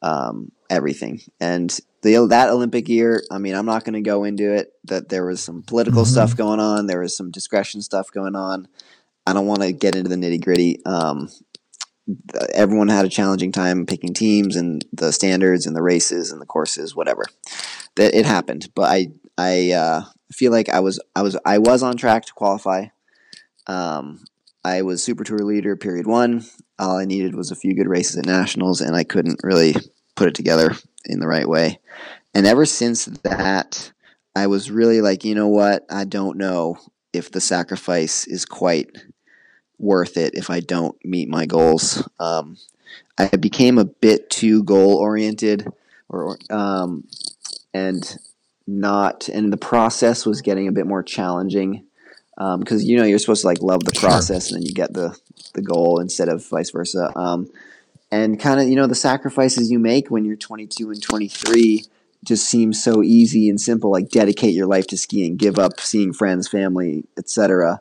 um, 0.00 0.52
everything. 0.70 1.20
And 1.40 1.76
the 2.02 2.24
that 2.28 2.50
Olympic 2.50 2.88
year, 2.88 3.24
I 3.32 3.38
mean, 3.38 3.56
I'm 3.56 3.66
not 3.66 3.82
going 3.82 3.94
to 3.94 4.00
go 4.00 4.22
into 4.22 4.54
it. 4.54 4.72
That 4.84 5.08
there 5.08 5.26
was 5.26 5.42
some 5.42 5.62
political 5.62 6.02
mm-hmm. 6.02 6.12
stuff 6.12 6.36
going 6.36 6.60
on, 6.60 6.86
there 6.86 7.00
was 7.00 7.16
some 7.16 7.32
discretion 7.32 7.82
stuff 7.82 8.12
going 8.12 8.36
on. 8.36 8.68
I 9.26 9.32
don't 9.32 9.48
want 9.48 9.62
to 9.62 9.72
get 9.72 9.96
into 9.96 10.08
the 10.08 10.14
nitty 10.14 10.40
gritty. 10.40 10.80
Um, 10.86 11.28
everyone 12.54 12.88
had 12.88 13.04
a 13.04 13.10
challenging 13.10 13.50
time 13.50 13.84
picking 13.84 14.14
teams 14.14 14.54
and 14.54 14.84
the 14.92 15.12
standards 15.12 15.66
and 15.66 15.74
the 15.74 15.82
races 15.82 16.30
and 16.30 16.40
the 16.40 16.46
courses, 16.46 16.94
whatever. 16.94 17.24
That 17.96 18.14
it 18.14 18.24
happened, 18.24 18.68
but 18.76 18.88
I 18.88 19.08
I 19.36 19.72
uh, 19.72 20.04
feel 20.32 20.52
like 20.52 20.68
I 20.68 20.78
was 20.78 21.00
I 21.16 21.22
was 21.22 21.36
I 21.44 21.58
was 21.58 21.82
on 21.82 21.96
track 21.96 22.26
to 22.26 22.32
qualify. 22.34 22.86
Um, 23.66 24.24
I 24.64 24.82
was 24.82 25.02
Super 25.02 25.24
Tour 25.24 25.40
leader 25.40 25.74
period 25.74 26.06
one. 26.06 26.44
All 26.78 26.98
I 26.98 27.04
needed 27.04 27.34
was 27.34 27.50
a 27.50 27.56
few 27.56 27.74
good 27.74 27.88
races 27.88 28.16
at 28.16 28.26
nationals, 28.26 28.80
and 28.80 28.94
I 28.94 29.04
couldn't 29.04 29.40
really 29.42 29.74
put 30.14 30.28
it 30.28 30.34
together 30.34 30.74
in 31.04 31.20
the 31.20 31.26
right 31.26 31.48
way. 31.48 31.78
And 32.34 32.46
ever 32.46 32.66
since 32.66 33.06
that, 33.24 33.92
I 34.36 34.46
was 34.46 34.70
really 34.70 35.00
like, 35.00 35.24
you 35.24 35.34
know 35.34 35.48
what? 35.48 35.84
I 35.90 36.04
don't 36.04 36.38
know 36.38 36.78
if 37.12 37.30
the 37.30 37.40
sacrifice 37.40 38.26
is 38.26 38.44
quite 38.44 38.90
worth 39.78 40.16
it 40.16 40.34
if 40.34 40.50
I 40.50 40.60
don't 40.60 40.96
meet 41.04 41.28
my 41.28 41.46
goals. 41.46 42.08
Um, 42.20 42.56
I 43.16 43.28
became 43.28 43.78
a 43.78 43.84
bit 43.84 44.30
too 44.30 44.62
goal 44.62 44.94
oriented, 44.96 45.66
or 46.08 46.38
um, 46.50 47.08
and 47.74 48.18
not, 48.66 49.28
and 49.28 49.52
the 49.52 49.56
process 49.56 50.24
was 50.24 50.42
getting 50.42 50.68
a 50.68 50.72
bit 50.72 50.86
more 50.86 51.02
challenging 51.02 51.87
because 52.38 52.82
um, 52.82 52.88
you 52.88 52.96
know 52.96 53.04
you're 53.04 53.18
supposed 53.18 53.40
to 53.40 53.48
like 53.48 53.62
love 53.62 53.84
the 53.84 53.98
process 53.98 54.50
and 54.50 54.60
then 54.60 54.66
you 54.66 54.72
get 54.72 54.92
the 54.92 55.18
the 55.54 55.62
goal 55.62 55.98
instead 55.98 56.28
of 56.28 56.46
vice 56.48 56.70
versa. 56.70 57.10
Um, 57.16 57.50
and 58.10 58.38
kind 58.40 58.60
of 58.60 58.68
you 58.68 58.76
know 58.76 58.86
the 58.86 58.94
sacrifices 58.94 59.70
you 59.70 59.78
make 59.78 60.10
when 60.10 60.24
you're 60.24 60.36
22 60.36 60.90
and 60.90 61.02
23 61.02 61.84
just 62.24 62.48
seems 62.48 62.82
so 62.82 63.02
easy 63.02 63.48
and 63.48 63.60
simple 63.60 63.90
like 63.90 64.08
dedicate 64.08 64.54
your 64.54 64.66
life 64.66 64.86
to 64.86 64.96
skiing 64.96 65.36
give 65.36 65.58
up 65.58 65.80
seeing 65.80 66.12
friends 66.12 66.48
family 66.48 67.04
etc 67.16 67.80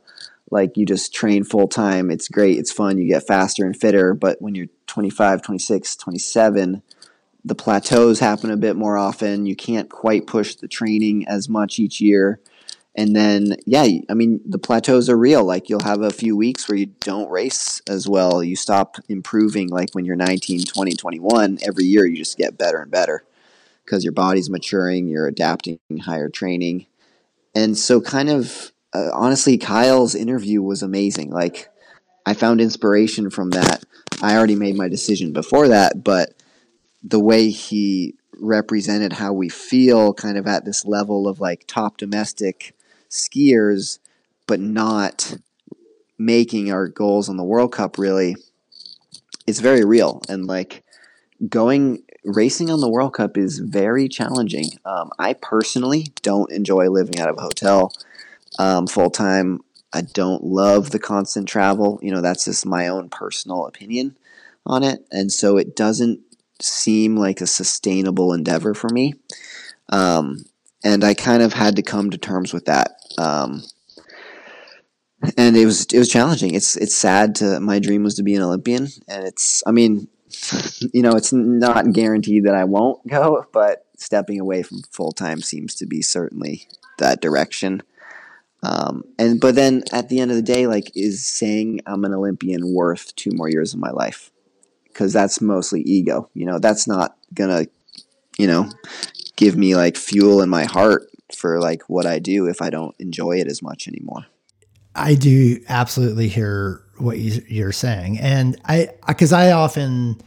like 0.52 0.78
you 0.78 0.86
just 0.86 1.14
train 1.14 1.44
full 1.44 1.68
time 1.68 2.12
it's 2.12 2.28
great 2.28 2.58
it's 2.58 2.72
fun 2.72 2.98
you 2.98 3.08
get 3.08 3.26
faster 3.26 3.66
and 3.66 3.78
fitter 3.78 4.14
but 4.14 4.42
when 4.42 4.54
you're 4.54 4.68
25 4.88 5.42
26 5.42 5.96
27 5.96 6.82
the 7.46 7.56
plateaus 7.56 8.20
happen 8.20 8.52
a 8.52 8.58
bit 8.58 8.76
more 8.76 8.98
often 8.98 9.46
you 9.46 9.56
can't 9.56 9.90
quite 9.90 10.28
push 10.28 10.56
the 10.56 10.68
training 10.68 11.26
as 11.28 11.48
much 11.48 11.80
each 11.80 12.02
year 12.02 12.40
and 12.98 13.16
then 13.16 13.56
yeah 13.66 13.88
i 14.10 14.14
mean 14.14 14.42
the 14.46 14.58
plateaus 14.58 15.08
are 15.08 15.18
real. 15.18 15.44
Like 15.46 15.70
you'll 15.70 15.84
have 15.84 16.02
a 16.02 16.10
few 16.10 16.36
weeks 16.36 16.68
where 16.68 16.78
you 16.78 16.88
don't 17.00 17.30
race 17.30 17.82
as 17.88 18.08
well. 18.10 18.44
You 18.44 18.56
stop 18.56 18.98
improving 19.08 19.70
like 19.70 19.94
when 19.94 20.04
you're 20.04 20.16
19 20.16 20.66
20 20.66 20.92
21 20.96 21.60
every 21.66 21.86
year 21.86 22.06
you 22.06 22.18
just 22.18 22.38
get 22.38 22.58
better 22.58 22.82
and 22.82 22.92
better 22.92 23.24
because 23.86 24.04
your 24.04 24.14
body's 24.14 24.50
maturing 24.50 25.08
you're 25.08 25.28
adapting 25.28 25.80
higher 26.04 26.30
training. 26.30 26.88
And 27.56 27.78
so 27.78 28.02
kind 28.02 28.30
of 28.30 28.72
uh, 28.94 29.10
honestly 29.14 29.58
kyle's 29.58 30.16
interview 30.16 30.62
was 30.62 30.82
amazing. 30.82 31.30
Like 31.30 31.70
i 32.26 32.34
found 32.34 32.60
inspiration 32.60 33.30
from 33.30 33.52
that. 33.52 33.84
I 34.22 34.36
already 34.36 34.56
made 34.56 34.76
my 34.76 34.90
decision 34.90 35.32
before 35.32 35.68
that 35.68 36.04
but 36.04 36.34
the 37.04 37.20
way 37.20 37.52
he 37.52 38.16
represented 38.40 39.14
how 39.14 39.34
we 39.34 39.50
feel 39.50 40.14
kind 40.14 40.38
of 40.38 40.48
at 40.48 40.66
this 40.66 40.86
level 40.86 41.28
of 41.28 41.40
like 41.40 41.66
top 41.68 41.98
domestic 41.98 42.74
skiers, 43.10 44.00
but 44.48 44.60
not 44.60 45.38
making 46.18 46.72
our 46.72 46.88
goals 46.88 47.30
on 47.30 47.38
the 47.38 47.44
World 47.44 47.72
Cup 47.72 47.98
really, 47.98 48.36
it's 49.46 49.60
very 49.60 49.86
real. 49.86 50.22
And 50.30 50.46
like 50.46 50.84
going 51.48 52.04
racing 52.24 52.70
on 52.70 52.82
the 52.82 52.90
World 52.90 53.14
Cup 53.14 53.38
is 53.38 53.60
very 53.60 54.08
challenging. 54.10 54.66
Um, 54.86 55.12
I 55.18 55.34
personally 55.34 56.08
don't 56.22 56.52
enjoy 56.52 56.90
living 56.90 57.20
out 57.20 57.30
of 57.30 57.38
a 57.38 57.42
hotel 57.42 57.94
um, 58.60 58.88
full 58.88 59.10
time. 59.10 59.62
I 59.94 60.02
don't 60.02 60.44
love 60.44 60.92
the 60.92 61.00
constant 61.00 61.48
travel. 61.48 62.00
You 62.02 62.12
know, 62.12 62.22
that's 62.22 62.46
just 62.46 62.66
my 62.66 62.88
own 62.88 63.10
personal 63.10 63.66
opinion 63.66 64.18
on 64.66 64.84
it. 64.84 65.06
And 65.12 65.32
so 65.32 65.58
it 65.58 65.76
doesn't 65.76 66.20
seem 66.62 67.16
like 67.16 67.40
a 67.40 67.48
sustainable 67.48 68.34
endeavor 68.34 68.74
for 68.74 68.90
me. 68.90 69.14
Um, 69.90 70.46
and 70.84 71.04
I 71.04 71.14
kind 71.14 71.42
of 71.42 71.54
had 71.54 71.76
to 71.78 71.82
come 71.82 72.10
to 72.10 72.18
terms 72.18 72.54
with 72.54 72.66
that. 72.66 72.97
Um, 73.18 73.64
and 75.38 75.58
it 75.58 75.66
was 75.66 75.86
it 75.86 76.00
was 76.00 76.10
challenging. 76.10 76.54
It's 76.54 76.76
it's 76.78 76.96
sad 76.96 77.36
to 77.36 77.60
my 77.60 77.80
dream 77.80 78.04
was 78.04 78.16
to 78.16 78.24
be 78.24 78.36
an 78.36 78.44
Olympian, 78.44 78.88
and 79.08 79.26
it's 79.26 79.64
I 79.66 79.72
mean, 79.72 80.08
you 80.94 81.02
know, 81.02 81.14
it's 81.14 81.34
not 81.34 81.92
guaranteed 81.94 82.46
that 82.46 82.56
I 82.56 82.66
won't 82.66 83.06
go, 83.08 83.46
but 83.52 83.86
stepping 83.98 84.40
away 84.40 84.64
from 84.64 84.82
full 84.92 85.12
time 85.12 85.42
seems 85.42 85.76
to 85.76 85.86
be 85.86 86.02
certainly 86.02 86.68
that 87.00 87.22
direction. 87.22 87.82
Um, 88.64 89.04
and 89.18 89.40
but 89.40 89.56
then 89.56 89.84
at 89.92 90.10
the 90.10 90.20
end 90.20 90.32
of 90.32 90.38
the 90.38 90.44
day, 90.44 90.68
like, 90.68 90.92
is 90.96 91.26
saying 91.26 91.82
I'm 91.86 92.06
an 92.06 92.14
Olympian 92.14 92.74
worth 92.74 93.16
two 93.16 93.32
more 93.34 93.50
years 93.50 93.74
of 93.74 93.80
my 93.80 93.92
life? 93.92 94.32
Because 94.86 95.14
that's 95.14 95.42
mostly 95.42 95.82
ego. 95.82 96.30
You 96.34 96.46
know, 96.46 96.60
that's 96.60 96.88
not 96.88 97.18
gonna, 97.34 97.66
you 98.38 98.48
know, 98.48 98.70
give 99.36 99.56
me 99.56 99.76
like 99.76 99.96
fuel 99.96 100.42
in 100.42 100.50
my 100.50 100.66
heart 100.66 101.08
for 101.36 101.60
like 101.60 101.84
what 101.90 102.06
I 102.06 102.20
do 102.20 102.48
if 102.48 102.62
I 102.62 102.70
don't 102.70 102.96
enjoy 103.00 103.40
it 103.40 103.48
as 103.48 103.62
much 103.62 103.88
anymore. 103.88 104.26
I 104.96 105.16
do 105.16 105.60
absolutely 105.70 106.28
hear 106.28 106.82
what 106.98 107.20
you're 107.20 107.72
saying. 107.72 108.20
And 108.20 108.60
I, 108.66 108.90
because 109.08 109.32
I 109.32 109.52
often 109.52 110.20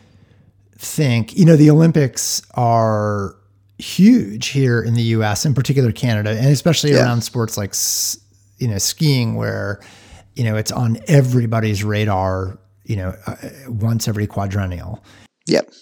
think, 0.76 1.36
you 1.36 1.44
know, 1.44 1.56
the 1.56 1.70
Olympics 1.70 2.42
are 2.54 3.34
huge 3.78 4.48
here 4.48 4.80
in 4.82 4.94
the 4.94 5.02
US, 5.02 5.44
in 5.44 5.54
particular 5.54 5.90
Canada, 5.90 6.30
and 6.30 6.46
especially 6.46 6.92
yeah. 6.92 7.02
around 7.02 7.22
sports 7.22 7.56
like, 7.56 7.74
you 8.58 8.68
know, 8.68 8.78
skiing, 8.78 9.34
where, 9.34 9.80
you 10.36 10.44
know, 10.44 10.56
it's 10.56 10.70
on 10.70 10.98
everybody's 11.08 11.82
radar, 11.82 12.58
you 12.84 12.96
know, 12.96 13.14
uh, 13.26 13.36
once 13.68 14.06
every 14.06 14.26
quadrennial. 14.26 15.02
Yep 15.46 15.72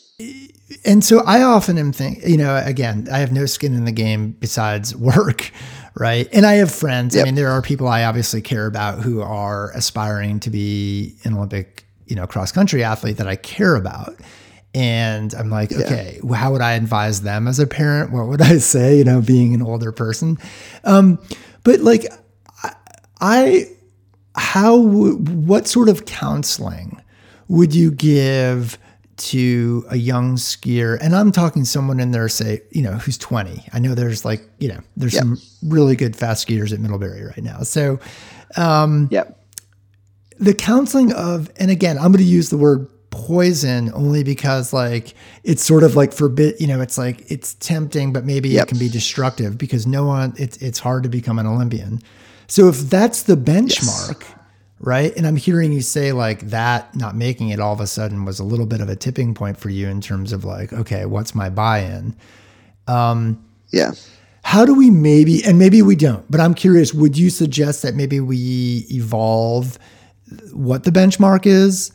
and 0.85 1.03
so 1.03 1.21
I 1.21 1.43
often 1.43 1.79
am 1.79 1.93
think, 1.93 2.27
you 2.27 2.37
know, 2.37 2.61
again, 2.65 3.09
I 3.11 3.19
have 3.19 3.33
no 3.33 3.47
skin 3.47 3.75
in 3.75 3.85
the 3.85 3.93
game 3.93 4.33
besides 4.33 4.95
work, 4.97 5.51
right? 5.95 6.29
And 6.33 6.45
I 6.45 6.55
have 6.55 6.71
friends. 6.71 7.15
Yep. 7.15 7.23
I 7.23 7.25
mean, 7.27 7.35
there 7.35 7.51
are 7.51 7.63
people 7.63 7.89
I 7.89 8.05
obviously 8.05 8.43
care 8.43 8.67
about 8.67 9.01
who 9.01 9.23
are 9.23 9.71
aspiring 9.73 10.41
to 10.41 10.51
be 10.51 11.17
an 11.25 11.35
Olympic, 11.35 11.87
you 12.07 12.17
know, 12.17 12.27
cross 12.27 12.53
country 12.53 12.85
athlete 12.85 13.17
that 13.17 13.29
I 13.29 13.37
care 13.37 13.77
about. 13.77 14.17
And 14.75 15.35
I'm 15.35 15.49
like, 15.49 15.71
yeah. 15.71 15.79
okay, 15.79 16.21
well, 16.23 16.39
how 16.39 16.53
would 16.53 16.61
I 16.61 16.73
advise 16.73 17.23
them 17.23 17.49
as 17.49 17.59
a 17.59 17.67
parent? 17.67 18.13
What 18.13 18.29
would 18.29 18.43
I 18.43 18.59
say, 18.59 18.99
you 18.99 19.05
know, 19.05 19.23
being 19.23 19.55
an 19.55 19.63
older 19.63 19.93
person? 19.93 20.39
Um, 20.85 21.19
but 21.65 21.81
like, 21.81 22.07
I, 22.63 22.75
I 23.21 23.65
how, 24.37 24.77
what 24.77 25.67
sort 25.67 25.89
of 25.89 26.05
counseling 26.05 27.03
would 27.49 27.75
you 27.75 27.91
give 27.91 28.79
to 29.19 29.85
a 29.91 29.97
young 29.97 30.37
skier 30.37 30.99
and 31.01 31.15
i'm 31.15 31.33
talking 31.33 31.65
someone 31.65 32.01
in 32.01 32.13
there 32.13 32.29
say 32.29 32.63
you 32.71 32.83
know 32.83 32.93
who's 32.93 33.19
20 33.19 33.65
i 33.73 33.79
know 33.79 33.95
there's 33.95 34.25
like 34.25 34.43
you 34.59 34.69
know 34.69 34.81
there's 34.97 35.15
yep. 35.15 35.23
some 35.23 35.39
really 35.65 35.97
good 35.97 36.17
fast 36.17 36.47
skiers 36.47 36.73
at 36.73 36.81
middlebury 36.81 37.25
right 37.25 37.43
now. 37.43 37.61
So 37.63 37.99
um 38.57 39.09
yep. 39.11 39.45
the 40.39 40.55
counseling 40.55 41.13
of 41.13 41.51
and 41.57 41.71
again 41.71 41.99
i'm 41.99 42.13
going 42.13 42.19
to 42.19 42.25
use 42.25 42.51
the 42.51 42.57
word 42.57 42.89
poison 43.11 43.91
only 43.95 44.23
because 44.23 44.73
like 44.73 45.15
it's 45.43 45.65
sort 45.65 45.83
of 45.83 45.97
like 45.97 46.13
forbid 46.13 46.55
you 46.61 46.67
know 46.67 46.81
it's 46.81 46.97
like 46.97 47.31
it's 47.31 47.55
tempting 47.55 48.13
but 48.13 48.25
maybe 48.25 48.51
yep. 48.51 48.67
it 48.67 48.69
can 48.69 48.79
be 48.79 48.89
destructive 48.89 49.59
because 49.59 49.87
no 49.87 50.07
one 50.07 50.33
it's 50.37 50.57
it's 50.59 50.79
hard 50.79 51.03
to 51.03 51.09
become 51.09 51.39
an 51.39 51.47
olympian. 51.47 52.01
So 52.47 52.69
if 52.69 52.79
that's 52.79 53.23
the 53.23 53.37
benchmark 53.37 54.23
yes 54.23 54.38
right? 54.81 55.15
And 55.17 55.27
I'm 55.27 55.37
hearing 55.37 55.73
you 55.73 55.81
say 55.81 56.13
like 56.13 56.41
that 56.51 56.95
not 56.95 57.17
making 57.17 57.51
it 57.51 57.61
all 57.61 57.73
of 57.73 57.81
a 57.81 57.87
sudden 57.87 58.25
was 58.25 58.39
a 58.39 58.45
little 58.45 58.67
bit 58.67 58.81
of 58.81 58.89
a 58.89 58.97
tipping 58.97 59.35
point 59.35 59.59
for 59.59 59.71
you 59.71 59.89
in 59.89 60.01
terms 60.01 60.33
of 60.33 60.45
like, 60.45 60.73
okay, 60.73 61.05
what's 61.05 61.35
my 61.35 61.51
buy-in? 61.51 62.17
Um, 62.87 63.45
yeah. 63.71 63.93
How 64.43 64.65
do 64.65 64.75
we 64.75 64.89
maybe, 64.91 65.45
and 65.45 65.59
maybe 65.59 65.83
we 65.83 65.97
don't, 65.97 66.29
but 66.31 66.41
I'm 66.41 66.55
curious, 66.55 66.95
would 66.95 67.19
you 67.19 67.29
suggest 67.29 67.83
that 67.83 67.95
maybe 67.95 68.21
we 68.21 68.87
evolve 68.91 69.79
what 70.53 70.85
the 70.85 70.91
benchmark 70.91 71.45
is 71.45 71.93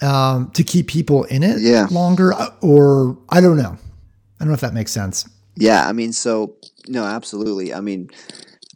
um, 0.00 0.50
to 0.52 0.64
keep 0.64 0.88
people 0.88 1.24
in 1.24 1.42
it 1.42 1.60
yeah. 1.60 1.86
longer? 1.90 2.34
Or 2.60 3.16
I 3.28 3.40
don't 3.40 3.56
know. 3.56 3.76
I 3.76 4.38
don't 4.38 4.48
know 4.48 4.54
if 4.54 4.60
that 4.62 4.74
makes 4.74 4.90
sense. 4.90 5.28
Yeah. 5.54 5.86
I 5.86 5.92
mean, 5.92 6.12
so, 6.12 6.56
no, 6.88 7.04
absolutely. 7.04 7.72
I 7.72 7.80
mean, 7.80 8.10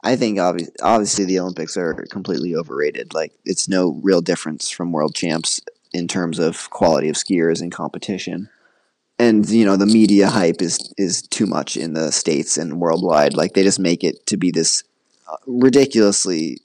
I 0.06 0.14
think 0.14 0.38
obvi- 0.38 0.70
obviously 0.80 1.24
the 1.24 1.40
Olympics 1.40 1.76
are 1.76 2.06
completely 2.12 2.54
overrated. 2.54 3.12
Like 3.12 3.32
it's 3.44 3.68
no 3.68 3.98
real 4.04 4.20
difference 4.20 4.70
from 4.70 4.92
world 4.92 5.16
champs 5.16 5.60
in 5.92 6.06
terms 6.06 6.38
of 6.38 6.70
quality 6.70 7.08
of 7.08 7.16
skiers 7.16 7.60
and 7.60 7.72
competition. 7.72 8.48
And 9.18 9.48
you 9.48 9.64
know 9.64 9.76
the 9.76 9.86
media 9.86 10.28
hype 10.28 10.62
is 10.62 10.94
is 10.96 11.22
too 11.22 11.46
much 11.46 11.76
in 11.76 11.94
the 11.94 12.12
states 12.12 12.56
and 12.56 12.78
worldwide. 12.78 13.34
Like 13.34 13.54
they 13.54 13.64
just 13.64 13.80
make 13.80 14.04
it 14.04 14.24
to 14.26 14.36
be 14.36 14.52
this 14.52 14.84
uh, 15.28 15.38
ridiculously 15.44 16.60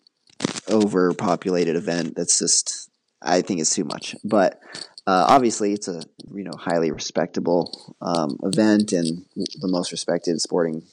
overpopulated 0.69 1.75
event. 1.75 2.13
That's 2.15 2.37
just 2.37 2.91
I 3.23 3.41
think 3.41 3.59
it's 3.59 3.73
too 3.73 3.85
much. 3.85 4.15
But 4.23 4.61
uh, 5.07 5.25
obviously 5.29 5.73
it's 5.73 5.87
a 5.87 6.03
you 6.31 6.43
know 6.43 6.53
highly 6.59 6.91
respectable 6.91 7.95
um, 8.03 8.37
event 8.43 8.91
and 8.91 9.25
the 9.35 9.67
most 9.67 9.91
respected 9.91 10.39
sporting 10.39 10.83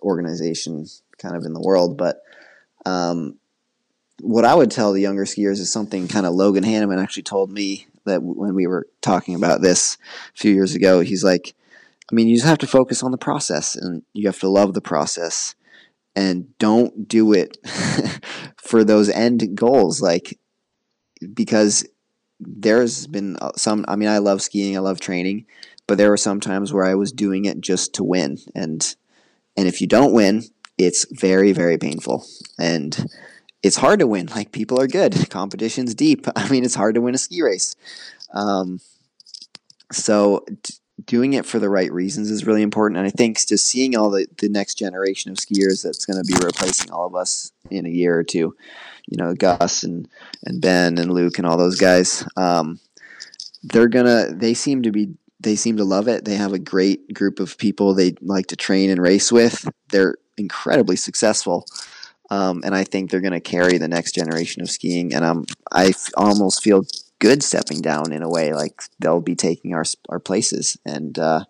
organization 0.00 0.86
kind 1.18 1.36
of 1.36 1.44
in 1.44 1.52
the 1.52 1.60
world. 1.60 1.96
But 1.96 2.22
um, 2.86 3.38
what 4.20 4.44
I 4.44 4.54
would 4.54 4.70
tell 4.70 4.92
the 4.92 5.00
younger 5.00 5.24
skiers 5.24 5.58
is 5.58 5.72
something 5.72 6.08
kind 6.08 6.26
of 6.26 6.34
Logan 6.34 6.64
Hanneman 6.64 7.02
actually 7.02 7.22
told 7.22 7.50
me 7.50 7.86
that 8.04 8.22
when 8.22 8.54
we 8.54 8.66
were 8.66 8.88
talking 9.00 9.34
about 9.34 9.62
this 9.62 9.96
a 10.34 10.38
few 10.38 10.52
years 10.52 10.74
ago. 10.74 11.00
He's 11.00 11.22
like, 11.22 11.54
I 12.10 12.14
mean, 12.14 12.26
you 12.26 12.36
just 12.36 12.48
have 12.48 12.58
to 12.58 12.66
focus 12.66 13.02
on 13.02 13.12
the 13.12 13.18
process 13.18 13.76
and 13.76 14.02
you 14.12 14.26
have 14.26 14.40
to 14.40 14.48
love 14.48 14.74
the 14.74 14.80
process 14.80 15.54
and 16.16 16.58
don't 16.58 17.06
do 17.06 17.32
it 17.32 17.58
for 18.56 18.82
those 18.82 19.08
end 19.08 19.56
goals. 19.56 20.02
Like, 20.02 20.38
because 21.32 21.86
there's 22.40 23.06
been 23.06 23.36
uh, 23.36 23.52
some, 23.56 23.84
I 23.88 23.96
mean, 23.96 24.08
I 24.08 24.18
love 24.18 24.42
skiing, 24.42 24.76
I 24.76 24.80
love 24.80 25.00
training, 25.00 25.46
but 25.86 25.98
there 25.98 26.10
were 26.10 26.16
some 26.16 26.40
times 26.40 26.72
where 26.72 26.84
I 26.84 26.94
was 26.94 27.12
doing 27.12 27.44
it 27.44 27.60
just 27.60 27.94
to 27.94 28.04
win. 28.04 28.38
And, 28.54 28.94
and 29.56 29.68
if 29.68 29.80
you 29.80 29.86
don't 29.86 30.12
win, 30.12 30.44
it's 30.78 31.06
very 31.10 31.52
very 31.52 31.78
painful. 31.78 32.24
And 32.58 33.06
it's 33.62 33.76
hard 33.76 33.98
to 34.00 34.06
win. 34.06 34.28
Like 34.34 34.52
people 34.52 34.80
are 34.80 34.86
good. 34.86 35.30
Competition's 35.30 35.94
deep. 35.94 36.26
I 36.36 36.48
mean 36.48 36.64
it's 36.64 36.74
hard 36.74 36.94
to 36.94 37.00
win 37.00 37.14
a 37.14 37.18
ski 37.18 37.42
race. 37.42 37.76
Um, 38.32 38.80
so 39.90 40.44
d- 40.62 40.74
doing 41.04 41.32
it 41.32 41.46
for 41.46 41.58
the 41.58 41.70
right 41.70 41.92
reasons 41.92 42.30
is 42.30 42.46
really 42.46 42.62
important. 42.62 42.98
And 42.98 43.06
i 43.06 43.10
think 43.10 43.38
just 43.46 43.66
seeing 43.66 43.96
all 43.96 44.10
the, 44.10 44.26
the 44.38 44.48
next 44.48 44.74
generation 44.74 45.30
of 45.30 45.38
skiers 45.38 45.82
that's 45.82 46.06
going 46.06 46.22
to 46.22 46.32
be 46.32 46.44
replacing 46.44 46.90
all 46.90 47.06
of 47.06 47.14
us 47.14 47.52
in 47.70 47.86
a 47.86 47.90
year 47.90 48.18
or 48.18 48.24
two 48.24 48.56
you 49.06 49.16
know 49.16 49.34
gus 49.34 49.84
and, 49.84 50.08
and 50.44 50.60
ben 50.60 50.98
and 50.98 51.12
luke 51.12 51.38
and 51.38 51.46
all 51.46 51.56
those 51.56 51.78
guys 51.78 52.26
um, 52.36 52.78
they're 53.62 53.88
gonna 53.88 54.26
they 54.32 54.54
seem 54.54 54.82
to 54.82 54.92
be 54.92 55.14
they 55.40 55.56
seem 55.56 55.76
to 55.76 55.84
love 55.84 56.08
it. 56.08 56.24
They 56.24 56.34
have 56.34 56.52
a 56.52 56.58
great 56.58 57.14
group 57.14 57.40
of 57.40 57.58
people 57.58 57.94
they 57.94 58.14
like 58.20 58.48
to 58.48 58.56
train 58.56 58.90
and 58.90 59.00
race 59.00 59.30
with. 59.30 59.68
They're 59.88 60.16
incredibly 60.38 60.96
successful. 60.96 61.66
Um, 62.30 62.62
and 62.64 62.74
I 62.74 62.84
think 62.84 63.10
they're 63.10 63.20
going 63.20 63.32
to 63.32 63.40
carry 63.40 63.78
the 63.78 63.88
next 63.88 64.14
generation 64.14 64.62
of 64.62 64.70
skiing. 64.70 65.14
And 65.14 65.24
I'm, 65.24 65.44
I 65.72 65.86
f- 65.88 66.10
almost 66.16 66.62
feel 66.62 66.84
good 67.18 67.42
stepping 67.42 67.80
down 67.80 68.12
in 68.12 68.22
a 68.22 68.28
way, 68.28 68.52
like 68.52 68.82
they'll 68.98 69.20
be 69.20 69.34
taking 69.34 69.74
our 69.74 69.84
our 70.08 70.20
places. 70.20 70.76
And 70.84 71.18
uh, 71.18 71.44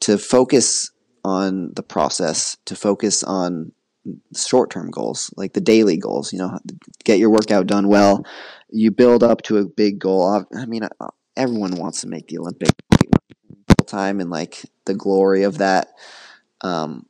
to 0.00 0.18
focus 0.18 0.90
on 1.24 1.72
the 1.74 1.82
process, 1.82 2.56
to 2.66 2.74
focus 2.74 3.22
on 3.22 3.72
short 4.36 4.70
term 4.70 4.90
goals, 4.90 5.32
like 5.36 5.52
the 5.52 5.60
daily 5.60 5.96
goals. 5.96 6.32
You 6.32 6.40
know, 6.40 6.58
get 7.04 7.18
your 7.18 7.30
workout 7.30 7.66
done 7.66 7.88
well. 7.88 8.24
You 8.70 8.90
build 8.90 9.22
up 9.22 9.42
to 9.42 9.58
a 9.58 9.64
big 9.64 9.98
goal. 9.98 10.44
I 10.54 10.66
mean, 10.66 10.84
uh, 10.84 11.08
everyone 11.36 11.76
wants 11.76 12.00
to 12.02 12.08
make 12.08 12.28
the 12.28 12.38
Olympic 12.38 12.70
full 13.68 13.86
time 13.86 14.20
and 14.20 14.30
like 14.30 14.62
the 14.84 14.94
glory 14.94 15.44
of 15.44 15.58
that. 15.58 15.88
Um, 16.60 17.06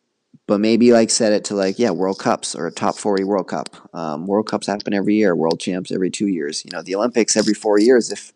but 0.48 0.60
maybe 0.60 0.92
like 0.92 1.10
set 1.10 1.32
it 1.32 1.44
to 1.44 1.54
like 1.54 1.78
yeah 1.78 1.90
world 1.90 2.18
cups 2.18 2.56
or 2.56 2.66
a 2.66 2.72
top 2.72 2.96
40 2.96 3.22
world 3.22 3.46
cup. 3.46 3.68
Um, 3.94 4.26
world 4.26 4.48
cups 4.48 4.66
happen 4.66 4.94
every 4.94 5.14
year 5.14 5.36
world 5.36 5.60
champs 5.60 5.92
every 5.92 6.10
two 6.10 6.26
years. 6.26 6.64
You 6.64 6.72
know 6.72 6.82
the 6.82 6.96
olympics 6.96 7.36
every 7.36 7.54
four 7.54 7.78
years 7.78 8.10
if 8.10 8.32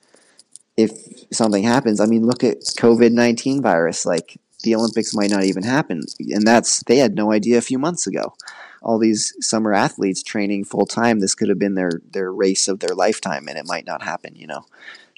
if 0.76 0.92
something 1.32 1.64
happens. 1.64 2.00
I 2.00 2.06
mean 2.06 2.24
look 2.24 2.44
at 2.44 2.60
covid-19 2.60 3.62
virus 3.62 4.06
like 4.06 4.38
the 4.62 4.76
olympics 4.76 5.14
might 5.14 5.30
not 5.30 5.44
even 5.44 5.64
happen. 5.64 6.02
And 6.20 6.46
that's 6.46 6.84
they 6.84 6.98
had 6.98 7.16
no 7.16 7.32
idea 7.32 7.58
a 7.58 7.62
few 7.62 7.78
months 7.78 8.06
ago. 8.06 8.34
All 8.82 8.98
these 8.98 9.34
summer 9.40 9.72
athletes 9.72 10.22
training 10.22 10.64
full 10.64 10.86
time 10.86 11.20
this 11.20 11.34
could 11.34 11.48
have 11.48 11.58
been 11.58 11.76
their 11.76 12.02
their 12.12 12.30
race 12.30 12.68
of 12.68 12.80
their 12.80 12.94
lifetime 12.94 13.48
and 13.48 13.56
it 13.56 13.66
might 13.66 13.86
not 13.86 14.02
happen 14.02 14.36
you 14.36 14.46
know? 14.46 14.66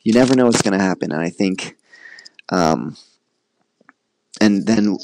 You 0.05 0.13
never 0.13 0.37
know 0.37 0.45
what's 0.45 0.63
going 0.63 0.79
to 0.79 0.85
happen 0.85 1.13
and 1.13 1.21
i 1.21 1.31
think 1.31 1.77
um, 2.51 2.97
and 4.45 4.67
then 4.67 4.99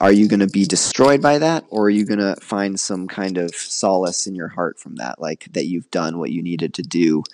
are 0.00 0.12
you 0.12 0.28
going 0.28 0.40
to 0.40 0.46
be 0.46 0.64
destroyed 0.64 1.20
by 1.20 1.38
that 1.38 1.64
or 1.68 1.86
are 1.86 1.90
you 1.90 2.06
going 2.06 2.20
to 2.20 2.36
find 2.40 2.78
some 2.78 3.08
kind 3.08 3.38
of 3.38 3.52
solace 3.54 4.28
in 4.28 4.36
your 4.36 4.48
heart 4.48 4.78
from 4.78 4.96
that 4.96 5.20
like 5.20 5.48
that 5.52 5.66
you've 5.66 5.90
done 5.90 6.18
what 6.18 6.30
you 6.30 6.42
needed 6.42 6.74
to 6.74 6.82
do 6.82 7.24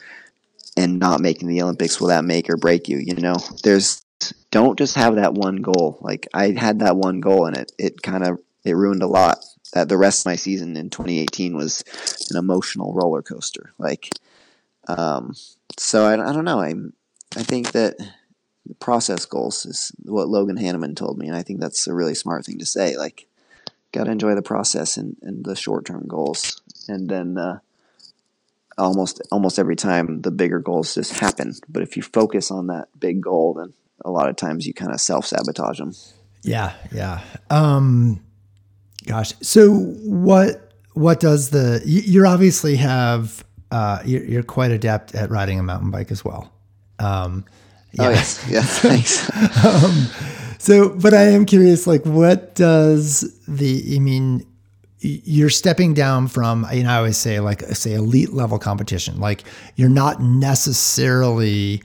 and 0.76 0.98
not 0.98 1.20
making 1.20 1.48
the 1.48 1.60
olympics 1.60 2.00
will 2.00 2.08
that 2.08 2.24
make 2.24 2.48
or 2.48 2.56
break 2.56 2.88
you 2.88 2.96
you 2.98 3.14
know? 3.14 3.36
There's 3.62 4.02
don't 4.50 4.78
just 4.78 4.96
have 4.96 5.16
that 5.16 5.34
one 5.34 5.56
goal. 5.56 5.98
Like 6.00 6.26
i 6.32 6.50
had 6.50 6.80
that 6.80 6.96
one 6.96 7.20
goal 7.20 7.46
and 7.46 7.56
it 7.56 7.72
it 7.78 8.02
kind 8.02 8.24
of 8.24 8.38
it 8.64 8.76
ruined 8.76 9.02
a 9.02 9.06
lot. 9.06 9.44
That 9.74 9.88
the 9.88 9.98
rest 9.98 10.22
of 10.22 10.26
my 10.26 10.36
season 10.36 10.76
in 10.76 10.90
2018 10.90 11.56
was 11.56 11.84
an 12.30 12.36
emotional 12.36 12.94
roller 12.94 13.22
coaster. 13.22 13.72
Like 13.78 14.08
um 14.88 15.34
so 15.78 16.06
i, 16.06 16.14
I 16.14 16.32
don't 16.32 16.44
know. 16.44 16.60
I 16.60 16.74
i 17.36 17.42
think 17.42 17.72
that 17.72 17.96
process 18.74 19.24
goals 19.24 19.66
is 19.66 19.92
what 20.04 20.28
Logan 20.28 20.56
Hanneman 20.56 20.96
told 20.96 21.18
me, 21.18 21.26
and 21.26 21.36
I 21.36 21.42
think 21.42 21.60
that's 21.60 21.86
a 21.86 21.94
really 21.94 22.14
smart 22.14 22.44
thing 22.44 22.58
to 22.58 22.66
say. 22.66 22.96
Like, 22.96 23.26
got 23.92 24.04
to 24.04 24.10
enjoy 24.10 24.34
the 24.34 24.42
process 24.42 24.96
and, 24.96 25.16
and 25.22 25.44
the 25.44 25.56
short 25.56 25.86
term 25.86 26.06
goals, 26.06 26.60
and 26.88 27.08
then 27.08 27.38
uh, 27.38 27.58
almost 28.78 29.20
almost 29.30 29.58
every 29.58 29.76
time 29.76 30.22
the 30.22 30.30
bigger 30.30 30.58
goals 30.58 30.94
just 30.94 31.18
happen. 31.18 31.54
But 31.68 31.82
if 31.82 31.96
you 31.96 32.02
focus 32.02 32.50
on 32.50 32.68
that 32.68 32.88
big 32.98 33.20
goal, 33.20 33.54
then 33.54 33.72
a 34.04 34.10
lot 34.10 34.28
of 34.28 34.36
times 34.36 34.66
you 34.66 34.74
kind 34.74 34.92
of 34.92 35.00
self 35.00 35.26
sabotage 35.26 35.78
them. 35.78 35.94
Yeah, 36.42 36.72
yeah. 36.92 37.20
Um, 37.50 38.24
gosh, 39.06 39.32
so 39.42 39.74
what 39.74 40.72
what 40.94 41.20
does 41.20 41.50
the 41.50 41.82
you, 41.84 42.26
obviously 42.26 42.76
have 42.76 43.44
uh, 43.70 44.02
you're, 44.04 44.24
you're 44.24 44.42
quite 44.42 44.70
adept 44.70 45.14
at 45.14 45.30
riding 45.30 45.58
a 45.58 45.62
mountain 45.62 45.90
bike 45.90 46.10
as 46.10 46.24
well. 46.24 46.52
Um, 46.98 47.44
yeah. 47.92 48.06
Oh 48.06 48.10
yes, 48.10 48.46
yeah. 48.48 48.62
Thanks. 48.64 49.28
um, 49.64 50.06
so, 50.58 50.90
but 50.90 51.14
I 51.14 51.22
am 51.28 51.46
curious, 51.46 51.86
like, 51.86 52.04
what 52.04 52.54
does 52.54 53.38
the? 53.48 53.96
I 53.96 53.98
mean, 53.98 54.46
you're 54.98 55.50
stepping 55.50 55.94
down 55.94 56.28
from. 56.28 56.66
You 56.72 56.84
know, 56.84 56.90
I 56.90 56.96
always 56.96 57.16
say, 57.16 57.40
like, 57.40 57.62
say, 57.62 57.94
elite 57.94 58.32
level 58.32 58.58
competition. 58.58 59.18
Like, 59.20 59.44
you're 59.76 59.88
not 59.88 60.20
necessarily 60.20 61.82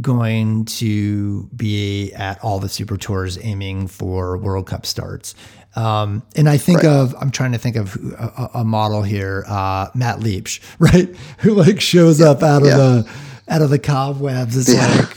going 0.00 0.64
to 0.66 1.44
be 1.56 2.12
at 2.12 2.42
all 2.44 2.60
the 2.60 2.68
super 2.68 2.96
tours 2.96 3.38
aiming 3.42 3.88
for 3.88 4.36
World 4.38 4.66
Cup 4.66 4.86
starts. 4.86 5.34
Um, 5.76 6.22
and 6.36 6.48
I 6.48 6.56
think 6.56 6.82
right. 6.82 6.92
of, 6.92 7.14
I'm 7.20 7.30
trying 7.30 7.52
to 7.52 7.58
think 7.58 7.76
of 7.76 7.96
a, 7.96 8.50
a 8.54 8.64
model 8.64 9.02
here, 9.02 9.44
uh, 9.46 9.88
Matt 9.94 10.18
Liebsch, 10.18 10.60
right? 10.78 11.14
Who 11.38 11.54
like 11.54 11.80
shows 11.80 12.20
up 12.20 12.42
out 12.42 12.62
of 12.62 12.68
yeah. 12.68 12.76
the, 12.76 13.10
out 13.48 13.62
of 13.62 13.70
the 13.70 13.78
cobwebs. 13.78 14.56
It's 14.56 14.72
yeah. 14.72 14.86
like 14.86 15.16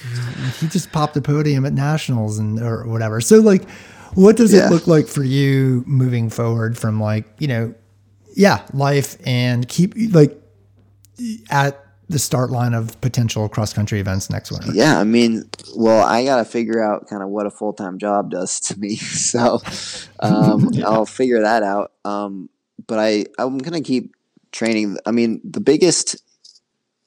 he 0.55 0.67
just 0.67 0.91
popped 0.91 1.13
the 1.13 1.21
podium 1.21 1.65
at 1.65 1.73
nationals 1.73 2.39
and 2.39 2.59
or 2.59 2.85
whatever. 2.87 3.21
So 3.21 3.39
like, 3.39 3.69
what 4.13 4.37
does 4.37 4.53
Yeah. 4.53 4.67
it 4.67 4.71
look 4.71 4.87
like 4.87 5.07
for 5.07 5.23
you 5.23 5.83
moving 5.85 6.29
forward 6.29 6.77
from 6.77 6.99
like 6.99 7.25
you 7.39 7.47
know, 7.47 7.73
yeah, 8.35 8.65
life 8.73 9.17
and 9.25 9.67
keep 9.67 9.93
like 10.13 10.37
at 11.49 11.83
the 12.09 12.19
start 12.19 12.51
line 12.51 12.73
of 12.73 12.99
potential 13.01 13.47
cross 13.47 13.73
country 13.73 13.99
events 13.99 14.29
next 14.29 14.51
winter? 14.51 14.71
Yeah, 14.73 14.99
I 14.99 15.03
mean, 15.03 15.49
well, 15.75 16.05
I 16.05 16.25
got 16.25 16.37
to 16.37 16.45
figure 16.45 16.83
out 16.83 17.07
kind 17.07 17.23
of 17.23 17.29
what 17.29 17.45
a 17.45 17.51
full 17.51 17.73
time 17.73 17.97
job 17.97 18.29
does 18.31 18.59
to 18.61 18.79
me. 18.79 18.97
So 19.21 19.61
um, 20.19 20.69
I'll 20.85 21.05
figure 21.05 21.41
that 21.41 21.63
out. 21.63 21.93
Um, 22.03 22.49
but 22.87 22.99
I, 22.99 23.25
I'm 23.39 23.59
to 23.59 23.81
keep 23.81 24.13
training. 24.51 24.97
I 25.05 25.11
mean, 25.11 25.39
the 25.43 25.61
biggest 25.61 26.17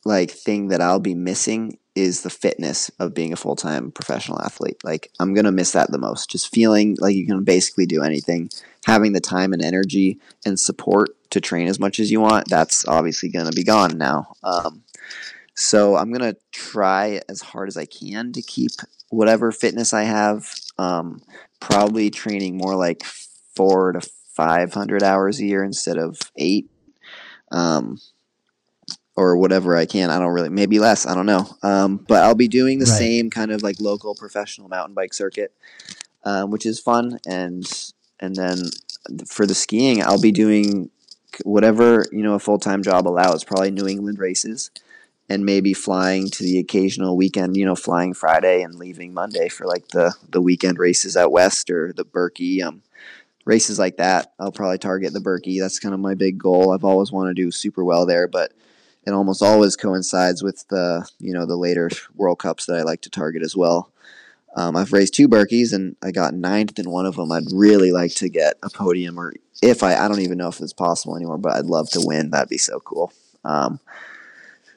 like 0.05 0.31
thing 0.31 0.69
that 0.69 0.81
I'll 0.81 1.01
be 1.01 1.15
missing 1.15 1.79
is 1.95 2.23
the 2.23 2.31
fitness 2.31 2.91
of 2.99 3.15
being 3.15 3.33
a 3.33 3.37
full 3.37 3.57
time 3.57 3.93
professional 3.93 4.43
athlete. 4.43 4.83
Like, 4.85 5.11
I'm 5.21 5.35
to 5.45 5.53
miss 5.53 5.73
that 5.73 5.91
the 5.91 5.99
most. 5.99 6.31
Just 6.31 6.53
feeling 6.53 6.97
like 7.01 7.15
you 7.15 7.27
can 7.27 7.45
basically 7.45 7.87
do 7.87 8.03
anything, 8.03 8.51
having 8.85 9.13
the 9.13 9.21
time 9.21 9.53
and 9.53 9.63
energy 9.63 10.19
and 10.45 10.59
support 10.59 11.11
to 11.31 11.41
train 11.41 11.69
as 11.69 11.79
much 11.79 12.01
as 12.01 12.11
you 12.11 12.21
want. 12.21 12.49
That's 12.49 12.87
obviously 12.87 13.29
to 13.47 13.53
be 13.57 13.65
gone 13.65 13.97
now. 13.97 14.35
Um, 14.43 14.83
so 15.55 15.97
I'm 15.97 16.13
gonna 16.13 16.37
try 16.53 17.21
as 17.29 17.41
hard 17.41 17.69
as 17.69 17.77
I 17.77 17.87
can 17.87 18.33
to 18.33 18.43
keep 18.43 18.73
whatever 19.09 19.53
fitness 19.53 19.93
I 19.93 20.03
have. 20.03 20.53
Um, 20.79 21.23
probably 21.61 22.11
training 22.11 22.57
more 22.57 22.75
like 22.75 23.05
four 23.55 23.93
to 23.93 24.01
five 24.35 24.75
hundred 24.75 25.03
hours 25.03 25.39
a 25.39 25.45
year 25.45 25.63
instead 25.63 25.97
of 25.97 26.19
eight, 26.37 26.69
um, 27.53 28.01
or 29.17 29.37
whatever 29.37 29.77
I 29.77 29.87
can. 29.87 30.11
I 30.11 30.19
don't 30.19 30.33
really, 30.33 30.49
maybe 30.49 30.79
less. 30.79 31.07
I 31.07 31.15
don't 31.15 31.27
know. 31.27 31.57
Um, 31.63 31.97
but 32.09 32.23
I'll 32.25 32.35
be 32.35 32.49
doing 32.49 32.79
the 32.79 32.87
Right. 32.87 32.99
same 32.99 33.31
kind 33.31 33.53
of 33.53 33.63
like 33.63 33.81
local 33.81 34.15
professional 34.15 34.69
mountain 34.69 34.95
bike 34.95 35.15
circuit, 35.15 35.53
um, 36.25 36.51
which 36.51 36.67
is 36.67 36.81
fun. 36.81 37.19
And 37.27 37.65
and 38.21 38.35
then 38.37 38.71
for 39.27 39.47
the 39.47 39.55
skiing, 39.55 40.03
I'll 40.03 40.21
be 40.21 40.33
doing 40.33 40.91
whatever 41.45 42.07
you 42.13 42.23
know 42.23 42.35
a 42.35 42.39
full 42.39 42.59
time 42.59 42.83
job 42.83 43.07
allows. 43.09 43.45
Probably 43.45 43.71
New 43.71 43.87
England 43.87 44.19
races 44.19 44.71
and 45.29 45.45
maybe 45.45 45.73
flying 45.73 46.29
to 46.29 46.43
the 46.43 46.59
occasional 46.59 47.17
weekend, 47.17 47.57
you 47.57 47.65
know, 47.65 47.75
flying 47.75 48.13
Friday 48.13 48.63
and 48.63 48.75
leaving 48.75 49.15
Monday 49.15 49.49
for 49.49 49.65
like 49.67 49.89
the 49.89 50.15
the 50.29 50.41
weekend 50.41 50.79
races 50.79 51.17
out 51.17 51.33
west 51.33 51.71
or 51.71 51.93
the 51.93 52.05
Birkie 52.05 52.63
um 52.63 52.83
races 53.45 53.79
like 53.79 53.97
that. 53.99 54.33
I'll 54.39 54.53
probably 54.53 54.79
target 54.79 55.13
the 55.13 55.21
Birkie. 55.21 55.61
That's 55.61 55.79
kind 55.79 55.95
of 55.95 56.01
my 56.01 56.15
big 56.15 56.39
goal. 56.39 56.73
I've 56.73 56.85
always 56.85 57.13
wanted 57.13 57.37
to 57.37 57.43
do 57.43 57.51
super 57.51 57.85
well 57.85 58.07
there, 58.07 58.27
but 58.27 58.53
it 59.07 59.13
almost 59.13 59.43
always 59.43 59.77
coincides 59.77 60.43
with 60.43 60.67
the 60.69 61.09
you 61.19 61.33
know 61.33 61.47
the 61.47 61.57
later 61.57 61.91
World 62.15 62.39
Cups 62.39 62.67
that 62.67 62.77
I 62.77 62.83
like 62.83 63.03
to 63.03 63.11
target 63.11 63.43
as 63.43 63.57
well. 63.57 63.91
Um, 64.57 64.77
I've 64.77 64.93
raised 64.93 65.15
two 65.15 65.29
Birkies 65.29 65.73
and 65.73 65.97
I 66.03 66.13
got 66.13 66.33
ninth 66.33 66.79
in 66.79 66.89
one 66.89 67.07
of 67.07 67.17
them. 67.17 67.33
I'd 67.33 67.51
really 67.53 67.91
like 67.91 68.15
to 68.17 68.29
get 68.29 68.55
a 68.63 68.71
podium, 68.71 69.19
or 69.19 69.35
if 69.63 69.83
I, 69.83 69.97
I 69.97 70.07
don't 70.07 70.21
even 70.21 70.39
know 70.39 70.49
if 70.49 70.61
it's 70.61 70.73
possible 70.73 71.17
anymore, 71.17 71.39
but 71.39 71.55
I'd 71.55 71.67
love 71.67 71.91
to 71.91 72.01
win. 72.03 72.31
That'd 72.31 72.49
be 72.49 72.59
so 72.59 72.79
cool. 72.81 73.13
Um, 73.45 73.81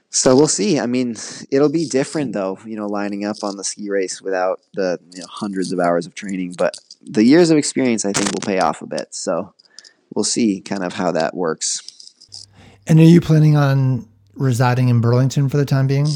so 0.10 0.36
we'll 0.36 0.48
see. 0.48 0.80
I 0.80 0.88
mean, 0.88 1.16
it'll 1.52 1.72
be 1.72 1.88
different 1.88 2.34
though, 2.34 2.58
you 2.66 2.76
know, 2.76 2.88
lining 2.88 3.24
up 3.24 3.44
on 3.44 3.58
the 3.58 3.64
ski 3.64 3.90
race 3.90 4.22
without 4.22 4.62
the 4.74 5.00
you 5.12 5.20
know, 5.20 5.28
hundreds 5.30 5.72
of 5.72 5.80
hours 5.80 6.08
of 6.08 6.16
training. 6.16 6.56
But 6.58 6.76
the 7.02 7.24
years 7.24 7.52
of 7.52 7.58
experience, 7.58 8.04
I 8.04 8.14
think, 8.14 8.32
will 8.32 8.46
pay 8.46 8.60
off 8.60 8.82
a 8.82 8.88
bit. 8.88 9.14
So 9.14 9.54
we'll 10.16 10.24
see 10.24 10.62
kind 10.62 10.84
of 10.84 10.94
how 10.94 11.12
that 11.12 11.36
works. 11.36 11.84
And 12.88 13.00
are 13.00 13.04
you 13.04 13.22
planning 13.22 13.58
on 13.58 14.08
residing 14.38 14.90
in 14.90 15.02
Burlington 15.02 15.50
for 15.50 15.58
the 15.58 15.66
time 15.66 15.88
being? 15.88 16.08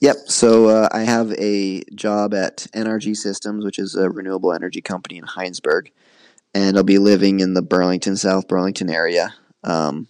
Yep. 0.00 0.16
So 0.26 0.68
uh, 0.68 0.88
I 0.92 1.00
have 1.00 1.32
a 1.32 1.82
job 1.94 2.34
at 2.34 2.66
NRG 2.74 3.16
Systems, 3.16 3.64
which 3.64 3.78
is 3.78 3.94
a 3.94 4.10
renewable 4.10 4.52
energy 4.52 4.80
company 4.80 5.18
in 5.18 5.24
Hinesburg, 5.24 5.88
and 6.54 6.76
I'll 6.76 6.84
be 6.84 6.98
living 6.98 7.40
in 7.40 7.54
the 7.54 7.62
Burlington, 7.62 8.16
South 8.16 8.46
Burlington 8.46 8.90
area 8.90 9.34
um, 9.64 10.06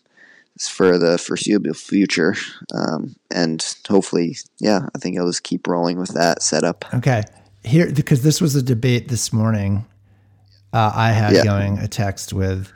for 0.60 0.98
the 0.98 1.16
foreseeable 1.16 1.72
future. 1.74 2.34
Um, 2.74 3.16
and 3.30 3.64
hopefully, 3.88 4.36
yeah, 4.60 4.86
I 4.94 4.98
think 4.98 5.18
I'll 5.18 5.26
just 5.26 5.42
keep 5.42 5.66
rolling 5.66 5.98
with 5.98 6.10
that 6.14 6.42
setup. 6.42 6.84
Okay. 6.94 7.22
Here, 7.64 7.90
because 7.92 8.22
this 8.22 8.40
was 8.40 8.54
a 8.56 8.62
debate 8.62 9.08
this 9.08 9.32
morning, 9.32 9.86
uh, 10.72 10.92
I 10.94 11.12
had 11.12 11.32
Yeah. 11.34 11.44
going 11.44 11.78
a 11.78 11.88
text 11.88 12.32
with 12.32 12.70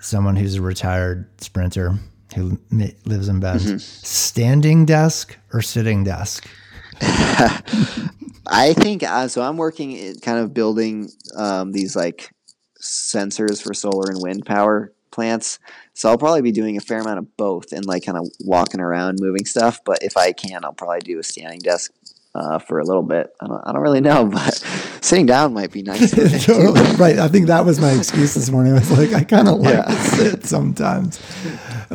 someone 0.00 0.36
who's 0.36 0.56
a 0.56 0.62
retired 0.62 1.26
sprinter 1.40 1.98
who 2.32 2.58
lives 3.04 3.28
in 3.28 3.40
bed. 3.40 3.60
Mm-hmm. 3.60 3.78
Standing 3.78 4.84
desk 4.84 5.38
or 5.52 5.62
sitting 5.62 6.04
desk? 6.04 6.48
I 7.00 8.74
think 8.74 9.02
uh, 9.02 9.28
so. 9.28 9.42
I'm 9.42 9.56
working 9.56 10.14
kind 10.20 10.38
of 10.38 10.52
building 10.52 11.10
um, 11.36 11.72
these 11.72 11.96
like 11.96 12.30
sensors 12.80 13.62
for 13.62 13.74
solar 13.74 14.10
and 14.10 14.20
wind 14.22 14.44
power 14.44 14.92
plants. 15.10 15.58
So 15.94 16.08
I'll 16.08 16.18
probably 16.18 16.42
be 16.42 16.52
doing 16.52 16.76
a 16.76 16.80
fair 16.80 17.00
amount 17.00 17.18
of 17.18 17.36
both 17.36 17.72
and 17.72 17.84
like 17.84 18.04
kind 18.04 18.18
of 18.18 18.26
walking 18.40 18.80
around, 18.80 19.18
moving 19.20 19.44
stuff. 19.44 19.80
But 19.84 20.02
if 20.02 20.16
I 20.16 20.32
can, 20.32 20.64
I'll 20.64 20.72
probably 20.72 21.00
do 21.00 21.18
a 21.18 21.22
standing 21.22 21.60
desk 21.60 21.92
uh, 22.34 22.58
for 22.58 22.78
a 22.78 22.84
little 22.84 23.02
bit. 23.02 23.32
I 23.40 23.46
don't, 23.46 23.62
I 23.66 23.72
don't 23.72 23.82
really 23.82 24.00
know, 24.00 24.24
but 24.32 24.54
sitting 25.00 25.26
down 25.26 25.54
might 25.54 25.70
be 25.70 25.82
nice. 25.82 26.10
totally. 26.46 26.80
Right. 26.96 27.18
I 27.18 27.28
think 27.28 27.46
that 27.46 27.64
was 27.64 27.80
my 27.80 27.92
excuse 27.92 28.34
this 28.34 28.50
morning. 28.50 28.72
I 28.72 28.78
was 28.78 28.90
like, 28.90 29.12
I 29.12 29.24
kind 29.24 29.48
of 29.48 29.58
like 29.58 29.74
Yeah. 29.74 29.82
to 29.82 29.94
sit 29.94 30.44
sometimes. 30.46 31.20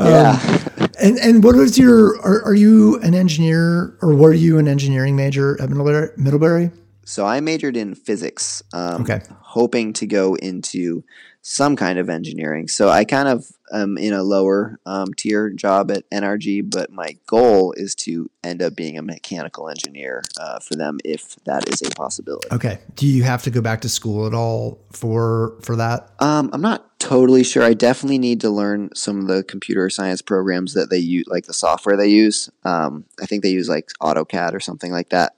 Yeah. 0.05 0.57
And 0.99 1.17
and 1.19 1.43
what 1.43 1.55
was 1.55 1.77
your? 1.77 2.19
Are, 2.21 2.43
are 2.45 2.55
you 2.55 2.99
an 3.01 3.13
engineer 3.13 3.97
or 4.01 4.15
were 4.15 4.33
you 4.33 4.57
an 4.57 4.67
engineering 4.67 5.15
major 5.15 5.61
at 5.61 5.69
Middlebury? 5.69 6.09
Middlebury? 6.17 6.71
So 7.05 7.25
I 7.25 7.39
majored 7.39 7.77
in 7.77 7.95
physics, 7.95 8.61
um, 8.73 9.03
Okay. 9.03 9.21
hoping 9.41 9.93
to 9.93 10.05
go 10.05 10.35
into 10.35 11.03
some 11.49 11.77
kind 11.77 11.97
of 11.97 12.09
engineering. 12.09 12.67
So 12.67 12.89
I 12.89 13.05
kind 13.05 13.29
of 13.29 13.49
am 13.71 13.97
in 13.97 14.11
a 14.11 14.21
lower 14.21 14.81
um, 14.85 15.13
tier 15.13 15.49
job 15.49 15.89
at 15.91 16.03
NRG, 16.09 16.69
but 16.69 16.91
my 16.91 17.17
goal 17.25 17.71
is 17.77 17.95
to 17.95 18.29
end 18.43 18.61
up 18.61 18.75
being 18.75 18.97
a 18.97 19.01
mechanical 19.01 19.69
engineer 19.69 20.23
uh, 20.37 20.59
for 20.59 20.75
them 20.75 20.99
if 21.05 21.37
that 21.45 21.69
is 21.69 21.81
a 21.81 21.89
possibility. 21.91 22.49
Okay. 22.51 22.79
Do 22.95 23.07
you 23.07 23.23
have 23.23 23.43
to 23.43 23.49
go 23.49 23.61
back 23.61 23.79
to 23.81 23.89
school 23.89 24.27
at 24.27 24.33
all 24.33 24.83
for 24.91 25.55
for 25.61 25.77
that? 25.77 26.11
Um, 26.19 26.49
I'm 26.51 26.61
not 26.61 26.99
totally 26.99 27.45
sure. 27.45 27.63
I 27.63 27.73
definitely 27.73 28.19
need 28.19 28.41
to 28.41 28.49
learn 28.49 28.89
some 28.93 29.21
of 29.21 29.27
the 29.27 29.41
computer 29.41 29.89
science 29.89 30.21
programs 30.21 30.73
that 30.73 30.89
they 30.89 30.97
use, 30.97 31.27
like 31.27 31.45
the 31.45 31.53
software 31.53 31.95
they 31.95 32.09
use. 32.09 32.49
Um, 32.65 33.05
I 33.21 33.25
think 33.25 33.41
they 33.41 33.51
use 33.51 33.69
like 33.69 33.87
AutoCAD 34.01 34.53
or 34.53 34.59
something 34.59 34.91
like 34.91 35.09
that. 35.09 35.37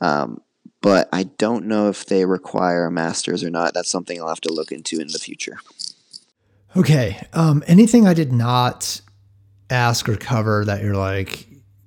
Um, 0.00 0.40
but 0.82 1.08
I 1.12 1.24
don't 1.24 1.66
know 1.66 1.88
if 1.88 2.04
they 2.06 2.26
require 2.26 2.84
a 2.86 2.90
master's 2.90 3.42
or 3.42 3.50
not. 3.50 3.72
That's 3.72 3.90
something 3.90 4.20
I'll 4.20 4.28
have 4.28 4.40
to 4.42 4.52
look 4.52 4.72
into 4.72 5.00
in 5.00 5.06
the 5.08 5.18
future. 5.18 5.58
Okay. 6.76 7.24
Um, 7.32 7.62
anything 7.66 8.06
I 8.06 8.14
did 8.14 8.32
not 8.32 9.00
ask 9.70 10.08
or 10.08 10.16
cover 10.16 10.64
that 10.64 10.82
you're 10.82 10.96
like, 10.96 11.46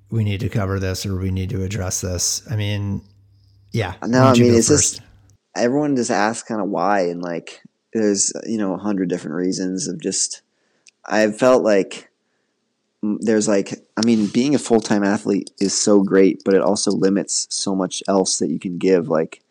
we 0.10 0.24
need 0.24 0.40
to 0.40 0.50
cover 0.50 0.80
this 0.80 1.06
or 1.06 1.18
we 1.20 1.30
need 1.30 1.50
to 1.52 1.64
address 1.64 2.02
this? 2.02 2.42
I 2.50 2.56
mean, 2.56 3.02
yeah. 3.72 3.96
No, 4.04 4.24
I 4.24 4.34
mean 4.34 4.56
it's 4.56 4.70
first? 4.70 4.96
just 4.96 5.02
everyone 5.56 5.96
just 5.96 6.12
asks 6.12 6.48
kind 6.48 6.62
of 6.62 6.70
why, 6.70 7.02
and 7.02 7.22
like 7.22 7.62
there's 7.94 8.32
you 8.46 8.58
know 8.58 8.74
a 8.74 8.78
hundred 8.78 9.10
different 9.10 9.36
reasons 9.36 9.88
of 9.88 10.02
just 10.02 10.42
I've 11.06 11.38
felt 11.38 11.64
like 11.64 12.10
there's 13.22 13.48
like 13.48 13.74
I 13.98 14.06
mean 14.06 14.28
being 14.28 14.56
a 14.56 14.60
full 14.60 14.82
time 14.82 15.04
athlete 15.04 15.52
is 15.60 15.80
so 15.80 16.02
great, 16.02 16.42
but 16.44 16.54
it 16.54 16.62
also 16.62 16.92
limits 16.92 17.48
so 17.50 17.76
much 17.76 18.04
else 18.08 18.40
that 18.40 18.50
you 18.50 18.60
can 18.60 18.78
give. 18.78 19.08
Like 19.08 19.42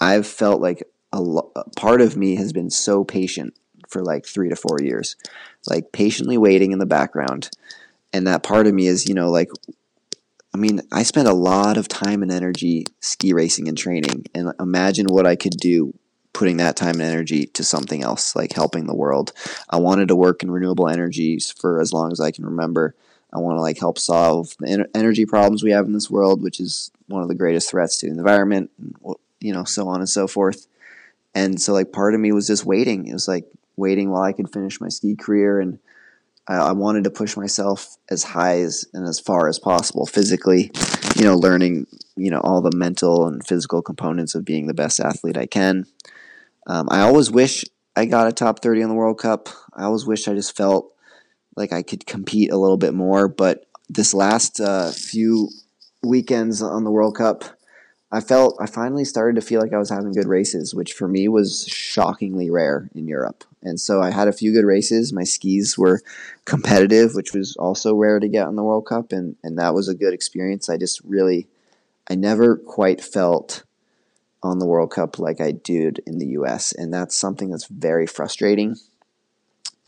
I've 0.00 0.26
felt 0.26 0.60
like 0.60 0.82
a, 1.12 1.20
lo- 1.20 1.52
part 1.76 2.00
of 2.00 2.16
me 2.16 2.36
has 2.36 2.52
been 2.52 2.70
so 2.70 3.04
patient 3.04 3.54
for 3.88 4.02
like 4.02 4.26
three 4.26 4.48
to 4.48 4.56
four 4.56 4.78
years, 4.80 5.16
like 5.68 5.92
patiently 5.92 6.38
waiting 6.38 6.72
in 6.72 6.78
the 6.78 6.86
background, 6.86 7.50
and 8.12 8.26
that 8.26 8.42
part 8.42 8.66
of 8.66 8.74
me 8.74 8.86
is 8.86 9.08
you 9.08 9.14
know 9.14 9.30
like 9.30 9.50
I 10.52 10.58
mean, 10.58 10.80
I 10.90 11.04
spent 11.04 11.28
a 11.28 11.32
lot 11.32 11.76
of 11.76 11.86
time 11.86 12.22
and 12.22 12.32
energy 12.32 12.86
ski 13.00 13.32
racing 13.32 13.68
and 13.68 13.78
training, 13.78 14.26
and 14.34 14.52
imagine 14.58 15.06
what 15.06 15.26
I 15.26 15.36
could 15.36 15.56
do 15.56 15.94
putting 16.32 16.58
that 16.58 16.76
time 16.76 17.00
and 17.00 17.02
energy 17.02 17.46
to 17.46 17.64
something 17.64 18.02
else, 18.02 18.34
like 18.36 18.52
helping 18.52 18.86
the 18.86 18.94
world. 18.94 19.32
I 19.68 19.78
wanted 19.78 20.08
to 20.08 20.16
work 20.16 20.42
in 20.42 20.50
renewable 20.50 20.88
energies 20.88 21.50
for 21.50 21.80
as 21.80 21.92
long 21.92 22.12
as 22.12 22.20
I 22.20 22.30
can 22.30 22.44
remember. 22.44 22.94
I 23.32 23.38
want 23.38 23.56
to 23.56 23.62
like 23.62 23.78
help 23.78 23.98
solve 23.98 24.54
the 24.58 24.68
en- 24.68 24.88
energy 24.94 25.26
problems 25.26 25.62
we 25.62 25.70
have 25.72 25.86
in 25.86 25.92
this 25.92 26.10
world, 26.10 26.42
which 26.42 26.60
is 26.60 26.90
one 27.06 27.22
of 27.22 27.28
the 27.28 27.34
greatest 27.34 27.70
threats 27.70 27.98
to 27.98 28.06
the 28.06 28.18
environment, 28.18 28.70
and, 28.78 28.96
you 29.40 29.52
know, 29.52 29.64
so 29.64 29.88
on 29.88 30.00
and 30.00 30.08
so 30.08 30.26
forth. 30.26 30.66
And 31.34 31.60
so, 31.60 31.72
like, 31.72 31.92
part 31.92 32.14
of 32.14 32.20
me 32.20 32.32
was 32.32 32.46
just 32.46 32.64
waiting. 32.64 33.06
It 33.06 33.12
was 33.12 33.28
like 33.28 33.46
waiting 33.76 34.10
while 34.10 34.22
I 34.22 34.32
could 34.32 34.52
finish 34.52 34.80
my 34.80 34.88
ski 34.88 35.16
career 35.16 35.60
and 35.60 35.78
I, 36.46 36.56
I 36.56 36.72
wanted 36.72 37.04
to 37.04 37.10
push 37.10 37.36
myself 37.36 37.96
as 38.10 38.24
high 38.24 38.60
as 38.60 38.84
and 38.92 39.06
as 39.06 39.20
far 39.20 39.48
as 39.48 39.58
possible 39.58 40.06
physically, 40.06 40.70
you 41.16 41.24
know, 41.24 41.36
learning, 41.36 41.86
you 42.16 42.30
know, 42.30 42.40
all 42.40 42.60
the 42.60 42.76
mental 42.76 43.26
and 43.26 43.46
physical 43.46 43.80
components 43.80 44.34
of 44.34 44.44
being 44.44 44.66
the 44.66 44.74
best 44.74 45.00
athlete 45.00 45.36
I 45.36 45.46
can. 45.46 45.86
Um, 46.66 46.88
I 46.90 47.00
always 47.00 47.30
wish 47.30 47.64
I 47.96 48.06
got 48.06 48.28
a 48.28 48.32
top 48.32 48.62
30 48.62 48.82
in 48.82 48.88
the 48.88 48.94
World 48.94 49.18
Cup. 49.18 49.48
I 49.74 49.84
always 49.84 50.06
wish 50.06 50.28
I 50.28 50.34
just 50.34 50.56
felt 50.56 50.92
like 51.56 51.72
I 51.72 51.82
could 51.82 52.06
compete 52.06 52.52
a 52.52 52.56
little 52.56 52.76
bit 52.76 52.94
more. 52.94 53.28
But 53.28 53.66
this 53.88 54.14
last 54.14 54.60
uh, 54.60 54.90
few 54.90 55.50
weekends 56.02 56.62
on 56.62 56.84
the 56.84 56.90
World 56.90 57.16
Cup, 57.16 57.44
I 58.12 58.20
felt 58.20 58.56
I 58.60 58.66
finally 58.66 59.04
started 59.04 59.40
to 59.40 59.46
feel 59.46 59.60
like 59.60 59.72
I 59.72 59.78
was 59.78 59.90
having 59.90 60.12
good 60.12 60.26
races, 60.26 60.74
which 60.74 60.92
for 60.92 61.06
me 61.06 61.28
was 61.28 61.66
shockingly 61.68 62.50
rare 62.50 62.90
in 62.94 63.06
Europe. 63.06 63.44
And 63.62 63.78
so 63.78 64.00
I 64.02 64.10
had 64.10 64.26
a 64.26 64.32
few 64.32 64.52
good 64.52 64.64
races. 64.64 65.12
My 65.12 65.24
skis 65.24 65.78
were 65.78 66.00
competitive, 66.44 67.14
which 67.14 67.32
was 67.32 67.56
also 67.56 67.94
rare 67.94 68.18
to 68.18 68.28
get 68.28 68.48
in 68.48 68.56
the 68.56 68.64
World 68.64 68.86
Cup, 68.86 69.12
and 69.12 69.36
and 69.44 69.58
that 69.58 69.74
was 69.74 69.88
a 69.88 69.94
good 69.94 70.12
experience. 70.12 70.68
I 70.68 70.76
just 70.76 71.00
really, 71.04 71.46
I 72.08 72.16
never 72.16 72.56
quite 72.56 73.00
felt 73.00 73.64
on 74.42 74.58
the 74.58 74.66
World 74.66 74.90
Cup 74.90 75.18
like 75.18 75.40
I 75.40 75.52
did 75.52 76.00
in 76.06 76.18
the 76.18 76.26
U.S., 76.28 76.72
and 76.72 76.92
that's 76.92 77.16
something 77.16 77.50
that's 77.50 77.66
very 77.66 78.06
frustrating. 78.06 78.76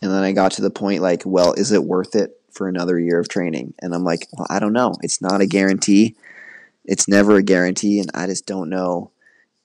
And 0.00 0.10
then 0.10 0.22
I 0.22 0.32
got 0.32 0.52
to 0.52 0.62
the 0.62 0.70
point 0.70 1.00
like, 1.00 1.22
well, 1.24 1.52
is 1.52 1.72
it 1.72 1.84
worth 1.84 2.16
it 2.16 2.40
for 2.50 2.68
another 2.68 2.98
year 2.98 3.20
of 3.20 3.28
training? 3.28 3.74
And 3.80 3.94
I'm 3.94 4.04
like, 4.04 4.26
well, 4.32 4.46
I 4.50 4.58
don't 4.58 4.72
know. 4.72 4.94
It's 5.02 5.22
not 5.22 5.40
a 5.40 5.46
guarantee. 5.46 6.16
It's 6.84 7.06
never 7.08 7.36
a 7.36 7.42
guarantee, 7.42 8.00
and 8.00 8.10
I 8.14 8.26
just 8.26 8.46
don't 8.46 8.68
know 8.68 9.12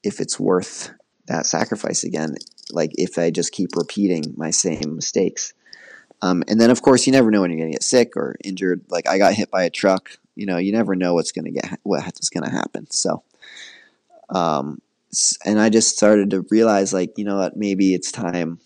if 0.04 0.20
it's 0.20 0.40
worth 0.40 0.92
that 1.28 1.46
sacrifice 1.46 2.04
again. 2.04 2.36
Like 2.72 2.92
if 2.98 3.18
I 3.18 3.32
just 3.32 3.52
keep 3.52 3.76
repeating 3.76 4.34
my 4.38 4.52
same 4.52 4.96
mistakes. 4.96 5.54
Um, 6.22 6.44
and 6.48 6.60
then 6.60 6.72
of 6.72 6.82
course 6.82 7.06
you 7.06 7.14
never 7.14 7.30
know 7.30 7.42
when 7.42 7.52
you're 7.52 7.60
gonna 7.60 7.72
get 7.72 7.84
sick 7.84 8.16
or 8.16 8.36
injured. 8.44 8.82
Like 8.90 9.08
I 9.08 9.18
got 9.18 9.34
hit 9.34 9.52
by 9.52 9.64
a 9.64 9.70
truck. 9.70 10.12
You 10.36 10.46
know, 10.46 10.58
you 10.58 10.72
never 10.72 10.96
know 10.96 11.14
what's 11.14 11.32
gonna 11.32 11.52
get 11.52 11.80
what's 11.84 12.30
gonna 12.30 12.52
happen. 12.52 12.90
So, 12.92 13.24
um, 14.30 14.82
and 15.46 15.60
I 15.60 15.70
just 15.70 15.96
started 15.96 16.32
to 16.32 16.46
realize 16.50 16.94
like 16.94 17.18
you 17.18 17.26
know 17.26 17.38
what 17.38 17.58
maybe 17.58 17.94
it's 17.94 18.12
time 18.12 18.60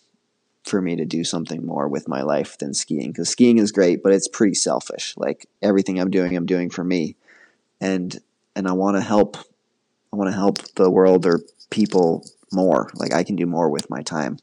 for 0.63 0.81
me 0.81 0.95
to 0.95 1.05
do 1.05 1.23
something 1.23 1.65
more 1.65 1.87
with 1.87 2.07
my 2.07 2.21
life 2.21 2.57
than 2.57 2.73
skiing 2.73 3.11
because 3.11 3.29
skiing 3.29 3.57
is 3.57 3.71
great, 3.71 4.03
but 4.03 4.13
it's 4.13 4.27
pretty 4.27 4.53
selfish. 4.53 5.13
Like 5.17 5.47
everything 5.61 5.99
I'm 5.99 6.11
doing, 6.11 6.35
I'm 6.35 6.45
doing 6.45 6.69
for 6.69 6.83
me, 6.83 7.15
and 7.79 8.19
and 8.55 8.67
I 8.67 8.73
want 8.73 8.97
to 8.97 9.01
help. 9.01 9.37
I 10.13 10.17
want 10.17 10.29
to 10.29 10.35
help 10.35 10.57
the 10.75 10.89
world 10.89 11.25
or 11.25 11.39
people 11.69 12.25
more. 12.51 12.89
Like 12.95 13.13
I 13.13 13.23
can 13.23 13.35
do 13.35 13.45
more 13.45 13.69
with 13.69 13.89
my 13.89 14.01
time. 14.01 14.37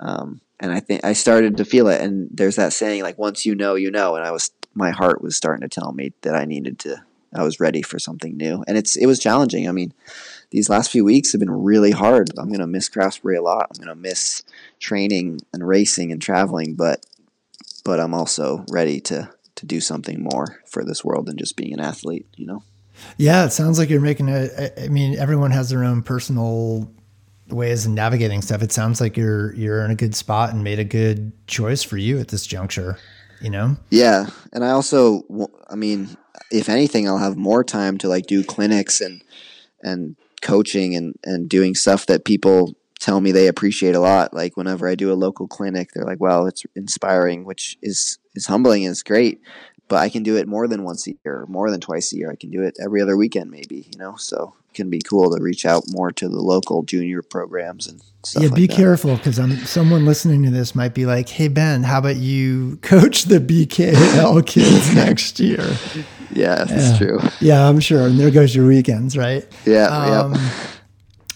Um, 0.00 0.40
and 0.60 0.72
I 0.72 0.80
think 0.80 1.04
I 1.04 1.12
started 1.12 1.56
to 1.56 1.64
feel 1.64 1.88
it. 1.88 2.00
And 2.00 2.28
there's 2.32 2.56
that 2.56 2.72
saying, 2.72 3.02
like 3.02 3.18
once 3.18 3.44
you 3.44 3.54
know, 3.54 3.74
you 3.74 3.90
know. 3.90 4.16
And 4.16 4.24
I 4.24 4.30
was, 4.30 4.50
my 4.74 4.90
heart 4.90 5.22
was 5.22 5.36
starting 5.36 5.68
to 5.68 5.80
tell 5.80 5.92
me 5.92 6.12
that 6.22 6.34
I 6.34 6.44
needed 6.44 6.78
to. 6.80 7.04
I 7.34 7.42
was 7.42 7.60
ready 7.60 7.82
for 7.82 7.98
something 7.98 8.36
new, 8.36 8.62
and 8.68 8.76
it's 8.76 8.94
it 8.94 9.06
was 9.06 9.18
challenging. 9.18 9.66
I 9.66 9.72
mean, 9.72 9.94
these 10.52 10.68
last 10.68 10.90
few 10.90 11.04
weeks 11.04 11.32
have 11.32 11.40
been 11.40 11.50
really 11.50 11.90
hard. 11.90 12.30
I'm 12.38 12.52
gonna 12.52 12.66
miss 12.66 12.88
Craftsbury 12.88 13.38
a 13.38 13.42
lot. 13.42 13.70
I'm 13.70 13.82
gonna 13.82 13.96
miss 13.96 14.42
training 14.78 15.40
and 15.52 15.66
racing 15.66 16.12
and 16.12 16.20
traveling, 16.20 16.74
but 16.74 17.04
but 17.84 17.98
I'm 17.98 18.14
also 18.14 18.64
ready 18.70 19.00
to 19.00 19.30
to 19.56 19.66
do 19.66 19.80
something 19.80 20.22
more 20.22 20.62
for 20.66 20.84
this 20.84 21.04
world 21.04 21.26
than 21.26 21.38
just 21.38 21.56
being 21.56 21.72
an 21.72 21.80
athlete. 21.80 22.26
You 22.36 22.46
know. 22.46 22.62
Yeah, 23.16 23.46
it 23.46 23.52
sounds 23.52 23.78
like 23.78 23.88
you're 23.88 24.02
making 24.02 24.28
a. 24.28 24.70
I 24.78 24.88
mean, 24.88 25.18
everyone 25.18 25.52
has 25.52 25.70
their 25.70 25.84
own 25.84 26.02
personal 26.02 26.92
ways 27.48 27.86
of 27.86 27.92
navigating 27.92 28.42
stuff. 28.42 28.62
It 28.62 28.72
sounds 28.72 29.00
like 29.00 29.16
you're 29.16 29.54
you're 29.54 29.82
in 29.86 29.90
a 29.90 29.96
good 29.96 30.14
spot 30.14 30.52
and 30.52 30.62
made 30.62 30.78
a 30.78 30.84
good 30.84 31.32
choice 31.46 31.82
for 31.82 31.96
you 31.96 32.18
at 32.20 32.28
this 32.28 32.46
juncture. 32.46 32.98
You 33.40 33.48
know. 33.48 33.76
Yeah, 33.88 34.26
and 34.52 34.64
I 34.64 34.70
also, 34.70 35.22
I 35.68 35.76
mean, 35.76 36.16
if 36.50 36.68
anything, 36.68 37.08
I'll 37.08 37.18
have 37.18 37.38
more 37.38 37.64
time 37.64 37.96
to 37.98 38.08
like 38.08 38.26
do 38.26 38.44
clinics 38.44 39.00
and 39.00 39.22
and 39.82 40.16
coaching 40.42 40.94
and 40.94 41.14
and 41.24 41.48
doing 41.48 41.74
stuff 41.74 42.06
that 42.06 42.24
people 42.24 42.74
tell 42.98 43.20
me 43.20 43.32
they 43.32 43.48
appreciate 43.48 43.94
a 43.94 44.00
lot. 44.00 44.34
Like 44.34 44.56
whenever 44.56 44.88
I 44.88 44.94
do 44.94 45.12
a 45.12 45.14
local 45.14 45.48
clinic, 45.48 45.90
they're 45.92 46.04
like, 46.04 46.20
"Wow, 46.20 46.46
it's 46.46 46.64
inspiring," 46.76 47.44
which 47.44 47.78
is 47.82 48.18
is 48.34 48.46
humbling 48.46 48.84
and 48.84 48.92
it's 48.92 49.02
great 49.02 49.40
but 49.92 49.98
I 49.98 50.08
can 50.08 50.22
do 50.22 50.38
it 50.38 50.48
more 50.48 50.68
than 50.68 50.84
once 50.84 51.06
a 51.06 51.12
year, 51.22 51.44
more 51.50 51.70
than 51.70 51.78
twice 51.78 52.14
a 52.14 52.16
year. 52.16 52.30
I 52.30 52.36
can 52.36 52.48
do 52.48 52.62
it 52.62 52.78
every 52.82 53.02
other 53.02 53.14
weekend, 53.14 53.50
maybe, 53.50 53.86
you 53.92 53.98
know, 53.98 54.16
so 54.16 54.54
it 54.70 54.74
can 54.74 54.88
be 54.88 55.00
cool 55.00 55.36
to 55.36 55.42
reach 55.42 55.66
out 55.66 55.84
more 55.90 56.10
to 56.12 56.30
the 56.30 56.40
local 56.40 56.82
junior 56.82 57.20
programs 57.20 57.86
and 57.86 58.00
stuff. 58.24 58.42
Yeah, 58.42 58.48
like 58.48 58.56
be 58.56 58.66
that. 58.68 58.74
careful 58.74 59.16
because 59.16 59.38
I'm 59.38 59.54
someone 59.66 60.06
listening 60.06 60.44
to 60.44 60.50
this 60.50 60.74
might 60.74 60.94
be 60.94 61.04
like, 61.04 61.28
"Hey 61.28 61.48
Ben, 61.48 61.82
how 61.82 61.98
about 61.98 62.16
you 62.16 62.78
coach 62.80 63.24
the 63.24 63.38
BKL 63.38 64.46
kids 64.46 64.94
next 64.94 65.38
year?" 65.38 65.76
Yeah, 66.32 66.64
that's 66.64 66.92
yeah. 66.92 66.98
true. 66.98 67.20
Yeah, 67.40 67.68
I'm 67.68 67.80
sure. 67.80 68.06
And 68.06 68.18
there 68.18 68.30
goes 68.30 68.54
your 68.54 68.66
weekends, 68.66 69.16
right? 69.16 69.46
Yeah. 69.66 69.86
Um. 69.86 70.34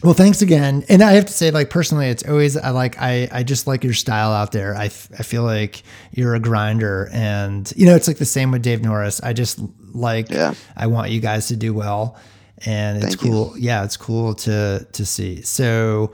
Well, 0.03 0.15
thanks 0.15 0.43
again. 0.43 0.85
And 0.89 1.03
I 1.03 1.13
have 1.13 1.25
to 1.27 1.33
say, 1.33 1.51
like 1.51 1.71
personally, 1.71 2.09
it's 2.09 2.23
always 2.29 2.57
I 2.57 2.71
like 2.71 2.97
I 3.01 3.29
I 3.33 3.43
just 3.43 3.67
like 3.67 3.83
your 3.83 3.95
style 3.95 4.31
out 4.31 4.53
there. 4.53 4.75
I 4.77 4.85
I 4.85 4.89
feel 5.23 5.43
like 5.43 5.83
you're 6.13 6.35
a 6.35 6.41
grinder, 6.41 7.09
and 7.13 7.73
you 7.77 7.87
know 7.87 7.97
it's 7.97 8.07
like 8.07 8.19
the 8.19 8.27
same 8.27 8.51
with 8.51 8.63
Dave 8.63 8.83
Norris. 8.83 9.21
I 9.23 9.33
just 9.33 9.59
like 9.95 10.31
Yeah. 10.31 10.55
I 10.77 10.87
want 10.87 11.11
you 11.11 11.21
guys 11.21 11.49
to 11.49 11.57
do 11.57 11.73
well, 11.75 12.17
and 12.65 12.99
it's 12.99 13.07
Thank 13.17 13.23
you. 13.23 13.31
cool. 13.31 13.55
Yeah, 13.59 13.85
it's 13.85 13.97
cool 13.97 14.35
to 14.35 14.87
to 14.93 15.07
see. 15.07 15.41
So, 15.43 16.13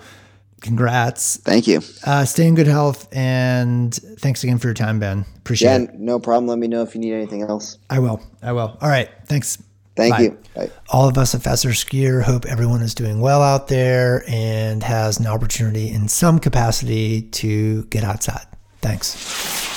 congrats. 0.62 1.36
Thank 1.38 1.66
you. 1.66 1.80
Uh, 2.04 2.24
stay 2.24 2.46
in 2.46 2.54
good 2.54 2.66
health, 2.66 3.08
and 3.12 3.94
thanks 4.18 4.42
again 4.44 4.58
for 4.58 4.68
your 4.68 4.74
time, 4.74 4.98
Ben. 4.98 5.24
Appreciate 5.38 5.68
Yeah, 5.70 5.78
it. 5.82 5.94
no 5.98 6.18
problem. 6.18 6.46
Let 6.46 6.58
me 6.58 6.68
know 6.68 6.82
if 6.82 6.94
you 6.94 7.00
need 7.00 7.12
anything 7.12 7.42
else. 7.42 7.78
I 7.90 7.98
will. 7.98 8.22
I 8.42 8.52
will. 8.52 8.76
All 8.80 8.88
right. 8.88 9.08
Thanks. 9.26 9.62
Thank 9.94 10.14
Bye. 10.14 10.22
you. 10.22 10.38
Bye. 10.54 10.70
all 10.88 11.06
of 11.06 11.18
us 11.18 11.34
at 11.34 11.42
FasterSkier 11.42 12.22
hope 12.22 12.46
everyone 12.46 12.80
is 12.80 12.94
doing 12.94 13.20
well 13.20 13.42
out 13.42 13.68
there 13.68 14.24
and 14.26 14.82
has 14.82 15.20
an 15.20 15.26
opportunity 15.26 15.90
in 15.90 16.08
some 16.08 16.38
capacity 16.38 17.22
to 17.22 17.84
get 17.84 18.02
outside. 18.02 18.46
Thanks. 18.80 19.71